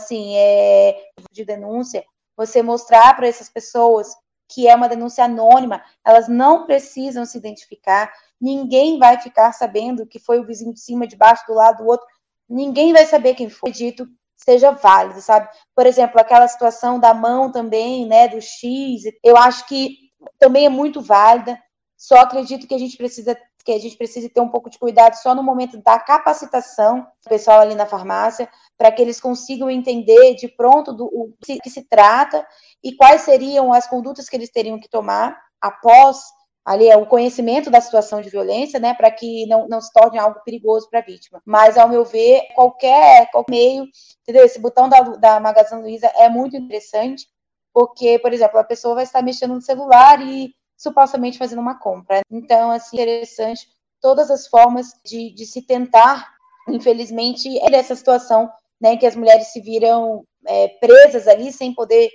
assim, 0.00 0.36
é, 0.36 1.10
de 1.30 1.44
denúncia, 1.44 2.04
você 2.36 2.62
mostrar 2.62 3.14
para 3.14 3.26
essas 3.26 3.48
pessoas 3.48 4.14
que 4.48 4.68
é 4.68 4.74
uma 4.74 4.88
denúncia 4.88 5.24
anônima, 5.24 5.82
elas 6.04 6.28
não 6.28 6.66
precisam 6.66 7.24
se 7.24 7.38
identificar, 7.38 8.12
ninguém 8.40 8.98
vai 8.98 9.18
ficar 9.18 9.52
sabendo 9.52 10.06
que 10.06 10.18
foi 10.18 10.38
o 10.38 10.46
vizinho 10.46 10.74
de 10.74 10.80
cima, 10.80 11.06
de 11.06 11.16
baixo, 11.16 11.44
do 11.46 11.54
lado 11.54 11.82
do 11.82 11.88
outro, 11.88 12.06
ninguém 12.48 12.92
vai 12.92 13.06
saber 13.06 13.34
quem 13.34 13.48
foi 13.48 13.70
dito 13.70 14.06
seja 14.36 14.72
válido, 14.72 15.20
sabe? 15.20 15.48
Por 15.74 15.86
exemplo, 15.86 16.20
aquela 16.20 16.48
situação 16.48 16.98
da 16.98 17.14
mão 17.14 17.50
também, 17.50 18.06
né, 18.06 18.28
do 18.28 18.40
X, 18.40 19.02
eu 19.22 19.36
acho 19.36 19.66
que 19.66 20.10
também 20.38 20.66
é 20.66 20.68
muito 20.68 21.00
válida, 21.00 21.58
só 21.96 22.16
acredito 22.16 22.66
que 22.66 22.74
a 22.74 22.78
gente 22.78 22.96
precisa 22.96 23.38
que 23.62 23.72
a 23.72 23.78
gente 23.78 23.96
precisa 23.96 24.28
ter 24.28 24.40
um 24.40 24.48
pouco 24.48 24.68
de 24.68 24.78
cuidado 24.78 25.14
só 25.14 25.34
no 25.34 25.42
momento 25.42 25.80
da 25.82 25.98
capacitação 25.98 27.00
do 27.00 27.28
pessoal 27.28 27.60
ali 27.60 27.74
na 27.74 27.86
farmácia, 27.86 28.48
para 28.76 28.90
que 28.90 29.00
eles 29.00 29.20
consigam 29.20 29.70
entender 29.70 30.34
de 30.34 30.48
pronto 30.48 30.92
do 30.92 31.06
o 31.06 31.32
que 31.40 31.70
se 31.70 31.82
trata 31.88 32.46
e 32.82 32.94
quais 32.94 33.22
seriam 33.22 33.72
as 33.72 33.86
condutas 33.86 34.28
que 34.28 34.36
eles 34.36 34.50
teriam 34.50 34.80
que 34.80 34.88
tomar 34.88 35.38
após 35.60 36.18
ali 36.64 36.92
o 36.94 37.06
conhecimento 37.06 37.70
da 37.70 37.80
situação 37.80 38.20
de 38.20 38.30
violência, 38.30 38.78
né, 38.78 38.94
para 38.94 39.10
que 39.10 39.46
não, 39.46 39.66
não 39.68 39.80
se 39.80 39.92
torne 39.92 40.18
algo 40.18 40.40
perigoso 40.44 40.88
para 40.88 41.00
a 41.00 41.04
vítima. 41.04 41.42
Mas, 41.44 41.76
ao 41.76 41.88
meu 41.88 42.04
ver, 42.04 42.42
qualquer, 42.54 43.30
qualquer 43.30 43.50
meio, 43.50 43.86
entendeu? 44.22 44.44
Esse 44.44 44.60
botão 44.60 44.88
da, 44.88 45.00
da 45.00 45.40
Magazine 45.40 45.82
Luiza 45.82 46.06
é 46.14 46.28
muito 46.28 46.56
interessante, 46.56 47.26
porque, 47.72 48.18
por 48.18 48.32
exemplo, 48.32 48.58
a 48.58 48.64
pessoa 48.64 48.94
vai 48.94 49.04
estar 49.04 49.22
mexendo 49.22 49.54
no 49.54 49.60
celular 49.60 50.20
e 50.20 50.54
supostamente 50.76 51.38
fazendo 51.38 51.60
uma 51.60 51.78
compra. 51.78 52.20
Então, 52.30 52.70
assim, 52.70 52.96
interessante 52.96 53.68
todas 54.00 54.30
as 54.30 54.48
formas 54.48 54.92
de, 55.04 55.30
de 55.30 55.46
se 55.46 55.62
tentar, 55.62 56.34
infelizmente, 56.68 57.48
é 57.58 57.74
essa 57.74 57.94
situação, 57.94 58.50
né, 58.80 58.96
que 58.96 59.06
as 59.06 59.14
mulheres 59.14 59.46
se 59.48 59.60
viram 59.60 60.26
é, 60.46 60.68
presas 60.80 61.28
ali 61.28 61.52
sem 61.52 61.72
poder 61.72 62.10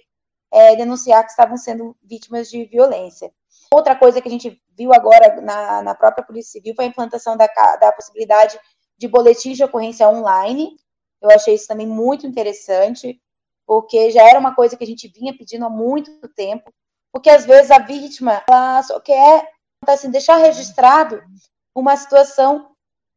é, 0.52 0.76
denunciar 0.76 1.24
que 1.24 1.32
estavam 1.32 1.58
sendo 1.58 1.96
vítimas 2.04 2.50
de 2.50 2.66
violência. 2.66 3.32
Outra 3.74 3.96
coisa 3.96 4.22
que 4.22 4.28
a 4.28 4.32
gente 4.32 4.62
viu 4.78 4.94
agora 4.94 5.42
na, 5.42 5.82
na 5.82 5.96
própria 5.96 6.26
Polícia 6.26 6.52
Civil 6.52 6.76
foi 6.76 6.86
a 6.86 6.88
implantação 6.90 7.36
da, 7.36 7.48
da 7.80 7.92
possibilidade 7.92 8.60
de 8.98 9.08
boletim 9.08 9.54
de 9.54 9.64
ocorrência 9.64 10.08
online. 10.08 10.78
Eu 11.22 11.32
achei 11.32 11.56
isso 11.56 11.68
também 11.68 11.88
muito 11.88 12.28
interessante, 12.28 13.20
porque 13.66 14.12
já 14.12 14.28
era 14.28 14.40
uma 14.40 14.56
coisa 14.56 14.78
que 14.78 14.84
a 14.84 14.88
gente 14.88 15.08
vinha 15.08 15.36
pedindo 15.36 15.66
há 15.66 15.70
muito 15.70 16.12
tempo. 16.30 16.72
Porque 17.18 17.32
às 17.32 17.48
vezes 17.48 17.72
a 17.72 17.80
vítima 17.80 18.44
ela 18.48 18.84
só 18.84 19.00
quer 19.00 19.50
assim, 19.88 20.12
deixar 20.12 20.36
registrado 20.36 21.20
uma 21.74 21.98
situação 21.98 22.70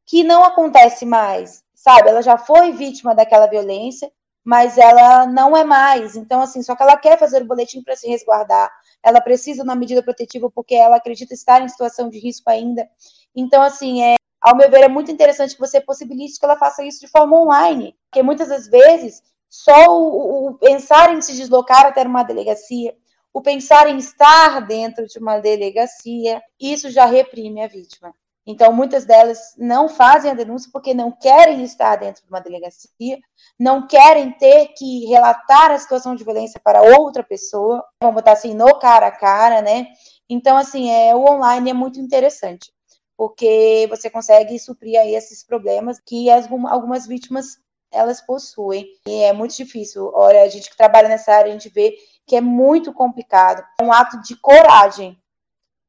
que 0.07 0.25
não 0.25 0.43
acontece 0.43 1.05
mais, 1.05 1.63
sabe? 1.75 2.09
Ela 2.09 2.23
já 2.23 2.39
foi 2.39 2.73
vítima 2.73 3.15
daquela 3.15 3.47
violência, 3.47 4.11
mas 4.43 4.79
ela 4.79 5.27
não 5.27 5.55
é 5.55 5.65
mais. 5.65 6.17
Então, 6.17 6.41
assim, 6.41 6.63
só 6.63 6.75
que 6.75 6.83
ela 6.83 6.97
quer 6.97 7.19
fazer 7.19 7.43
o 7.43 7.45
boletim 7.45 7.83
para 7.83 7.95
se 7.95 8.09
resguardar. 8.09 8.73
Ela 9.03 9.21
precisa 9.21 9.63
uma 9.63 9.77
medida 9.77 10.03
protetiva 10.03 10.51
porque 10.51 10.75
ela 10.75 10.97
acredita 10.97 11.35
estar 11.35 11.61
em 11.61 11.69
situação 11.69 12.09
de 12.09 12.19
risco 12.19 12.49
ainda. 12.49 12.89
Então, 13.37 13.61
assim, 13.61 14.03
é, 14.03 14.15
ao 14.41 14.57
meu 14.57 14.71
ver, 14.71 14.81
é 14.81 14.89
muito 14.89 15.11
interessante 15.11 15.53
que 15.53 15.61
você 15.61 15.79
possibilite 15.79 16.39
que 16.39 16.45
ela 16.47 16.57
faça 16.57 16.83
isso 16.83 17.01
de 17.01 17.09
forma 17.09 17.39
online, 17.39 17.95
porque 18.11 18.23
muitas 18.23 18.49
das 18.49 18.67
vezes 18.67 19.23
só 19.51 19.89
o, 19.91 20.47
o 20.47 20.55
pensar 20.55 21.13
em 21.13 21.21
se 21.21 21.37
deslocar 21.37 21.85
até 21.85 22.03
uma 22.03 22.23
delegacia, 22.23 22.97
o 23.33 23.41
pensar 23.41 23.89
em 23.89 23.97
estar 23.99 24.61
dentro 24.67 25.07
de 25.07 25.19
uma 25.19 25.39
delegacia, 25.39 26.43
isso 26.61 26.91
já 26.91 27.07
reprime 27.07 27.63
a 27.63 27.69
vítima. 27.69 28.15
Então, 28.47 28.73
muitas 28.73 29.05
delas 29.05 29.55
não 29.57 29.89
fazem 29.89 30.31
a 30.31 30.35
denúncia 30.35 30.71
porque 30.73 30.95
não 30.95 31.13
querem 31.13 31.63
estar 31.63 31.97
dentro 31.97 32.23
de 32.23 32.29
uma 32.29 32.41
delegacia, 32.41 33.19
não 33.59 33.87
querem 33.87 34.33
ter 34.33 34.69
que 34.69 35.07
relatar 35.07 35.71
a 35.71 35.79
situação 35.79 36.17
de 36.17 36.25
violência 36.25 36.61
para 36.63 36.83
outra 36.99 37.23
pessoa, 37.23 37.85
vamos 38.03 38.17
botar 38.17 38.33
assim, 38.33 38.55
no 38.55 38.79
cara 38.79 39.07
a 39.07 39.13
cara, 39.13 39.63
né? 39.63 39.87
Então, 40.29 40.57
assim, 40.57 40.91
é, 40.91 41.15
o 41.15 41.25
online 41.25 41.71
é 41.71 41.75
muito 41.75 42.01
interessante, 42.01 42.73
porque 43.17 43.87
você 43.91 44.09
consegue 44.09 44.59
suprir 44.59 44.99
aí 44.99 45.15
esses 45.15 45.45
problemas 45.45 46.01
que 46.01 46.31
as, 46.31 46.49
algumas 46.51 47.07
vítimas 47.07 47.59
elas 47.93 48.21
possuem. 48.21 48.87
E 49.07 49.23
é 49.23 49.33
muito 49.33 49.57
difícil. 49.57 50.11
Olha, 50.15 50.43
a 50.43 50.49
gente 50.49 50.71
que 50.71 50.77
trabalha 50.77 51.09
nessa 51.09 51.33
área, 51.33 51.51
a 51.51 51.53
gente 51.53 51.69
vê 51.69 51.97
que 52.31 52.37
é 52.37 52.41
muito 52.41 52.93
complicado. 52.93 53.61
É 53.81 53.83
um 53.83 53.93
ato 53.93 54.23
de 54.23 54.37
coragem. 54.37 55.19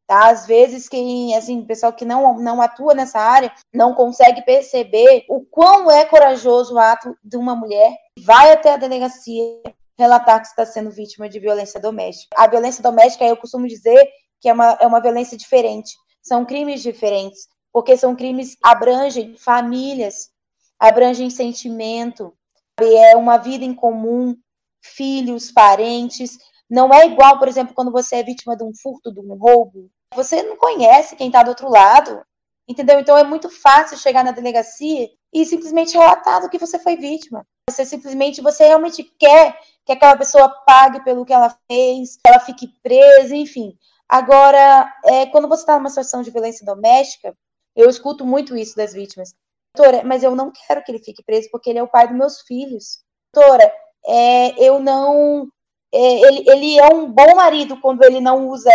Tá? 0.07 0.31
Às 0.31 0.47
vezes, 0.47 0.89
quem, 0.89 1.35
assim, 1.35 1.63
pessoal 1.63 1.93
que 1.93 2.03
não, 2.03 2.39
não 2.39 2.59
atua 2.59 2.95
nessa 2.95 3.19
área 3.19 3.53
não 3.71 3.93
consegue 3.93 4.41
perceber 4.41 5.23
o 5.29 5.41
quão 5.41 5.91
é 5.91 6.03
corajoso 6.03 6.73
o 6.73 6.79
ato 6.79 7.15
de 7.23 7.37
uma 7.37 7.55
mulher 7.55 7.95
que 8.17 8.23
vai 8.23 8.51
até 8.51 8.73
a 8.73 8.77
delegacia 8.77 9.61
relatar 9.95 10.41
que 10.41 10.47
está 10.47 10.65
sendo 10.65 10.89
vítima 10.89 11.29
de 11.29 11.39
violência 11.39 11.79
doméstica. 11.79 12.35
A 12.35 12.47
violência 12.47 12.81
doméstica, 12.81 13.23
eu 13.23 13.37
costumo 13.37 13.67
dizer 13.67 14.03
que 14.39 14.49
é 14.49 14.53
uma, 14.53 14.71
é 14.81 14.87
uma 14.87 14.99
violência 14.99 15.37
diferente. 15.37 15.95
São 16.23 16.43
crimes 16.43 16.81
diferentes, 16.81 17.47
porque 17.71 17.95
são 17.95 18.15
crimes 18.15 18.55
que 18.55 18.61
abrangem 18.63 19.37
famílias, 19.37 20.31
abrangem 20.79 21.29
sentimento, 21.29 22.33
é 22.79 23.15
uma 23.15 23.37
vida 23.37 23.63
em 23.63 23.75
comum, 23.75 24.35
filhos, 24.81 25.51
parentes. 25.51 26.37
Não 26.69 26.93
é 26.93 27.05
igual, 27.05 27.37
por 27.37 27.47
exemplo, 27.47 27.73
quando 27.73 27.91
você 27.91 28.17
é 28.17 28.23
vítima 28.23 28.55
de 28.55 28.63
um 28.63 28.71
furto, 28.73 29.13
de 29.13 29.19
um 29.19 29.35
roubo. 29.35 29.89
Você 30.13 30.43
não 30.43 30.57
conhece 30.57 31.15
quem 31.15 31.27
está 31.27 31.43
do 31.43 31.49
outro 31.49 31.69
lado, 31.69 32.21
entendeu? 32.67 32.99
Então 32.99 33.17
é 33.17 33.23
muito 33.23 33.49
fácil 33.49 33.97
chegar 33.97 34.23
na 34.23 34.31
delegacia 34.31 35.09
e 35.33 35.45
simplesmente 35.45 35.97
relatar 35.97 36.41
do 36.41 36.49
que 36.49 36.57
você 36.57 36.77
foi 36.79 36.95
vítima. 36.95 37.45
Você 37.69 37.85
simplesmente, 37.85 38.41
você 38.41 38.65
realmente 38.65 39.03
quer 39.17 39.57
que 39.85 39.93
aquela 39.93 40.17
pessoa 40.17 40.49
pague 40.65 41.03
pelo 41.03 41.25
que 41.25 41.33
ela 41.33 41.55
fez, 41.69 42.17
ela 42.25 42.39
fique 42.39 42.67
presa, 42.83 43.35
enfim. 43.35 43.77
Agora, 44.09 44.93
é, 45.05 45.25
quando 45.27 45.47
você 45.47 45.61
está 45.61 45.77
numa 45.77 45.89
situação 45.89 46.21
de 46.21 46.31
violência 46.31 46.65
doméstica, 46.65 47.33
eu 47.75 47.89
escuto 47.89 48.25
muito 48.25 48.57
isso 48.57 48.75
das 48.75 48.93
vítimas. 48.93 49.33
Doutora, 49.73 50.03
mas 50.03 50.21
eu 50.21 50.35
não 50.35 50.51
quero 50.51 50.83
que 50.83 50.91
ele 50.91 51.03
fique 51.03 51.23
preso 51.23 51.49
porque 51.49 51.69
ele 51.69 51.79
é 51.79 51.83
o 51.83 51.87
pai 51.87 52.07
dos 52.07 52.17
meus 52.17 52.41
filhos. 52.41 52.99
Doutora, 53.33 53.73
é, 54.05 54.63
eu 54.63 54.79
não. 54.79 55.47
É, 55.93 55.97
ele, 55.97 56.49
ele 56.49 56.79
é 56.79 56.87
um 56.87 57.11
bom 57.11 57.35
marido 57.35 57.79
quando 57.79 58.03
ele 58.03 58.21
não 58.21 58.47
usa 58.47 58.71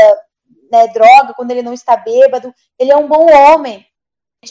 né, 0.70 0.87
droga, 0.89 1.35
quando 1.35 1.51
ele 1.51 1.62
não 1.62 1.72
está 1.72 1.97
bêbado. 1.97 2.55
Ele 2.79 2.93
é 2.93 2.97
um 2.97 3.09
bom 3.09 3.27
homem. 3.33 3.87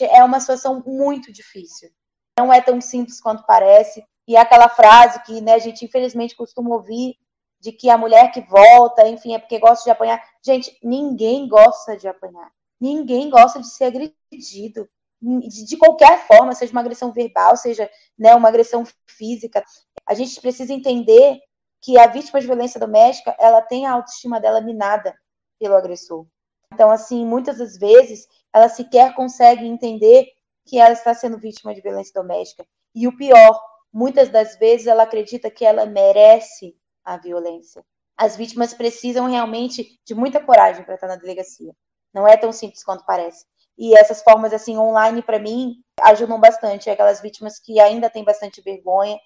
É 0.00 0.22
uma 0.24 0.40
situação 0.40 0.82
muito 0.86 1.32
difícil. 1.32 1.90
Não 2.38 2.52
é 2.52 2.60
tão 2.60 2.80
simples 2.80 3.20
quanto 3.20 3.46
parece. 3.46 4.04
E 4.26 4.36
aquela 4.36 4.68
frase 4.68 5.22
que 5.22 5.40
né, 5.40 5.54
a 5.54 5.58
gente 5.58 5.84
infelizmente 5.84 6.34
costuma 6.34 6.74
ouvir 6.74 7.16
de 7.60 7.72
que 7.72 7.88
a 7.88 7.96
mulher 7.96 8.32
que 8.32 8.40
volta, 8.40 9.08
enfim, 9.08 9.34
é 9.34 9.38
porque 9.38 9.58
gosta 9.58 9.84
de 9.84 9.90
apanhar. 9.90 10.22
Gente, 10.44 10.76
ninguém 10.82 11.48
gosta 11.48 11.96
de 11.96 12.08
apanhar. 12.08 12.50
Ninguém 12.80 13.30
gosta 13.30 13.60
de 13.60 13.68
ser 13.68 13.84
agredido 13.84 14.88
de 15.20 15.76
qualquer 15.76 16.26
forma, 16.26 16.54
seja 16.54 16.72
uma 16.72 16.80
agressão 16.80 17.12
verbal, 17.12 17.56
seja 17.56 17.90
né, 18.18 18.34
uma 18.34 18.48
agressão 18.48 18.84
física. 19.06 19.64
A 20.06 20.14
gente 20.14 20.40
precisa 20.40 20.72
entender 20.72 21.38
que 21.82 21.98
a 21.98 22.06
vítima 22.06 22.40
de 22.40 22.46
violência 22.46 22.80
doméstica, 22.80 23.34
ela 23.38 23.62
tem 23.62 23.86
a 23.86 23.92
autoestima 23.92 24.40
dela 24.40 24.60
minada 24.60 25.14
pelo 25.58 25.76
agressor. 25.76 26.26
Então, 26.72 26.90
assim, 26.90 27.24
muitas 27.24 27.58
das 27.58 27.76
vezes, 27.78 28.26
ela 28.52 28.68
sequer 28.68 29.14
consegue 29.14 29.66
entender 29.66 30.26
que 30.66 30.78
ela 30.78 30.92
está 30.92 31.14
sendo 31.14 31.38
vítima 31.38 31.74
de 31.74 31.80
violência 31.80 32.12
doméstica. 32.12 32.66
E 32.94 33.06
o 33.06 33.16
pior, 33.16 33.60
muitas 33.92 34.28
das 34.28 34.58
vezes 34.58 34.86
ela 34.86 35.04
acredita 35.04 35.50
que 35.50 35.64
ela 35.64 35.86
merece 35.86 36.76
a 37.04 37.16
violência. 37.16 37.84
As 38.16 38.36
vítimas 38.36 38.74
precisam 38.74 39.26
realmente 39.26 40.00
de 40.04 40.14
muita 40.14 40.44
coragem 40.44 40.84
para 40.84 40.94
estar 40.94 41.06
na 41.06 41.16
delegacia. 41.16 41.72
Não 42.12 42.26
é 42.26 42.36
tão 42.36 42.50
simples 42.50 42.82
quanto 42.82 43.04
parece. 43.04 43.44
E 43.78 43.96
essas 43.98 44.22
formas 44.22 44.52
assim 44.52 44.76
online 44.78 45.22
para 45.22 45.38
mim 45.38 45.76
ajudam 46.02 46.40
bastante 46.40 46.88
aquelas 46.88 47.20
vítimas 47.20 47.58
que 47.58 47.78
ainda 47.80 48.08
têm 48.08 48.24
bastante 48.24 48.60
vergonha. 48.62 49.18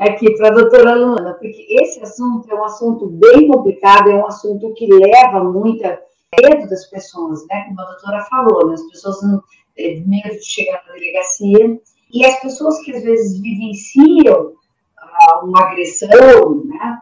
Aqui 0.00 0.36
para 0.36 0.48
a 0.48 0.52
doutora 0.52 0.94
Luana, 0.94 1.34
porque 1.34 1.66
esse 1.70 2.00
assunto 2.02 2.50
é 2.50 2.54
um 2.54 2.64
assunto 2.64 3.06
bem 3.06 3.48
complicado, 3.48 4.10
é 4.10 4.14
um 4.14 4.26
assunto 4.26 4.72
que 4.74 4.86
leva 4.86 5.42
muita 5.44 6.00
medo 6.42 6.68
das 6.68 6.86
pessoas, 6.86 7.46
né? 7.46 7.64
Como 7.68 7.80
a 7.80 7.84
doutora 7.84 8.24
falou, 8.24 8.68
né? 8.68 8.74
as 8.74 8.82
pessoas 8.90 9.22
não 9.22 9.42
têm 9.74 10.06
medo 10.06 10.30
de 10.30 10.44
chegar 10.44 10.82
na 10.86 10.92
delegacia 10.92 11.80
e 12.12 12.26
as 12.26 12.40
pessoas 12.40 12.78
que 12.80 12.94
às 12.94 13.02
vezes 13.02 13.40
vivenciam 13.40 14.52
ah, 14.98 15.44
uma 15.44 15.62
agressão, 15.62 16.64
né? 16.64 16.98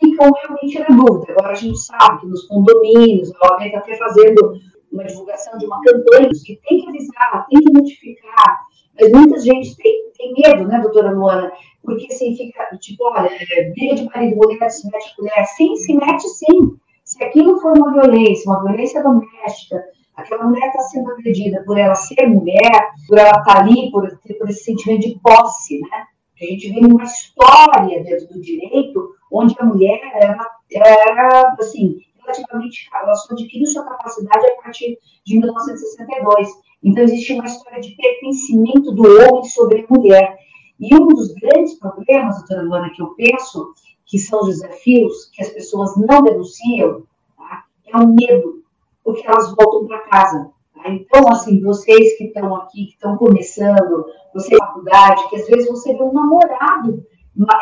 Ficam 0.00 0.30
realmente 0.30 0.78
na 0.80 0.96
dúvida. 0.96 1.32
Agora 1.32 1.52
a 1.52 1.54
gente 1.54 1.78
sabe 1.78 2.20
que 2.20 2.26
nos 2.26 2.46
condomínios, 2.48 3.32
alguém 3.40 3.68
está 3.68 3.78
até 3.78 3.96
fazendo 3.96 4.58
uma 4.94 5.04
divulgação 5.04 5.58
de 5.58 5.66
uma 5.66 5.80
campanha 5.82 6.30
que 6.44 6.60
tem 6.68 6.80
que 6.80 6.88
avisar, 6.88 7.46
tem 7.50 7.60
que 7.60 7.72
notificar. 7.72 8.60
Mas 8.98 9.10
muita 9.10 9.40
gente 9.40 9.76
tem, 9.76 10.10
tem 10.16 10.34
medo, 10.34 10.68
né, 10.68 10.80
doutora 10.80 11.10
Luana? 11.10 11.52
Porque 11.82 12.06
assim, 12.06 12.36
fica, 12.36 12.64
tipo, 12.78 13.04
olha, 13.04 13.28
é, 13.28 13.70
briga 13.70 13.96
de 13.96 14.04
marido 14.04 14.36
mulher, 14.36 14.70
se 14.70 14.90
mete 14.90 15.16
com 15.16 15.22
mulher. 15.22 15.44
Sim, 15.46 15.76
se 15.76 15.94
mete 15.94 16.22
sim. 16.28 16.76
Se 17.04 17.22
aquilo 17.22 17.60
for 17.60 17.76
uma 17.76 17.92
violência, 17.92 18.50
uma 18.50 18.62
violência 18.62 19.02
doméstica, 19.02 19.84
aquela 20.16 20.44
mulher 20.44 20.68
está 20.68 20.80
sendo 20.84 21.10
agredida 21.10 21.62
por 21.66 21.76
ela 21.76 21.94
ser 21.94 22.26
mulher, 22.26 22.90
por 23.06 23.18
ela 23.18 23.30
estar 23.30 23.44
tá 23.44 23.60
ali, 23.60 23.90
por, 23.90 24.08
por 24.38 24.48
esse 24.48 24.64
sentimento 24.64 25.00
de 25.00 25.18
posse, 25.20 25.80
né? 25.80 26.06
A 26.40 26.46
gente 26.46 26.72
vê 26.72 26.80
uma 26.80 27.04
história 27.04 28.02
dentro 28.02 28.28
do 28.28 28.40
direito 28.40 29.14
onde 29.30 29.54
a 29.58 29.64
mulher 29.64 30.00
era, 30.14 30.36
era 30.72 31.54
assim, 31.58 31.98
relativamente 32.24 32.88
ela 32.92 33.14
só 33.14 33.34
adquiriu 33.34 33.66
sua 33.66 33.84
capacidade 33.84 34.46
a 34.46 34.62
partir 34.62 34.98
de 35.24 35.38
1962. 35.38 36.48
Então, 36.82 37.04
existe 37.04 37.32
uma 37.32 37.46
história 37.46 37.80
de 37.80 37.96
pertencimento 37.96 38.92
do 38.92 39.02
homem 39.02 39.44
sobre 39.44 39.80
a 39.80 39.94
mulher. 39.94 40.36
E 40.78 40.94
um 40.94 41.08
dos 41.08 41.32
grandes 41.34 41.74
problemas, 41.78 42.38
doutora 42.38 42.62
Luana, 42.62 42.90
que 42.90 43.00
eu 43.00 43.14
penso 43.14 43.72
que 44.04 44.18
são 44.18 44.40
os 44.40 44.48
desafios 44.48 45.30
que 45.32 45.42
as 45.42 45.50
pessoas 45.50 45.96
não 45.96 46.22
denunciam, 46.22 47.04
tá? 47.36 47.64
é 47.86 47.96
o 47.96 48.08
medo, 48.08 48.62
porque 49.02 49.26
elas 49.26 49.54
voltam 49.54 49.86
para 49.86 50.00
casa. 50.00 50.50
Tá? 50.74 50.90
Então, 50.90 51.28
assim, 51.30 51.62
vocês 51.62 52.18
que 52.18 52.24
estão 52.24 52.54
aqui, 52.56 52.86
que 52.86 52.94
estão 52.94 53.16
começando, 53.16 54.04
você 54.34 54.56
na 54.56 54.66
faculdade, 54.66 55.28
que 55.30 55.36
às 55.36 55.46
vezes 55.46 55.68
você 55.68 55.94
vê 55.94 56.02
um 56.02 56.12
namorado 56.12 57.04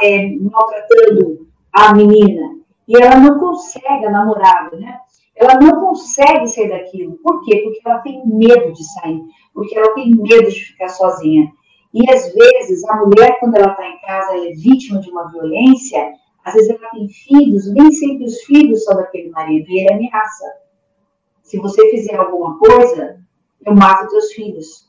é, 0.02 0.36
maltratando 0.36 1.46
a 1.72 1.94
menina, 1.94 2.58
e 2.92 3.02
ela 3.02 3.18
não 3.18 3.38
consegue, 3.38 4.04
a 4.04 4.10
namorada, 4.10 4.76
né? 4.76 4.98
Ela 5.34 5.54
não 5.58 5.80
consegue 5.80 6.46
sair 6.46 6.68
daquilo. 6.68 7.18
Por 7.22 7.42
quê? 7.42 7.62
Porque 7.64 7.80
ela 7.86 8.00
tem 8.00 8.22
medo 8.26 8.70
de 8.70 8.84
sair, 8.92 9.22
porque 9.54 9.74
ela 9.74 9.94
tem 9.94 10.14
medo 10.14 10.50
de 10.50 10.60
ficar 10.60 10.90
sozinha. 10.90 11.50
E 11.94 12.10
às 12.10 12.34
vezes 12.34 12.84
a 12.84 12.96
mulher, 12.96 13.40
quando 13.40 13.56
ela 13.56 13.70
está 13.70 13.88
em 13.88 13.98
casa, 14.02 14.34
ela 14.34 14.46
é 14.46 14.52
vítima 14.52 15.00
de 15.00 15.10
uma 15.10 15.30
violência, 15.30 16.12
às 16.44 16.52
vezes 16.52 16.68
ela 16.68 16.90
tem 16.90 17.08
filhos, 17.08 17.72
nem 17.72 17.90
sempre 17.92 18.26
os 18.26 18.42
filhos 18.42 18.84
são 18.84 18.94
daquele 18.94 19.30
marido, 19.30 19.64
e 19.70 19.80
ele 19.80 19.94
ameaça. 19.94 20.44
Se 21.42 21.58
você 21.58 21.90
fizer 21.90 22.16
alguma 22.16 22.58
coisa, 22.58 23.18
eu 23.64 23.74
mato 23.74 24.10
teus 24.10 24.32
filhos. 24.32 24.86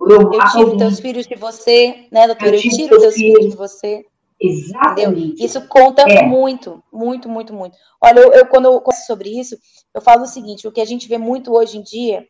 eu, 0.00 0.08
eu 0.08 0.30
tiro 0.30 0.42
alguém. 0.44 0.76
teus 0.78 1.00
filhos 1.00 1.26
de 1.26 1.36
você, 1.36 2.06
né, 2.10 2.26
doutora? 2.26 2.50
Eu, 2.50 2.54
eu 2.54 2.60
tiro 2.60 2.98
teus 2.98 3.14
filhos. 3.14 3.38
filhos 3.38 3.50
de 3.50 3.56
você. 3.56 4.06
Exatamente. 4.40 5.00
Entendeu? 5.02 5.46
Isso 5.46 5.66
conta 5.68 6.02
é. 6.02 6.22
muito, 6.22 6.82
muito, 6.92 7.28
muito, 7.28 7.54
muito. 7.54 7.76
Olha, 8.00 8.20
eu, 8.20 8.32
eu, 8.32 8.46
quando 8.46 8.66
eu 8.66 8.80
converso 8.80 9.06
sobre 9.06 9.30
isso, 9.30 9.56
eu 9.94 10.00
falo 10.00 10.24
o 10.24 10.26
seguinte: 10.26 10.68
o 10.68 10.72
que 10.72 10.80
a 10.80 10.84
gente 10.84 11.08
vê 11.08 11.18
muito 11.18 11.54
hoje 11.54 11.78
em 11.78 11.82
dia, 11.82 12.26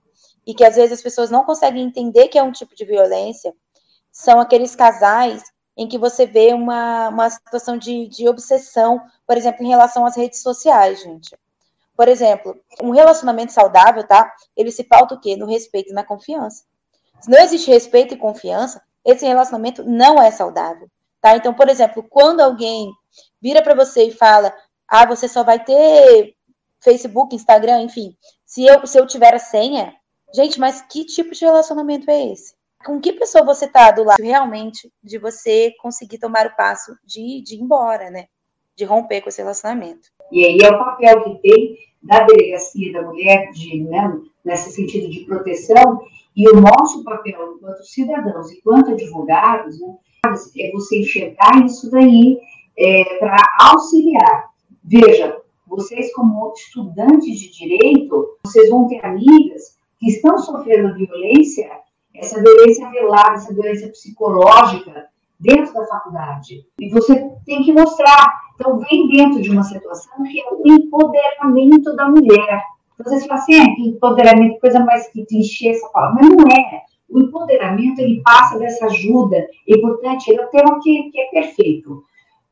e 0.47 0.55
que 0.55 0.65
às 0.65 0.77
vezes 0.77 0.93
as 0.93 1.03
pessoas 1.03 1.31
não 1.31 1.45
conseguem 1.45 1.85
entender 1.85 2.29
que 2.29 2.39
é 2.39 2.43
um 2.43 2.53
tipo 2.53 2.75
de 2.75 2.85
violência, 2.85 3.53
são 4.13 4.41
aqueles 4.41 4.77
casais 4.77 5.43
em 5.77 5.87
que 5.87 5.99
você 5.99 6.25
vê 6.25 6.55
uma, 6.55 7.09
uma 7.09 7.29
situação 7.29 7.77
de, 7.77 8.07
de 8.09 8.29
obsessão, 8.29 9.03
por 9.27 9.37
exemplo, 9.37 9.65
em 9.65 9.69
relação 9.69 10.07
às 10.07 10.17
redes 10.17 10.41
sociais, 10.41 11.03
gente. 11.03 11.37
Por 11.95 12.09
exemplo, 12.09 12.57
um 12.83 12.91
relacionamento 12.91 13.53
saudável, 13.53 14.07
tá? 14.07 14.33
Ele 14.57 14.71
se 14.71 14.85
pauta 14.85 15.15
o 15.15 15.21
quê? 15.21 15.37
No 15.37 15.47
respeito 15.47 15.91
e 15.91 15.95
na 15.95 16.05
confiança. 16.05 16.65
Se 17.21 17.31
não 17.31 17.39
existe 17.39 17.71
respeito 17.71 18.15
e 18.15 18.19
confiança, 18.19 18.83
esse 19.05 19.27
relacionamento 19.27 19.83
não 19.85 20.21
é 20.21 20.31
saudável. 20.31 20.91
Tá? 21.21 21.37
Então, 21.37 21.55
por 21.55 21.69
exemplo, 21.69 22.03
quando 22.09 22.41
alguém 22.41 22.91
vira 23.41 23.63
para 23.63 23.75
você 23.75 24.05
e 24.05 24.13
fala: 24.13 24.55
"Ah, 24.89 25.07
você 25.07 25.29
só 25.29 25.43
vai 25.43 25.63
ter 25.63 26.35
Facebook, 26.81 27.35
Instagram, 27.35 27.83
enfim, 27.83 28.17
se 28.45 28.65
eu 28.65 28.87
se 28.87 28.99
eu 28.99 29.07
tiver 29.07 29.35
a 29.35 29.39
senha". 29.39 29.95
Gente, 30.35 30.59
mas 30.59 30.83
que 30.83 31.05
tipo 31.05 31.33
de 31.33 31.45
relacionamento 31.45 32.11
é 32.11 32.33
esse? 32.33 32.55
Com 32.85 33.01
que 33.01 33.13
pessoa 33.13 33.45
você 33.45 33.67
tá 33.67 33.91
do 33.91 34.05
lado 34.05 34.23
realmente 34.23 34.93
de 35.03 35.19
você 35.19 35.73
conseguir 35.81 36.19
tomar 36.19 36.47
o 36.47 36.57
passo 36.57 36.97
de, 37.05 37.43
de 37.43 37.55
ir 37.55 37.61
embora, 37.61 38.11
né? 38.11 38.27
De 38.77 38.85
romper 38.85 39.23
com 39.23 39.29
esse 39.29 39.41
relacionamento. 39.41 40.11
E 40.31 40.45
aí 40.45 40.59
é 40.63 40.69
o 40.69 40.79
papel 40.79 41.25
que 41.25 41.39
tem 41.41 41.79
da 42.03 42.21
delegacia 42.25 42.93
da 42.93 43.03
mulher, 43.03 43.51
de, 43.51 43.83
né, 43.85 44.21
nesse 44.45 44.71
sentido 44.71 45.11
de 45.11 45.25
proteção, 45.25 46.03
e 46.37 46.49
o 46.49 46.61
nosso 46.61 47.03
papel 47.03 47.55
enquanto 47.57 47.85
cidadãos, 47.85 48.53
enquanto 48.53 48.93
advogados, 48.93 49.81
né, 49.81 49.95
é 50.33 50.71
você 50.73 51.01
enxergar 51.01 51.65
isso 51.65 51.91
daí 51.91 52.39
é, 52.79 53.05
para 53.19 53.43
auxiliar. 53.61 54.51
Veja, 54.85 55.37
vocês 55.67 56.13
como 56.15 56.53
estudantes 56.53 57.39
de 57.39 57.51
direito, 57.51 58.39
vocês 58.45 58.71
vão 58.71 58.87
ter 58.87 59.05
amigas 59.05 59.77
que 59.99 60.09
estão 60.09 60.39
sofrendo 60.39 60.95
violência 60.95 61.69
essa 62.19 62.43
violência 62.43 62.89
velada, 62.91 63.35
essa 63.35 63.53
violência 63.53 63.89
psicológica 63.89 65.07
dentro 65.39 65.73
da 65.75 65.87
faculdade. 65.87 66.65
E 66.81 66.89
você 66.91 67.31
tem 67.45 67.63
que 67.63 67.73
mostrar. 67.73 68.41
Então, 68.55 68.79
vem 68.79 69.09
dentro 69.09 69.43
de 69.43 69.51
uma 69.51 69.63
situação 69.63 70.23
que 70.25 70.41
é 70.41 70.45
o 70.51 70.63
empoderamento 70.65 71.95
da 71.95 72.09
mulher. 72.09 72.63
Então, 72.99 73.13
você 73.13 73.27
fala 73.27 73.41
assim, 73.41 73.55
é, 73.55 73.65
empoderamento, 73.81 74.61
coisa 74.61 74.81
mais 74.81 75.09
que 75.09 75.27
clichê 75.27 75.69
essa 75.69 75.87
palavra, 75.89 76.23
mas 76.23 76.31
não 76.31 76.45
é. 76.51 76.83
O 77.09 77.21
empoderamento, 77.21 78.01
ele 78.01 78.21
passa 78.23 78.59
dessa 78.59 78.87
ajuda. 78.87 79.47
Importante, 79.67 80.31
ele 80.31 80.41
é 80.41 80.45
um 80.47 80.51
tema 80.51 80.81
que, 80.83 81.11
que 81.11 81.21
é 81.21 81.31
perfeito. 81.31 82.03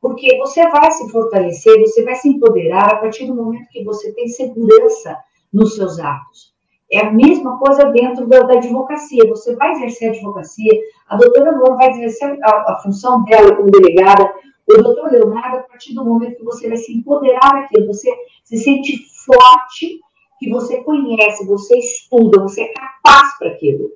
Porque 0.01 0.37
você 0.39 0.69
vai 0.69 0.91
se 0.93 1.11
fortalecer, 1.11 1.81
você 1.81 2.05
vai 2.05 2.15
se 2.15 2.29
empoderar 2.29 2.93
a 2.93 2.97
partir 2.97 3.27
do 3.27 3.35
momento 3.35 3.69
que 3.71 3.83
você 3.83 4.13
tem 4.13 4.29
segurança 4.29 5.17
nos 5.53 5.77
seus 5.77 5.99
atos. 5.99 6.55
É 6.93 7.01
a 7.07 7.11
mesma 7.11 7.59
coisa 7.59 7.87
dentro 7.87 8.27
da, 8.27 8.41
da 8.41 8.55
advocacia. 8.55 9.27
Você 9.29 9.57
vai 9.57 9.73
exercer 9.73 10.11
a 10.11 10.13
advocacia, 10.13 10.73
a 11.09 11.17
doutora 11.17 11.53
Luana 11.53 11.77
vai 11.77 11.91
exercer 11.91 12.39
a, 12.43 12.73
a, 12.73 12.81
função 12.83 13.25
dela 13.25 13.57
como 13.57 13.71
delegada, 13.71 14.33
o 14.69 14.83
doutor 14.83 15.11
Leonardo, 15.11 15.59
a 15.59 15.63
partir 15.63 15.95
do 15.95 16.05
momento 16.05 16.37
que 16.37 16.45
você 16.45 16.69
vai 16.69 16.77
se 16.77 16.93
empoderar 16.93 17.53
daquilo, 17.53 17.87
você 17.87 18.11
se 18.45 18.59
sente 18.59 18.99
forte, 19.25 20.01
que 20.39 20.51
você 20.51 20.83
conhece, 20.83 21.47
você 21.47 21.79
estuda, 21.79 22.43
você 22.43 22.63
é 22.63 22.73
capaz 22.73 23.39
para 23.39 23.49
aquilo. 23.49 23.91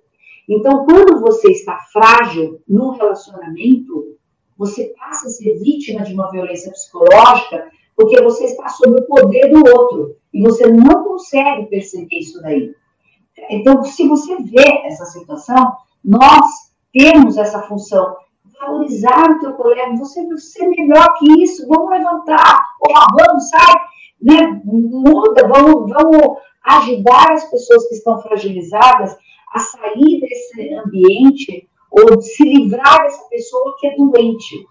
Então, 0.48 0.84
quando 0.86 1.20
você 1.20 1.50
está 1.50 1.78
frágil 1.92 2.60
no 2.66 2.92
relacionamento, 2.92 4.16
você 4.56 4.94
passa 4.98 5.26
a 5.26 5.30
ser 5.30 5.58
vítima 5.58 6.02
de 6.02 6.14
uma 6.14 6.30
violência 6.30 6.72
psicológica 6.72 7.70
porque 7.94 8.22
você 8.22 8.44
está 8.44 8.68
sob 8.68 9.00
o 9.00 9.06
poder 9.06 9.50
do 9.50 9.58
outro 9.58 10.16
e 10.32 10.40
você 10.40 10.66
não 10.68 11.04
consegue 11.04 11.66
perceber 11.66 12.18
isso 12.18 12.40
daí. 12.40 12.72
Então, 13.50 13.82
se 13.82 14.06
você 14.08 14.36
vê 14.36 14.82
essa 14.84 15.04
situação, 15.04 15.76
nós 16.04 16.46
temos 16.92 17.36
essa 17.36 17.60
função 17.62 18.16
valorizar 18.60 19.30
o 19.30 19.40
teu 19.40 19.52
colega, 19.54 19.96
você 19.96 20.24
ser 20.36 20.66
melhor 20.68 21.14
que 21.18 21.42
isso, 21.42 21.66
vamos 21.68 21.90
levantar, 21.90 22.60
ó, 22.82 23.06
vamos, 23.16 23.48
sai, 23.48 23.74
né, 24.20 24.60
muda, 24.64 25.46
vamos, 25.46 25.92
vamos 25.92 26.38
ajudar 26.64 27.32
as 27.32 27.48
pessoas 27.50 27.86
que 27.88 27.94
estão 27.94 28.20
fragilizadas 28.20 29.16
a 29.52 29.58
sair 29.58 30.20
desse 30.20 30.74
ambiente 30.74 31.68
ou 31.90 32.20
se 32.20 32.44
livrar 32.44 33.02
dessa 33.02 33.28
pessoa 33.28 33.76
que 33.78 33.86
é 33.86 33.96
doente 33.96 34.66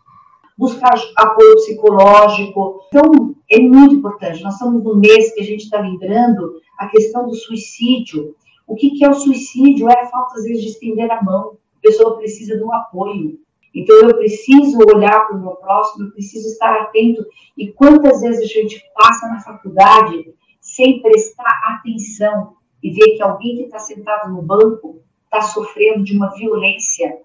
buscar 0.57 0.95
apoio 1.15 1.55
psicológico. 1.55 2.81
Então, 2.87 3.35
é 3.49 3.59
muito 3.59 3.95
importante. 3.95 4.41
Nós 4.41 4.53
estamos 4.53 4.83
no 4.83 4.95
mês 4.95 5.33
que 5.33 5.41
a 5.41 5.43
gente 5.43 5.63
está 5.63 5.79
lembrando 5.79 6.59
a 6.77 6.87
questão 6.87 7.27
do 7.27 7.35
suicídio. 7.35 8.35
O 8.65 8.75
que, 8.75 8.91
que 8.91 9.05
é 9.05 9.09
o 9.09 9.13
suicídio? 9.13 9.89
É 9.89 10.01
a 10.01 10.07
falta, 10.07 10.35
às 10.35 10.43
vezes, 10.43 10.63
de 10.63 10.69
estender 10.69 11.09
a 11.11 11.21
mão. 11.21 11.57
A 11.77 11.81
pessoa 11.81 12.17
precisa 12.17 12.57
de 12.57 12.63
um 12.63 12.73
apoio. 12.73 13.39
Então, 13.73 13.95
eu 13.97 14.17
preciso 14.17 14.79
olhar 14.93 15.27
para 15.27 15.37
o 15.37 15.39
meu 15.39 15.51
próximo, 15.51 16.05
eu 16.05 16.11
preciso 16.11 16.47
estar 16.47 16.73
atento. 16.81 17.23
E 17.55 17.71
quantas 17.71 18.21
vezes 18.21 18.41
a 18.41 18.45
gente 18.45 18.83
passa 18.95 19.27
na 19.27 19.39
faculdade 19.39 20.33
sem 20.59 21.01
prestar 21.01 21.61
atenção 21.75 22.56
e 22.81 22.91
ver 22.91 23.15
que 23.15 23.21
alguém 23.21 23.57
que 23.57 23.63
está 23.63 23.79
sentado 23.79 24.31
no 24.31 24.41
banco 24.41 25.01
está 25.25 25.41
sofrendo 25.41 26.03
de 26.03 26.15
uma 26.15 26.33
violência, 26.35 27.19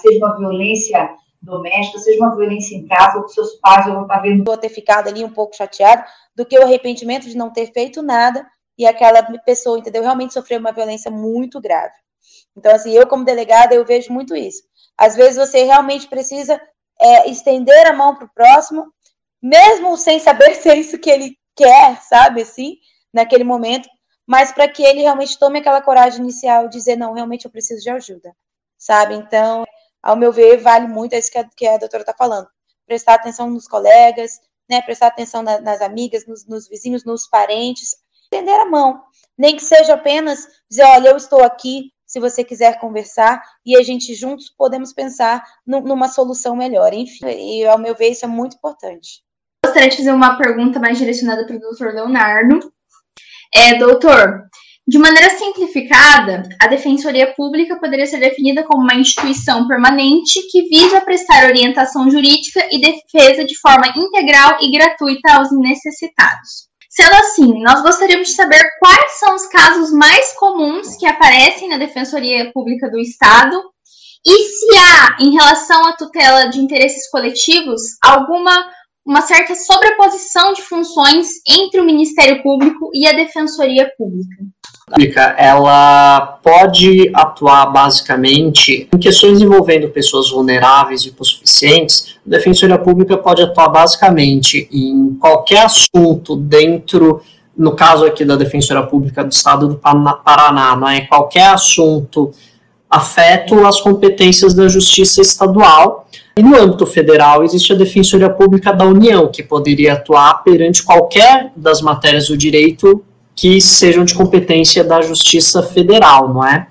seja 0.00 0.18
uma 0.18 0.36
violência 0.36 1.16
doméstica, 1.40 1.98
seja 1.98 2.18
uma 2.18 2.36
violência 2.36 2.76
em 2.76 2.86
casa, 2.86 3.18
ou 3.18 3.24
que 3.24 3.32
seus 3.32 3.54
pais 3.54 3.86
vão 3.86 4.02
estar 4.02 4.18
vendo. 4.18 4.44
Vou 4.44 4.56
ter 4.56 4.68
ficado 4.68 5.08
ali 5.08 5.24
um 5.24 5.30
pouco 5.30 5.56
chateado, 5.56 6.04
do 6.34 6.44
que 6.44 6.58
o 6.58 6.62
arrependimento 6.62 7.28
de 7.28 7.36
não 7.36 7.50
ter 7.50 7.72
feito 7.72 8.02
nada 8.02 8.46
e 8.76 8.86
aquela 8.86 9.22
pessoa, 9.40 9.78
entendeu? 9.78 10.02
Realmente 10.02 10.34
sofreu 10.34 10.60
uma 10.60 10.72
violência 10.72 11.10
muito 11.10 11.60
grave. 11.60 11.94
Então, 12.56 12.74
assim, 12.74 12.92
eu 12.92 13.06
como 13.06 13.24
delegada, 13.24 13.74
eu 13.74 13.84
vejo 13.84 14.12
muito 14.12 14.36
isso. 14.36 14.62
Às 14.96 15.16
vezes 15.16 15.36
você 15.36 15.64
realmente 15.64 16.08
precisa 16.08 16.60
é, 17.00 17.30
estender 17.30 17.86
a 17.86 17.92
mão 17.92 18.14
para 18.14 18.26
o 18.26 18.34
próximo, 18.34 18.86
mesmo 19.42 19.96
sem 19.96 20.18
saber 20.18 20.54
se 20.56 20.68
é 20.68 20.76
isso 20.76 20.98
que 20.98 21.10
ele 21.10 21.36
quer, 21.56 22.00
sabe, 22.02 22.42
assim, 22.42 22.76
naquele 23.12 23.44
momento, 23.44 23.88
mas 24.28 24.52
para 24.52 24.68
que 24.68 24.82
ele 24.82 25.00
realmente 25.00 25.38
tome 25.38 25.58
aquela 25.58 25.80
coragem 25.80 26.20
inicial 26.20 26.68
de 26.68 26.76
dizer, 26.76 26.96
não, 26.96 27.14
realmente 27.14 27.46
eu 27.46 27.50
preciso 27.50 27.82
de 27.82 27.88
ajuda, 27.88 28.36
sabe? 28.76 29.14
Então, 29.14 29.64
ao 30.02 30.14
meu 30.14 30.30
ver, 30.30 30.58
vale 30.58 30.86
muito 30.86 31.16
isso 31.16 31.32
que 31.32 31.38
a, 31.38 31.44
que 31.44 31.66
a 31.66 31.78
doutora 31.78 32.02
está 32.02 32.12
falando. 32.12 32.46
Prestar 32.86 33.14
atenção 33.14 33.48
nos 33.48 33.66
colegas, 33.66 34.38
né, 34.68 34.82
prestar 34.82 35.06
atenção 35.06 35.42
na, 35.42 35.62
nas 35.62 35.80
amigas, 35.80 36.26
nos, 36.26 36.46
nos, 36.46 36.68
vizinhos, 36.68 37.04
nos 37.04 37.26
parentes, 37.26 37.96
estender 38.24 38.60
a 38.60 38.66
mão. 38.66 39.02
Nem 39.36 39.56
que 39.56 39.64
seja 39.64 39.94
apenas 39.94 40.46
dizer, 40.68 40.84
olha, 40.84 41.08
eu 41.08 41.16
estou 41.16 41.42
aqui, 41.42 41.90
se 42.04 42.20
você 42.20 42.44
quiser 42.44 42.78
conversar, 42.78 43.42
e 43.64 43.78
a 43.78 43.82
gente 43.82 44.14
juntos 44.14 44.50
podemos 44.50 44.92
pensar 44.92 45.42
numa 45.66 46.08
solução 46.08 46.54
melhor. 46.54 46.92
Enfim, 46.92 47.26
e 47.28 47.66
ao 47.66 47.78
meu 47.78 47.94
ver, 47.94 48.10
isso 48.10 48.26
é 48.26 48.28
muito 48.28 48.56
importante. 48.56 49.22
Gostaria 49.64 49.88
de 49.88 49.96
fazer 49.96 50.12
uma 50.12 50.36
pergunta 50.36 50.78
mais 50.78 50.98
direcionada 50.98 51.46
para 51.46 51.56
o 51.56 51.60
doutor 51.60 51.94
Leonardo. 51.94 52.70
É, 53.54 53.78
doutor, 53.78 54.48
de 54.86 54.98
maneira 54.98 55.28
simplificada, 55.36 56.48
a 56.58 56.66
Defensoria 56.66 57.34
Pública 57.34 57.78
poderia 57.78 58.06
ser 58.06 58.20
definida 58.20 58.62
como 58.64 58.82
uma 58.82 58.94
instituição 58.94 59.68
permanente 59.68 60.40
que 60.50 60.62
visa 60.68 61.00
prestar 61.02 61.44
orientação 61.44 62.10
jurídica 62.10 62.66
e 62.70 62.80
defesa 62.80 63.44
de 63.44 63.58
forma 63.58 63.86
integral 63.96 64.56
e 64.62 64.70
gratuita 64.70 65.34
aos 65.34 65.48
necessitados. 65.52 66.68
Sendo 66.88 67.14
assim, 67.16 67.62
nós 67.62 67.82
gostaríamos 67.82 68.28
de 68.28 68.34
saber 68.34 68.62
quais 68.80 69.18
são 69.18 69.34
os 69.34 69.46
casos 69.48 69.92
mais 69.92 70.32
comuns 70.32 70.96
que 70.96 71.06
aparecem 71.06 71.68
na 71.68 71.76
Defensoria 71.76 72.50
Pública 72.52 72.90
do 72.90 72.98
Estado 72.98 73.62
e 74.26 74.44
se 74.48 74.76
há, 74.78 75.16
em 75.20 75.32
relação 75.32 75.86
à 75.86 75.92
tutela 75.92 76.48
de 76.48 76.60
interesses 76.60 77.08
coletivos, 77.10 77.82
alguma 78.02 78.68
uma 79.08 79.22
certa 79.22 79.54
sobreposição 79.54 80.52
de 80.52 80.60
funções 80.60 81.40
entre 81.48 81.80
o 81.80 81.84
Ministério 81.84 82.42
Público 82.42 82.90
e 82.92 83.06
a 83.06 83.14
Defensoria 83.14 83.90
Pública 83.96 84.44
ela 85.36 86.38
pode 86.42 87.10
atuar 87.12 87.66
basicamente 87.66 88.88
em 88.92 88.98
questões 88.98 89.40
envolvendo 89.40 89.88
pessoas 89.90 90.30
vulneráveis 90.30 91.02
e 91.02 91.08
hipossuficientes. 91.08 92.16
A 92.26 92.30
Defensoria 92.30 92.78
Pública 92.78 93.16
pode 93.16 93.42
atuar 93.42 93.68
basicamente 93.68 94.68
em 94.72 95.14
qualquer 95.20 95.64
assunto 95.64 96.36
dentro, 96.36 97.20
no 97.56 97.76
caso 97.76 98.06
aqui 98.06 98.24
da 98.24 98.36
Defensoria 98.36 98.82
Pública 98.82 99.22
do 99.24 99.32
Estado 99.32 99.68
do 99.68 99.76
Paraná, 99.76 100.74
não 100.74 100.88
é? 100.88 101.02
qualquer 101.02 101.48
assunto 101.48 102.32
afeto 102.90 103.66
às 103.66 103.80
competências 103.80 104.54
da 104.54 104.68
Justiça 104.68 105.20
Estadual. 105.20 106.08
E 106.36 106.42
no 106.42 106.56
âmbito 106.56 106.86
federal 106.86 107.42
existe 107.44 107.72
a 107.72 107.76
Defensoria 107.76 108.30
Pública 108.30 108.72
da 108.72 108.84
União, 108.84 109.28
que 109.28 109.42
poderia 109.42 109.94
atuar 109.94 110.42
perante 110.44 110.82
qualquer 110.82 111.52
das 111.56 111.82
matérias 111.82 112.28
do 112.28 112.36
direito 112.36 113.02
que 113.34 113.60
sejam 113.60 114.04
de 114.04 114.14
competência 114.14 114.82
da 114.82 115.00
Justiça 115.00 115.62
Federal, 115.62 116.32
não 116.32 116.44
é? 116.44 116.66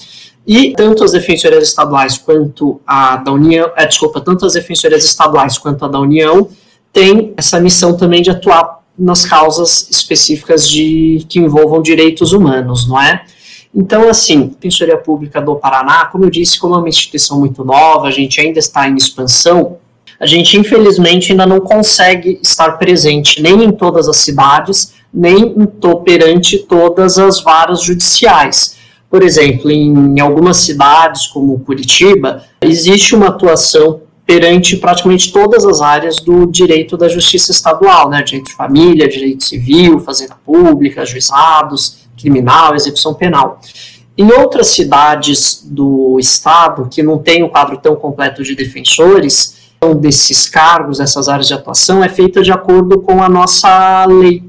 E 0.46 0.74
tanto 0.74 1.04
as 1.04 1.12
defensorias 1.12 1.68
estaduais 1.68 2.18
quanto 2.18 2.80
a 2.88 3.18
da 3.18 3.32
União, 3.34 3.70
é, 3.76 3.86
desculpa, 3.86 4.22
tanto 4.22 4.46
as 4.46 4.54
defensorias 4.54 5.04
estaduais 5.04 5.58
quanto 5.58 5.84
a 5.84 5.88
da 5.90 6.00
União 6.00 6.48
têm 6.94 7.34
essa 7.36 7.60
missão 7.60 7.98
também 7.98 8.22
de 8.22 8.30
atuar 8.30 8.80
nas 8.98 9.26
causas 9.26 9.90
específicas 9.92 10.68
de 10.68 11.26
que 11.28 11.40
envolvam 11.40 11.82
direitos 11.82 12.32
humanos, 12.32 12.88
não 12.88 13.00
é? 13.00 13.26
Então, 13.80 14.10
assim, 14.10 14.46
a 14.46 14.56
Defensoria 14.56 14.98
Pública 14.98 15.40
do 15.40 15.56
Paraná, 15.56 16.06
como 16.06 16.26
eu 16.26 16.32
disse, 16.32 16.60
como 16.60 16.74
é 16.74 16.80
uma 16.80 16.90
instituição 16.90 17.40
muito 17.40 17.64
nova, 17.64 18.08
a 18.08 18.12
gente 18.12 18.42
ainda 18.42 18.58
está 18.58 18.90
em 18.90 18.96
expansão, 18.96 19.78
a 20.20 20.26
gente 20.26 20.58
infelizmente 20.58 21.32
ainda 21.32 21.46
não 21.46 21.60
consegue 21.60 22.40
estar 22.42 22.72
presente 22.80 23.40
nem 23.40 23.64
em 23.64 23.72
todas 23.72 24.10
as 24.10 24.18
cidades, 24.18 24.96
nem 25.14 25.54
perante 26.04 26.58
todas 26.58 27.20
as 27.20 27.40
varas 27.44 27.84
judiciais. 27.84 28.78
Por 29.12 29.22
exemplo, 29.22 29.70
em 29.70 30.20
algumas 30.20 30.58
cidades, 30.58 31.28
como 31.28 31.60
Curitiba, 31.60 32.46
existe 32.60 33.16
uma 33.16 33.28
atuação 33.28 34.02
perante 34.26 34.76
praticamente 34.76 35.32
todas 35.32 35.64
as 35.66 35.82
áreas 35.82 36.20
do 36.20 36.48
direito 36.48 36.98
da 36.98 37.08
justiça 37.08 37.52
estadual, 37.52 38.10
né? 38.10 38.24
Direito 38.24 38.48
de 38.48 38.56
família, 38.56 39.08
direito 39.08 39.44
civil, 39.44 40.00
fazenda 40.00 40.36
pública, 40.44 41.06
juizados, 41.06 42.07
criminal, 42.18 42.76
execução 42.76 43.14
penal. 43.14 43.62
Em 44.18 44.32
outras 44.32 44.68
cidades 44.68 45.64
do 45.64 46.18
estado, 46.20 46.88
que 46.90 47.04
não 47.04 47.20
tem 47.20 47.44
um 47.44 47.50
quadro 47.50 47.78
tão 47.78 47.96
completo 47.96 48.44
de 48.44 48.56
defensores, 48.56 49.72
um 49.82 49.94
desses 49.94 50.50
cargos, 50.50 51.00
essas 51.00 51.30
áreas 51.30 51.48
de 51.48 51.54
atuação, 51.54 52.04
é 52.04 52.10
feita 52.10 52.42
de 52.42 52.52
acordo 52.52 53.00
com 53.02 53.22
a 53.22 53.30
nossa 53.30 54.06
lei 54.06 54.44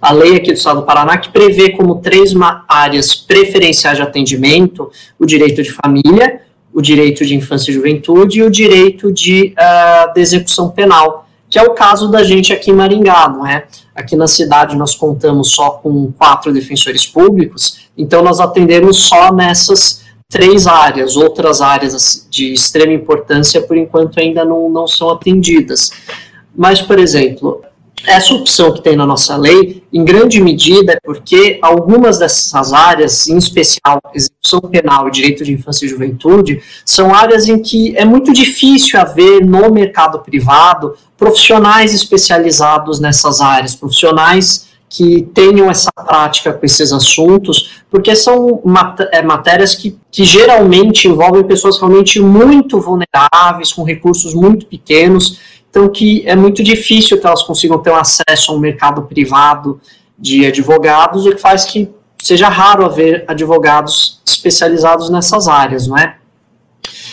a 0.00 0.12
lei 0.12 0.36
aqui 0.36 0.52
do 0.52 0.56
Estado 0.56 0.80
do 0.80 0.86
Paraná 0.86 1.18
que 1.18 1.28
prevê 1.30 1.70
como 1.70 1.96
três 1.96 2.32
áreas 2.68 3.16
preferenciais 3.16 3.96
de 3.96 4.02
atendimento 4.02 4.90
o 5.18 5.26
direito 5.26 5.60
de 5.60 5.72
família, 5.72 6.42
o 6.72 6.80
direito 6.80 7.24
de 7.24 7.34
infância 7.34 7.70
e 7.70 7.74
juventude 7.74 8.38
e 8.38 8.42
o 8.42 8.50
direito 8.50 9.12
de, 9.12 9.54
uh, 9.58 10.14
de 10.14 10.20
execução 10.20 10.70
penal, 10.70 11.28
que 11.50 11.58
é 11.58 11.62
o 11.62 11.74
caso 11.74 12.08
da 12.08 12.22
gente 12.22 12.52
aqui 12.52 12.70
em 12.70 12.74
Maringá, 12.74 13.28
não 13.28 13.46
é? 13.46 13.66
Aqui 13.98 14.14
na 14.14 14.28
cidade 14.28 14.76
nós 14.76 14.94
contamos 14.94 15.50
só 15.50 15.70
com 15.70 16.12
quatro 16.12 16.52
defensores 16.52 17.04
públicos, 17.04 17.88
então 17.98 18.22
nós 18.22 18.38
atendemos 18.38 18.96
só 18.96 19.32
nessas 19.32 20.02
três 20.28 20.68
áreas, 20.68 21.16
outras 21.16 21.60
áreas 21.60 22.24
de 22.30 22.52
extrema 22.52 22.92
importância, 22.92 23.60
por 23.60 23.76
enquanto, 23.76 24.20
ainda 24.20 24.44
não, 24.44 24.70
não 24.70 24.86
são 24.86 25.10
atendidas. 25.10 25.90
Mas, 26.54 26.80
por 26.80 26.96
exemplo, 26.96 27.60
essa 28.06 28.34
opção 28.34 28.72
que 28.72 28.82
tem 28.82 28.96
na 28.96 29.06
nossa 29.06 29.36
lei, 29.36 29.82
em 29.92 30.04
grande 30.04 30.40
medida, 30.40 30.92
é 30.92 31.00
porque 31.02 31.58
algumas 31.62 32.18
dessas 32.18 32.72
áreas, 32.72 33.28
em 33.28 33.36
especial 33.36 34.00
execução 34.14 34.60
penal 34.60 35.08
e 35.08 35.10
direito 35.10 35.44
de 35.44 35.52
infância 35.52 35.86
e 35.86 35.88
juventude, 35.88 36.62
são 36.84 37.14
áreas 37.14 37.48
em 37.48 37.60
que 37.60 37.96
é 37.96 38.04
muito 38.04 38.32
difícil 38.32 39.00
haver 39.00 39.44
no 39.44 39.70
mercado 39.70 40.20
privado 40.20 40.94
profissionais 41.16 41.94
especializados 41.94 43.00
nessas 43.00 43.40
áreas, 43.40 43.74
profissionais 43.74 44.68
que 44.88 45.22
tenham 45.34 45.70
essa 45.70 45.90
prática 45.94 46.52
com 46.52 46.64
esses 46.64 46.92
assuntos, 46.92 47.82
porque 47.90 48.14
são 48.16 48.62
mat 48.64 48.98
é, 49.12 49.22
matérias 49.22 49.74
que, 49.74 49.98
que 50.10 50.24
geralmente 50.24 51.06
envolvem 51.06 51.44
pessoas 51.44 51.78
realmente 51.78 52.18
muito 52.20 52.80
vulneráveis, 52.80 53.72
com 53.72 53.82
recursos 53.82 54.32
muito 54.32 54.66
pequenos, 54.66 55.38
então 55.70 55.88
que 55.88 56.22
é 56.26 56.34
muito 56.34 56.62
difícil 56.62 57.20
que 57.20 57.26
elas 57.26 57.42
consigam 57.42 57.78
ter 57.78 57.90
um 57.90 57.96
acesso 57.96 58.52
a 58.52 58.54
um 58.54 58.58
mercado 58.58 59.02
privado 59.02 59.80
de 60.18 60.46
advogados, 60.46 61.26
o 61.26 61.30
que 61.32 61.40
faz 61.40 61.64
que 61.64 61.90
seja 62.20 62.48
raro 62.48 62.84
haver 62.84 63.24
advogados 63.28 64.20
especializados 64.26 65.10
nessas 65.10 65.46
áreas, 65.48 65.86
não 65.86 65.96
é? 65.96 66.16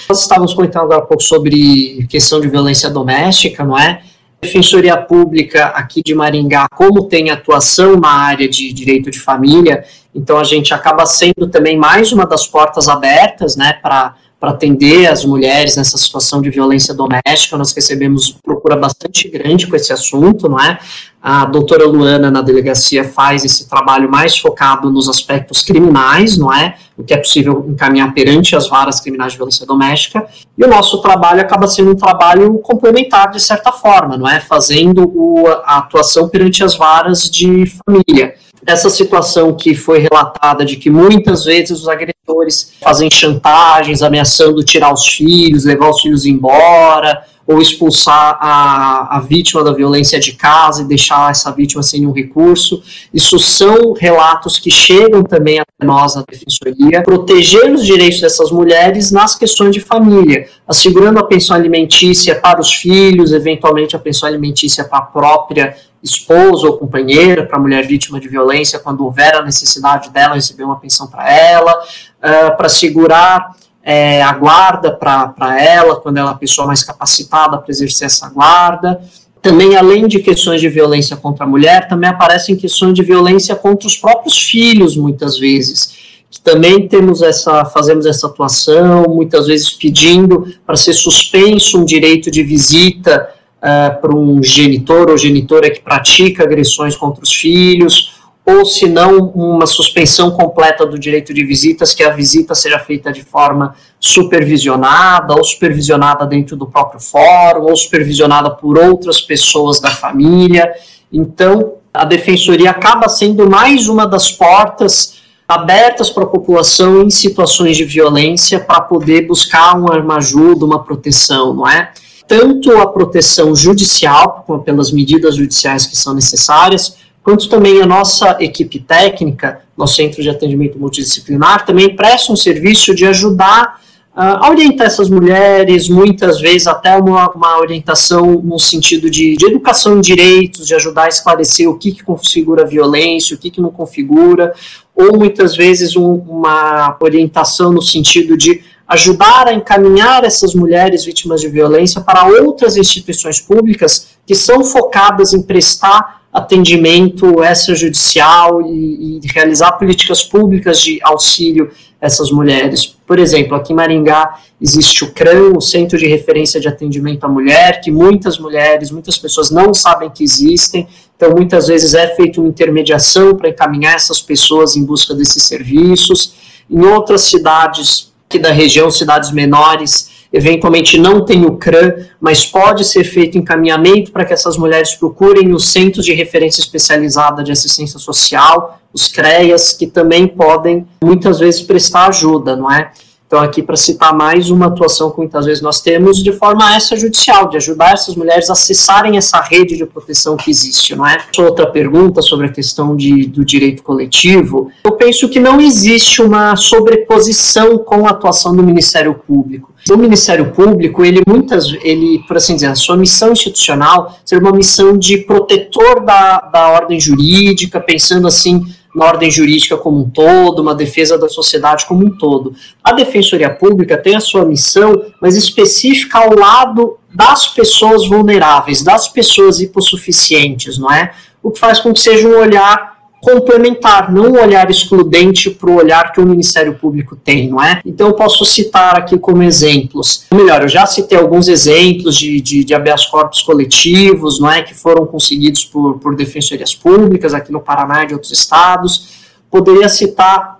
Nós 0.07 0.21
estávamos 0.21 0.53
comentando 0.53 0.83
agora 0.83 1.03
um 1.03 1.07
pouco 1.07 1.23
sobre 1.23 2.05
questão 2.09 2.39
de 2.39 2.47
violência 2.47 2.89
doméstica, 2.89 3.63
não 3.63 3.77
é? 3.77 4.01
Defensoria 4.41 4.95
Pública 4.97 5.65
aqui 5.67 6.01
de 6.03 6.13
Maringá, 6.13 6.67
como 6.75 7.05
tem 7.05 7.29
atuação 7.29 7.95
na 7.95 8.11
área 8.11 8.47
de 8.47 8.71
direito 8.71 9.09
de 9.09 9.19
família, 9.19 9.83
então 10.13 10.37
a 10.37 10.43
gente 10.43 10.73
acaba 10.73 11.05
sendo 11.05 11.47
também 11.49 11.77
mais 11.77 12.11
uma 12.11 12.25
das 12.25 12.45
portas 12.45 12.87
abertas, 12.87 13.55
né, 13.55 13.73
para 13.73 14.15
para 14.39 14.51
atender 14.51 15.07
as 15.07 15.25
mulheres 15.25 15.77
nessa 15.77 15.97
situação 15.97 16.41
de 16.41 16.49
violência 16.49 16.93
doméstica. 16.93 17.57
Nós 17.57 17.73
recebemos 17.73 18.31
procura 18.31 18.75
bastante 18.75 19.27
grande 19.29 19.67
com 19.67 19.75
esse 19.75 19.91
assunto, 19.93 20.49
não 20.49 20.59
é? 20.59 20.77
A 21.21 21.45
doutora 21.45 21.87
Luana, 21.87 22.29
na 22.29 22.41
delegacia, 22.41 23.03
faz 23.03 23.43
esse 23.43 23.67
trabalho 23.67 24.09
mais 24.09 24.37
focado 24.37 24.91
nos 24.91 25.09
aspectos 25.09 25.63
criminais, 25.63 26.37
não 26.37 26.53
é? 26.53 26.75
O 26.95 27.03
que 27.03 27.13
é 27.13 27.17
possível 27.17 27.65
encaminhar 27.67 28.13
perante 28.13 28.55
as 28.55 28.69
varas 28.69 28.99
criminais 28.99 29.31
de 29.31 29.39
violência 29.39 29.65
doméstica. 29.65 30.27
E 30.55 30.63
o 30.63 30.67
nosso 30.67 31.01
trabalho 31.01 31.41
acaba 31.41 31.65
sendo 31.65 31.91
um 31.91 31.95
trabalho 31.95 32.59
complementar, 32.59 33.31
de 33.31 33.41
certa 33.41 33.71
forma, 33.71 34.15
não 34.17 34.29
é? 34.29 34.39
Fazendo 34.39 35.11
o, 35.15 35.47
a 35.47 35.77
atuação 35.77 36.29
perante 36.29 36.63
as 36.63 36.77
varas 36.77 37.29
de 37.29 37.65
família 37.65 38.35
essa 38.65 38.89
situação 38.89 39.53
que 39.53 39.75
foi 39.75 39.99
relatada 39.99 40.65
de 40.65 40.77
que 40.77 40.89
muitas 40.89 41.45
vezes 41.45 41.81
os 41.81 41.87
agressores 41.87 42.71
fazem 42.81 43.09
chantagens, 43.11 44.01
ameaçando 44.01 44.63
tirar 44.63 44.91
os 44.91 45.07
filhos, 45.07 45.65
levar 45.65 45.89
os 45.89 46.01
filhos 46.01 46.25
embora, 46.25 47.23
ou 47.47 47.61
expulsar 47.61 48.37
a, 48.41 49.17
a 49.17 49.19
vítima 49.19 49.63
da 49.63 49.71
violência 49.71 50.19
de 50.19 50.33
casa 50.33 50.81
e 50.81 50.85
deixar 50.85 51.29
essa 51.29 51.51
vítima 51.51 51.83
sem 51.83 51.99
nenhum 51.99 52.11
recurso. 52.11 52.81
Isso 53.13 53.37
são 53.37 53.93
relatos 53.93 54.57
que 54.57 54.71
chegam 54.71 55.21
também 55.21 55.59
até 55.59 55.85
nós 55.85 56.15
na 56.15 56.23
Defensoria, 56.27 57.03
proteger 57.03 57.71
os 57.71 57.85
direitos 57.85 58.19
dessas 58.19 58.51
mulheres 58.51 59.11
nas 59.11 59.35
questões 59.35 59.71
de 59.71 59.79
família, 59.79 60.47
assegurando 60.67 61.19
a 61.19 61.23
pensão 61.23 61.55
alimentícia 61.55 62.35
para 62.35 62.59
os 62.59 62.73
filhos, 62.73 63.31
eventualmente 63.31 63.95
a 63.95 63.99
pensão 63.99 64.27
alimentícia 64.27 64.83
para 64.83 64.97
a 64.99 65.01
própria 65.03 65.75
esposa 66.05 66.67
ou 66.67 66.77
companheira, 66.77 67.45
para 67.45 67.59
mulher 67.59 67.85
vítima 67.85 68.19
de 68.19 68.29
violência, 68.29 68.79
quando 68.79 69.03
houver 69.03 69.35
a 69.35 69.41
necessidade 69.41 70.11
dela 70.11 70.35
receber 70.35 70.63
uma 70.63 70.79
pensão 70.79 71.07
para 71.07 71.29
ela, 71.29 71.73
uh, 71.73 72.55
para 72.55 72.69
segurar 72.69 73.55
é, 73.83 74.21
a 74.21 74.31
guarda 74.33 74.91
para 74.91 75.61
ela, 75.61 75.95
quando 75.95 76.17
ela 76.17 76.31
é 76.31 76.33
a 76.33 76.37
pessoa 76.37 76.67
mais 76.67 76.83
capacitada 76.83 77.57
para 77.57 77.71
exercer 77.71 78.05
essa 78.05 78.29
guarda. 78.29 79.01
Também, 79.41 79.75
além 79.75 80.07
de 80.07 80.19
questões 80.19 80.59
de 80.59 80.69
violência 80.69 81.15
contra 81.15 81.45
a 81.45 81.47
mulher, 81.47 81.87
também 81.87 82.09
aparecem 82.09 82.55
questões 82.55 82.93
de 82.93 83.03
violência 83.03 83.55
contra 83.55 83.87
os 83.87 83.95
próprios 83.95 84.41
filhos, 84.41 84.97
muitas 84.97 85.37
vezes. 85.37 86.23
Também 86.43 86.87
temos 86.87 87.21
essa, 87.21 87.63
fazemos 87.65 88.05
essa 88.05 88.27
atuação, 88.27 89.03
muitas 89.07 89.47
vezes 89.47 89.71
pedindo 89.71 90.51
para 90.65 90.75
ser 90.75 90.93
suspenso 90.93 91.79
um 91.79 91.85
direito 91.85 92.29
de 92.29 92.43
visita 92.43 93.29
uh, 93.65 93.99
para 93.99 94.15
um 94.15 94.43
genitor 94.43 95.09
ou 95.09 95.17
genitora 95.17 95.71
que 95.71 95.81
pratica 95.81 96.43
agressões 96.43 96.95
contra 96.95 97.23
os 97.23 97.33
filhos, 97.33 98.13
ou 98.45 98.63
se 98.63 98.87
não, 98.87 99.29
uma 99.29 99.65
suspensão 99.65 100.29
completa 100.29 100.85
do 100.85 100.99
direito 100.99 101.33
de 101.33 101.43
visitas, 101.43 101.95
que 101.95 102.03
a 102.03 102.11
visita 102.11 102.53
seja 102.53 102.77
feita 102.77 103.11
de 103.11 103.23
forma 103.23 103.73
supervisionada, 103.99 105.33
ou 105.33 105.43
supervisionada 105.43 106.27
dentro 106.27 106.55
do 106.55 106.67
próprio 106.67 107.01
fórum, 107.01 107.63
ou 107.63 107.75
supervisionada 107.75 108.51
por 108.51 108.77
outras 108.77 109.19
pessoas 109.19 109.79
da 109.79 109.89
família. 109.89 110.71
Então, 111.11 111.73
a 111.91 112.05
defensoria 112.05 112.69
acaba 112.69 113.09
sendo 113.09 113.49
mais 113.49 113.89
uma 113.89 114.05
das 114.05 114.31
portas 114.31 115.15
abertas 115.47 116.11
para 116.11 116.23
a 116.23 116.27
população 116.27 117.01
em 117.01 117.09
situações 117.09 117.75
de 117.75 117.83
violência 117.83 118.59
para 118.59 118.81
poder 118.81 119.25
buscar 119.25 119.75
uma 119.75 120.17
ajuda, 120.17 120.65
uma 120.65 120.83
proteção, 120.83 121.53
não 121.53 121.67
é? 121.67 121.91
Tanto 122.27 122.75
a 122.77 122.87
proteção 122.87 123.55
judicial, 123.55 124.45
pelas 124.65 124.91
medidas 124.91 125.35
judiciais 125.35 125.85
que 125.85 125.95
são 125.95 126.13
necessárias, 126.13 126.97
quanto 127.23 127.49
também 127.49 127.81
a 127.81 127.85
nossa 127.85 128.37
equipe 128.39 128.79
técnica, 128.79 129.61
nosso 129.77 129.95
centro 129.95 130.21
de 130.21 130.29
atendimento 130.29 130.79
multidisciplinar, 130.79 131.65
também 131.65 131.95
presta 131.95 132.31
um 132.31 132.35
serviço 132.35 132.95
de 132.95 133.05
ajudar 133.05 133.79
uh, 134.15 134.45
a 134.45 134.49
orientar 134.49 134.87
essas 134.87 135.09
mulheres, 135.09 135.89
muitas 135.89 136.39
vezes 136.39 136.67
até 136.67 136.95
uma, 136.97 137.29
uma 137.31 137.59
orientação 137.59 138.41
no 138.43 138.57
sentido 138.57 139.09
de, 139.09 139.35
de, 139.35 139.45
educação 139.45 139.97
em 139.97 140.01
direitos, 140.01 140.67
de 140.67 140.73
ajudar 140.75 141.05
a 141.05 141.09
esclarecer 141.09 141.69
o 141.69 141.77
que, 141.77 141.91
que 141.91 142.03
configura 142.03 142.65
violência, 142.65 143.35
o 143.35 143.39
que, 143.39 143.51
que 143.51 143.61
não 143.61 143.69
configura, 143.69 144.53
ou 144.95 145.17
muitas 145.17 145.55
vezes 145.55 145.95
um, 145.95 146.13
uma 146.13 146.95
orientação 147.01 147.71
no 147.71 147.81
sentido 147.81 148.37
de 148.37 148.63
ajudar 148.87 149.47
a 149.47 149.53
encaminhar 149.53 150.23
essas 150.23 150.53
mulheres 150.53 151.05
vítimas 151.05 151.41
de 151.41 151.47
violência 151.47 152.01
para 152.01 152.27
outras 152.27 152.77
instituições 152.77 153.39
públicas 153.39 154.09
que 154.25 154.35
são 154.35 154.63
focadas 154.63 155.33
em 155.33 155.41
prestar 155.41 156.23
atendimento 156.35 157.41
extrajudicial 157.41 158.61
e, 158.61 159.19
e 159.23 159.27
realizar 159.33 159.71
políticas 159.73 160.21
públicas 160.21 160.81
de 160.81 160.99
auxílio 161.01 161.71
a 162.01 162.05
essas 162.05 162.29
mulheres. 162.29 162.85
Por 163.07 163.19
exemplo, 163.19 163.55
aqui 163.55 163.71
em 163.71 163.75
Maringá 163.75 164.39
existe 164.59 165.05
o 165.05 165.13
CRAM, 165.13 165.53
o 165.55 165.61
Centro 165.61 165.97
de 165.97 166.05
Referência 166.07 166.59
de 166.59 166.67
Atendimento 166.67 167.23
à 167.23 167.29
Mulher, 167.29 167.79
que 167.79 167.89
muitas 167.89 168.37
mulheres, 168.37 168.91
muitas 168.91 169.17
pessoas 169.17 169.49
não 169.49 169.73
sabem 169.73 170.09
que 170.09 170.25
existem, 170.25 170.87
então 171.15 171.31
muitas 171.31 171.67
vezes 171.67 171.93
é 171.93 172.13
feita 172.15 172.41
uma 172.41 172.49
intermediação 172.49 173.33
para 173.35 173.49
encaminhar 173.49 173.95
essas 173.95 174.21
pessoas 174.21 174.75
em 174.75 174.83
busca 174.83 175.15
desses 175.15 175.43
serviços. 175.43 176.33
Em 176.69 176.83
outras 176.83 177.21
cidades 177.21 178.13
aqui 178.27 178.39
da 178.39 178.51
região, 178.51 178.89
cidades 178.89 179.31
menores, 179.31 180.09
eventualmente 180.33 180.97
não 180.97 181.23
tem 181.23 181.45
o 181.45 181.55
CRAM, 181.57 181.93
mas 182.19 182.45
pode 182.45 182.83
ser 182.83 183.03
feito 183.03 183.37
encaminhamento 183.37 184.11
para 184.11 184.25
que 184.25 184.33
essas 184.33 184.57
mulheres 184.57 184.93
procurem 184.93 185.53
os 185.53 185.71
centros 185.71 186.05
de 186.05 186.13
referência 186.13 186.59
especializada 186.59 187.43
de 187.43 187.51
assistência 187.51 187.99
social, 187.99 188.81
os 188.93 189.07
CREAS, 189.07 189.73
que 189.73 189.87
também 189.87 190.27
podem 190.27 190.85
muitas 191.03 191.39
vezes 191.39 191.61
prestar 191.61 192.07
ajuda, 192.07 192.55
não 192.55 192.71
é? 192.71 192.91
Então, 193.27 193.39
aqui 193.39 193.63
para 193.63 193.75
citar 193.75 194.15
mais 194.15 194.51
uma 194.51 194.67
atuação 194.67 195.09
que 195.09 195.17
muitas 195.17 195.45
vezes 195.45 195.61
nós 195.61 195.81
temos 195.81 196.23
de 196.23 196.31
forma 196.31 196.77
extrajudicial, 196.77 197.49
de 197.49 197.57
ajudar 197.57 197.93
essas 197.93 198.15
mulheres 198.15 198.51
a 198.51 198.53
acessarem 198.53 199.17
essa 199.17 199.41
rede 199.41 199.75
de 199.75 199.85
proteção 199.85 200.37
que 200.37 200.51
existe, 200.51 200.95
não 200.95 201.07
é? 201.07 201.17
Outra 201.39 201.65
pergunta 201.65 202.21
sobre 202.21 202.45
a 202.45 202.51
questão 202.51 202.95
de, 202.95 203.25
do 203.25 203.43
direito 203.43 203.81
coletivo, 203.81 204.71
eu 204.83 204.91
penso 204.91 205.27
que 205.27 205.39
não 205.39 205.59
existe 205.59 206.21
uma 206.21 206.55
sobreposição 206.55 207.79
com 207.79 208.05
a 208.05 208.11
atuação 208.11 208.55
do 208.55 208.61
Ministério 208.61 209.15
Público. 209.15 209.73
O 209.89 209.97
Ministério 209.97 210.51
Público, 210.51 211.03
ele 211.03 211.21
muitas, 211.27 211.65
ele, 211.83 212.23
por 212.27 212.37
assim 212.37 212.55
dizer, 212.55 212.67
a 212.67 212.75
sua 212.75 212.95
missão 212.95 213.31
institucional 213.31 214.17
ser 214.23 214.37
uma 214.39 214.51
missão 214.51 214.97
de 214.97 215.17
protetor 215.19 216.03
da, 216.03 216.39
da 216.41 216.69
ordem 216.69 216.99
jurídica, 216.99 217.79
pensando 217.79 218.27
assim 218.27 218.65
na 218.95 219.05
ordem 219.05 219.29
jurídica 219.29 219.75
como 219.75 219.99
um 219.99 220.09
todo, 220.09 220.61
uma 220.61 220.73
defesa 220.73 221.17
da 221.17 221.27
sociedade 221.27 221.85
como 221.85 222.05
um 222.05 222.17
todo. 222.17 222.55
A 222.83 222.93
Defensoria 222.93 223.49
Pública 223.49 223.97
tem 223.97 224.15
a 224.15 224.21
sua 224.21 224.45
missão, 224.45 225.03
mas 225.21 225.35
específica 225.35 226.19
ao 226.19 226.33
lado 226.33 226.97
das 227.13 227.47
pessoas 227.47 228.07
vulneráveis, 228.07 228.81
das 228.81 229.07
pessoas 229.07 229.59
hipossuficientes, 229.59 230.77
não 230.77 230.91
é? 230.91 231.11
O 231.43 231.51
que 231.51 231.59
faz 231.59 231.79
com 231.79 231.93
que 231.93 231.99
seja 231.99 232.27
um 232.27 232.37
olhar 232.39 232.94
complementar, 233.25 234.13
não 234.13 234.33
um 234.33 234.39
olhar 234.39 234.69
excludente 234.69 235.49
para 235.49 235.67
o 235.67 235.77
olhar 235.77 236.11
que 236.13 236.21
o 236.21 236.25
Ministério 236.25 236.75
Público 236.75 237.15
tem, 237.15 237.49
não 237.49 237.61
é? 237.61 237.81
Então 237.83 238.07
eu 238.07 238.13
posso 238.13 238.45
citar 238.45 238.95
aqui 238.95 239.17
como 239.17 239.41
exemplos, 239.41 240.25
melhor, 240.31 240.61
eu 240.61 240.67
já 240.67 240.85
citei 240.85 241.17
alguns 241.17 241.47
exemplos 241.47 242.15
de, 242.15 242.39
de, 242.39 242.63
de 242.63 242.73
habeas 242.75 243.07
corpus 243.07 243.41
coletivos, 243.41 244.39
não 244.39 244.51
é, 244.51 244.61
que 244.61 244.75
foram 244.75 245.07
conseguidos 245.07 245.65
por, 245.65 245.97
por 245.97 246.15
defensorias 246.15 246.75
públicas 246.75 247.33
aqui 247.33 247.51
no 247.51 247.59
Paraná 247.59 248.03
e 248.03 248.07
de 248.07 248.13
outros 248.13 248.31
estados, 248.31 249.25
poderia 249.49 249.89
citar 249.89 250.59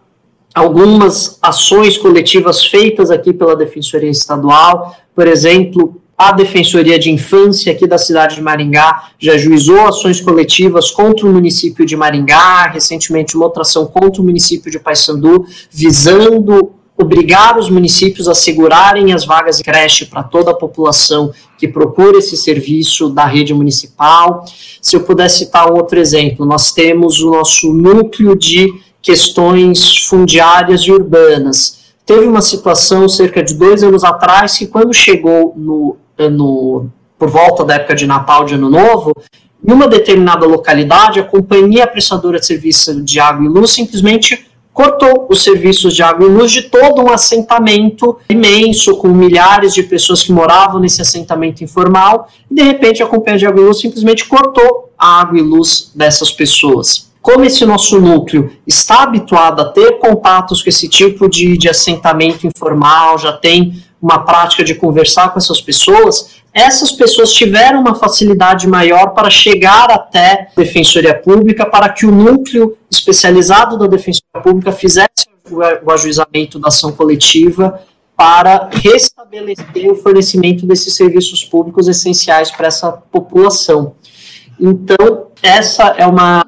algumas 0.55 1.37
ações 1.43 1.99
coletivas 1.99 2.65
feitas 2.65 3.11
aqui 3.11 3.31
pela 3.31 3.55
Defensoria 3.55 4.09
Estadual, 4.09 4.95
por 5.13 5.27
exemplo, 5.27 6.01
a 6.17 6.31
Defensoria 6.31 6.97
de 6.97 7.11
Infância 7.11 7.71
aqui 7.71 7.85
da 7.85 7.97
cidade 7.97 8.35
de 8.35 8.41
Maringá 8.41 9.09
já 9.19 9.37
juizou 9.37 9.85
ações 9.85 10.21
coletivas 10.21 10.89
contra 10.89 11.25
o 11.27 11.31
município 11.31 11.85
de 11.85 11.97
Maringá, 11.97 12.69
recentemente 12.69 13.35
uma 13.35 13.45
outra 13.45 13.63
ação 13.63 13.85
contra 13.85 14.21
o 14.21 14.25
município 14.25 14.71
de 14.71 14.79
Paysandu, 14.79 15.45
visando 15.69 16.71
obrigar 16.97 17.57
os 17.59 17.69
municípios 17.69 18.27
a 18.29 18.33
segurarem 18.33 19.11
as 19.11 19.25
vagas 19.25 19.57
de 19.57 19.63
creche 19.65 20.05
para 20.05 20.23
toda 20.23 20.51
a 20.51 20.55
população 20.55 21.33
que 21.57 21.67
procura 21.67 22.17
esse 22.17 22.37
serviço 22.37 23.09
da 23.09 23.25
rede 23.25 23.53
municipal. 23.53 24.45
Se 24.81 24.95
eu 24.95 25.01
puder 25.01 25.29
citar 25.29 25.69
um 25.69 25.75
outro 25.75 25.99
exemplo, 25.99 26.45
nós 26.45 26.73
temos 26.73 27.19
o 27.21 27.29
nosso 27.31 27.73
núcleo 27.73 28.35
de 28.35 28.73
questões 29.01 29.99
fundiárias 29.99 30.81
e 30.81 30.91
urbanas. 30.91 31.83
Teve 32.05 32.27
uma 32.27 32.41
situação 32.41 33.09
cerca 33.09 33.43
de 33.43 33.55
dois 33.55 33.83
anos 33.83 34.03
atrás 34.03 34.57
que, 34.57 34.67
quando 34.67 34.93
chegou 34.93 35.53
no, 35.57 35.97
no 36.17 36.87
por 37.17 37.29
volta 37.29 37.63
da 37.63 37.75
época 37.75 37.95
de 37.95 38.05
Natal, 38.05 38.43
de 38.43 38.55
Ano 38.55 38.69
Novo, 38.69 39.13
em 39.67 39.71
uma 39.71 39.87
determinada 39.87 40.45
localidade, 40.45 41.19
a 41.19 41.23
companhia 41.23 41.87
prestadora 41.87 42.39
de 42.39 42.45
serviço 42.45 43.01
de 43.03 43.19
água 43.19 43.45
e 43.45 43.47
luz 43.47 43.71
simplesmente 43.71 44.45
cortou 44.71 45.25
os 45.29 45.41
serviços 45.41 45.95
de 45.95 46.03
água 46.03 46.27
e 46.27 46.29
luz 46.29 46.51
de 46.51 46.63
todo 46.63 47.01
um 47.01 47.09
assentamento 47.09 48.19
imenso, 48.29 48.97
com 48.97 49.07
milhares 49.07 49.73
de 49.73 49.81
pessoas 49.83 50.21
que 50.21 50.33
moravam 50.33 50.81
nesse 50.81 51.01
assentamento 51.01 51.63
informal, 51.63 52.27
e 52.51 52.53
de 52.53 52.61
repente 52.61 53.01
a 53.01 53.07
companhia 53.07 53.39
de 53.39 53.45
água 53.45 53.61
e 53.61 53.65
luz 53.65 53.79
simplesmente 53.79 54.25
cortou 54.25 54.91
a 54.97 55.21
água 55.21 55.39
e 55.39 55.41
luz 55.41 55.91
dessas 55.95 56.31
pessoas. 56.31 57.09
Como 57.21 57.43
esse 57.43 57.65
nosso 57.65 57.99
núcleo 57.99 58.51
está 58.67 59.01
habituado 59.01 59.61
a 59.61 59.65
ter 59.65 59.97
contatos 59.97 60.61
com 60.61 60.69
esse 60.69 60.87
tipo 60.87 61.27
de, 61.27 61.57
de 61.57 61.67
assentamento 61.67 62.45
informal, 62.45 63.17
já 63.17 63.31
tem 63.31 63.81
uma 64.05 64.19
prática 64.19 64.63
de 64.63 64.75
conversar 64.75 65.29
com 65.33 65.39
essas 65.39 65.59
pessoas, 65.59 66.35
essas 66.53 66.91
pessoas 66.91 67.33
tiveram 67.33 67.81
uma 67.81 67.95
facilidade 67.95 68.67
maior 68.67 69.07
para 69.15 69.31
chegar 69.31 69.89
até 69.89 70.49
a 70.55 70.61
Defensoria 70.61 71.19
Pública, 71.19 71.65
para 71.65 71.89
que 71.89 72.05
o 72.05 72.11
núcleo 72.11 72.77
especializado 72.89 73.79
da 73.79 73.87
Defensoria 73.87 74.43
Pública 74.43 74.71
fizesse 74.71 75.09
o 75.83 75.91
ajuizamento 75.91 76.59
da 76.59 76.67
ação 76.67 76.91
coletiva 76.91 77.81
para 78.15 78.69
restabelecer 78.71 79.91
o 79.91 79.95
fornecimento 79.95 80.67
desses 80.67 80.93
serviços 80.93 81.43
públicos 81.43 81.87
essenciais 81.87 82.51
para 82.51 82.67
essa 82.67 82.91
população. 82.91 83.95
Então, 84.59 85.27
essa 85.41 85.95
é 85.97 86.05
uma 86.05 86.45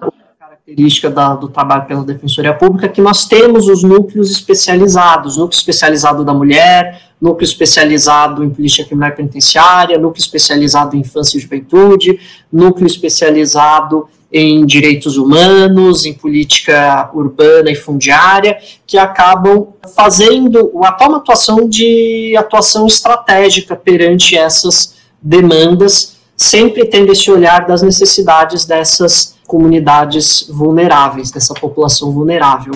característica 0.68 1.10
da, 1.10 1.34
do 1.34 1.48
trabalho 1.48 1.85
pela 1.85 2.03
Defensoria 2.03 2.53
Pública, 2.53 2.89
que 2.89 2.99
nós 2.99 3.26
temos 3.26 3.69
os 3.69 3.84
núcleos 3.84 4.30
especializados, 4.30 5.38
núcleo 5.38 5.57
especializado 5.57 6.26
da 6.26 6.34
mulher, 6.34 7.02
núcleo 7.22 7.45
especializado 7.45 8.44
em 8.44 8.49
política 8.49 8.84
criminal 8.84 9.14
penitenciária, 9.14 9.98
núcleo 9.98 10.22
especializado 10.22 10.95
em 10.95 10.99
infância 10.99 11.38
e 11.38 11.39
juventude, 11.39 12.19
núcleo 12.52 12.85
especializado 12.85 14.10
em 14.30 14.65
direitos 14.65 15.15
humanos, 15.15 16.06
em 16.06 16.14
política 16.14 17.10
urbana 17.14 17.72
e 17.72 17.76
fundiária, 17.76 18.57
que 18.85 18.98
acabam 18.98 19.69
fazendo 19.95 20.73
até 20.84 21.07
uma 21.07 21.18
atuação 21.19 21.69
de 21.69 22.35
atuação 22.38 22.85
estratégica 22.85 23.73
perante 23.73 24.38
essas 24.38 24.95
demandas, 25.22 26.18
sempre 26.35 26.84
tendo 26.84 27.14
esse 27.14 27.31
olhar 27.31 27.65
das 27.65 27.81
necessidades 27.81 28.65
dessas 28.65 29.36
comunidades 29.48 30.48
vulneráveis, 30.49 31.32
dessa 31.32 31.53
população 31.53 32.11
vulnerável. 32.11 32.74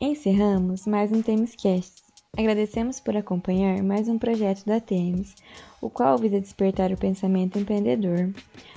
Encerramos 0.00 0.86
mais 0.86 1.10
um 1.10 1.22
Temescast. 1.22 2.02
Agradecemos 2.36 3.00
por 3.00 3.16
acompanhar 3.16 3.82
mais 3.82 4.08
um 4.08 4.18
projeto 4.18 4.64
da 4.64 4.78
Temes, 4.78 5.34
o 5.80 5.88
qual 5.88 6.18
visa 6.18 6.40
despertar 6.40 6.92
o 6.92 6.96
pensamento 6.96 7.58
empreendedor, 7.58 8.30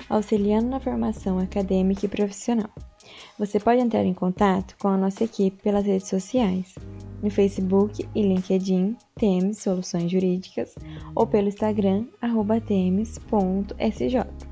auxiliando 0.10 0.70
na 0.70 0.80
formação 0.80 1.38
acadêmica 1.38 2.06
e 2.06 2.10
profissional. 2.10 2.70
Você 3.38 3.60
pode 3.60 3.82
entrar 3.82 4.06
em 4.06 4.14
contato 4.14 4.76
com 4.80 4.88
a 4.88 4.98
nossa 4.98 5.26
equipe 5.26 5.62
pelas 5.62 5.86
redes 5.86 6.08
sociais, 6.08 6.74
no 7.22 7.30
Facebook 7.30 8.08
e 8.16 8.22
LinkedIn, 8.22 8.96
Temes 9.16 9.60
Soluções 9.60 10.10
Jurídicas, 10.10 10.74
ou 11.14 11.28
pelo 11.28 11.50
Instagram, 11.50 12.06
temes.sj 12.66 14.51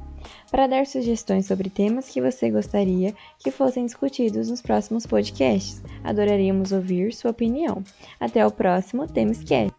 para 0.50 0.68
dar 0.68 0.86
sugestões 0.86 1.46
sobre 1.46 1.70
temas 1.70 2.10
que 2.10 2.22
você 2.22 2.50
gostaria 2.50 3.14
que 3.38 3.52
fossem 3.52 3.86
discutidos 3.86 4.50
nos 4.50 4.62
próximos 4.62 5.06
podcasts. 5.06 5.82
Adoraríamos 6.04 6.72
ouvir 6.72 7.14
sua 7.14 7.32
opinião. 7.32 7.84
Até 8.20 8.46
o 8.46 8.52
próximo 8.52 9.08
Temescast! 9.08 9.72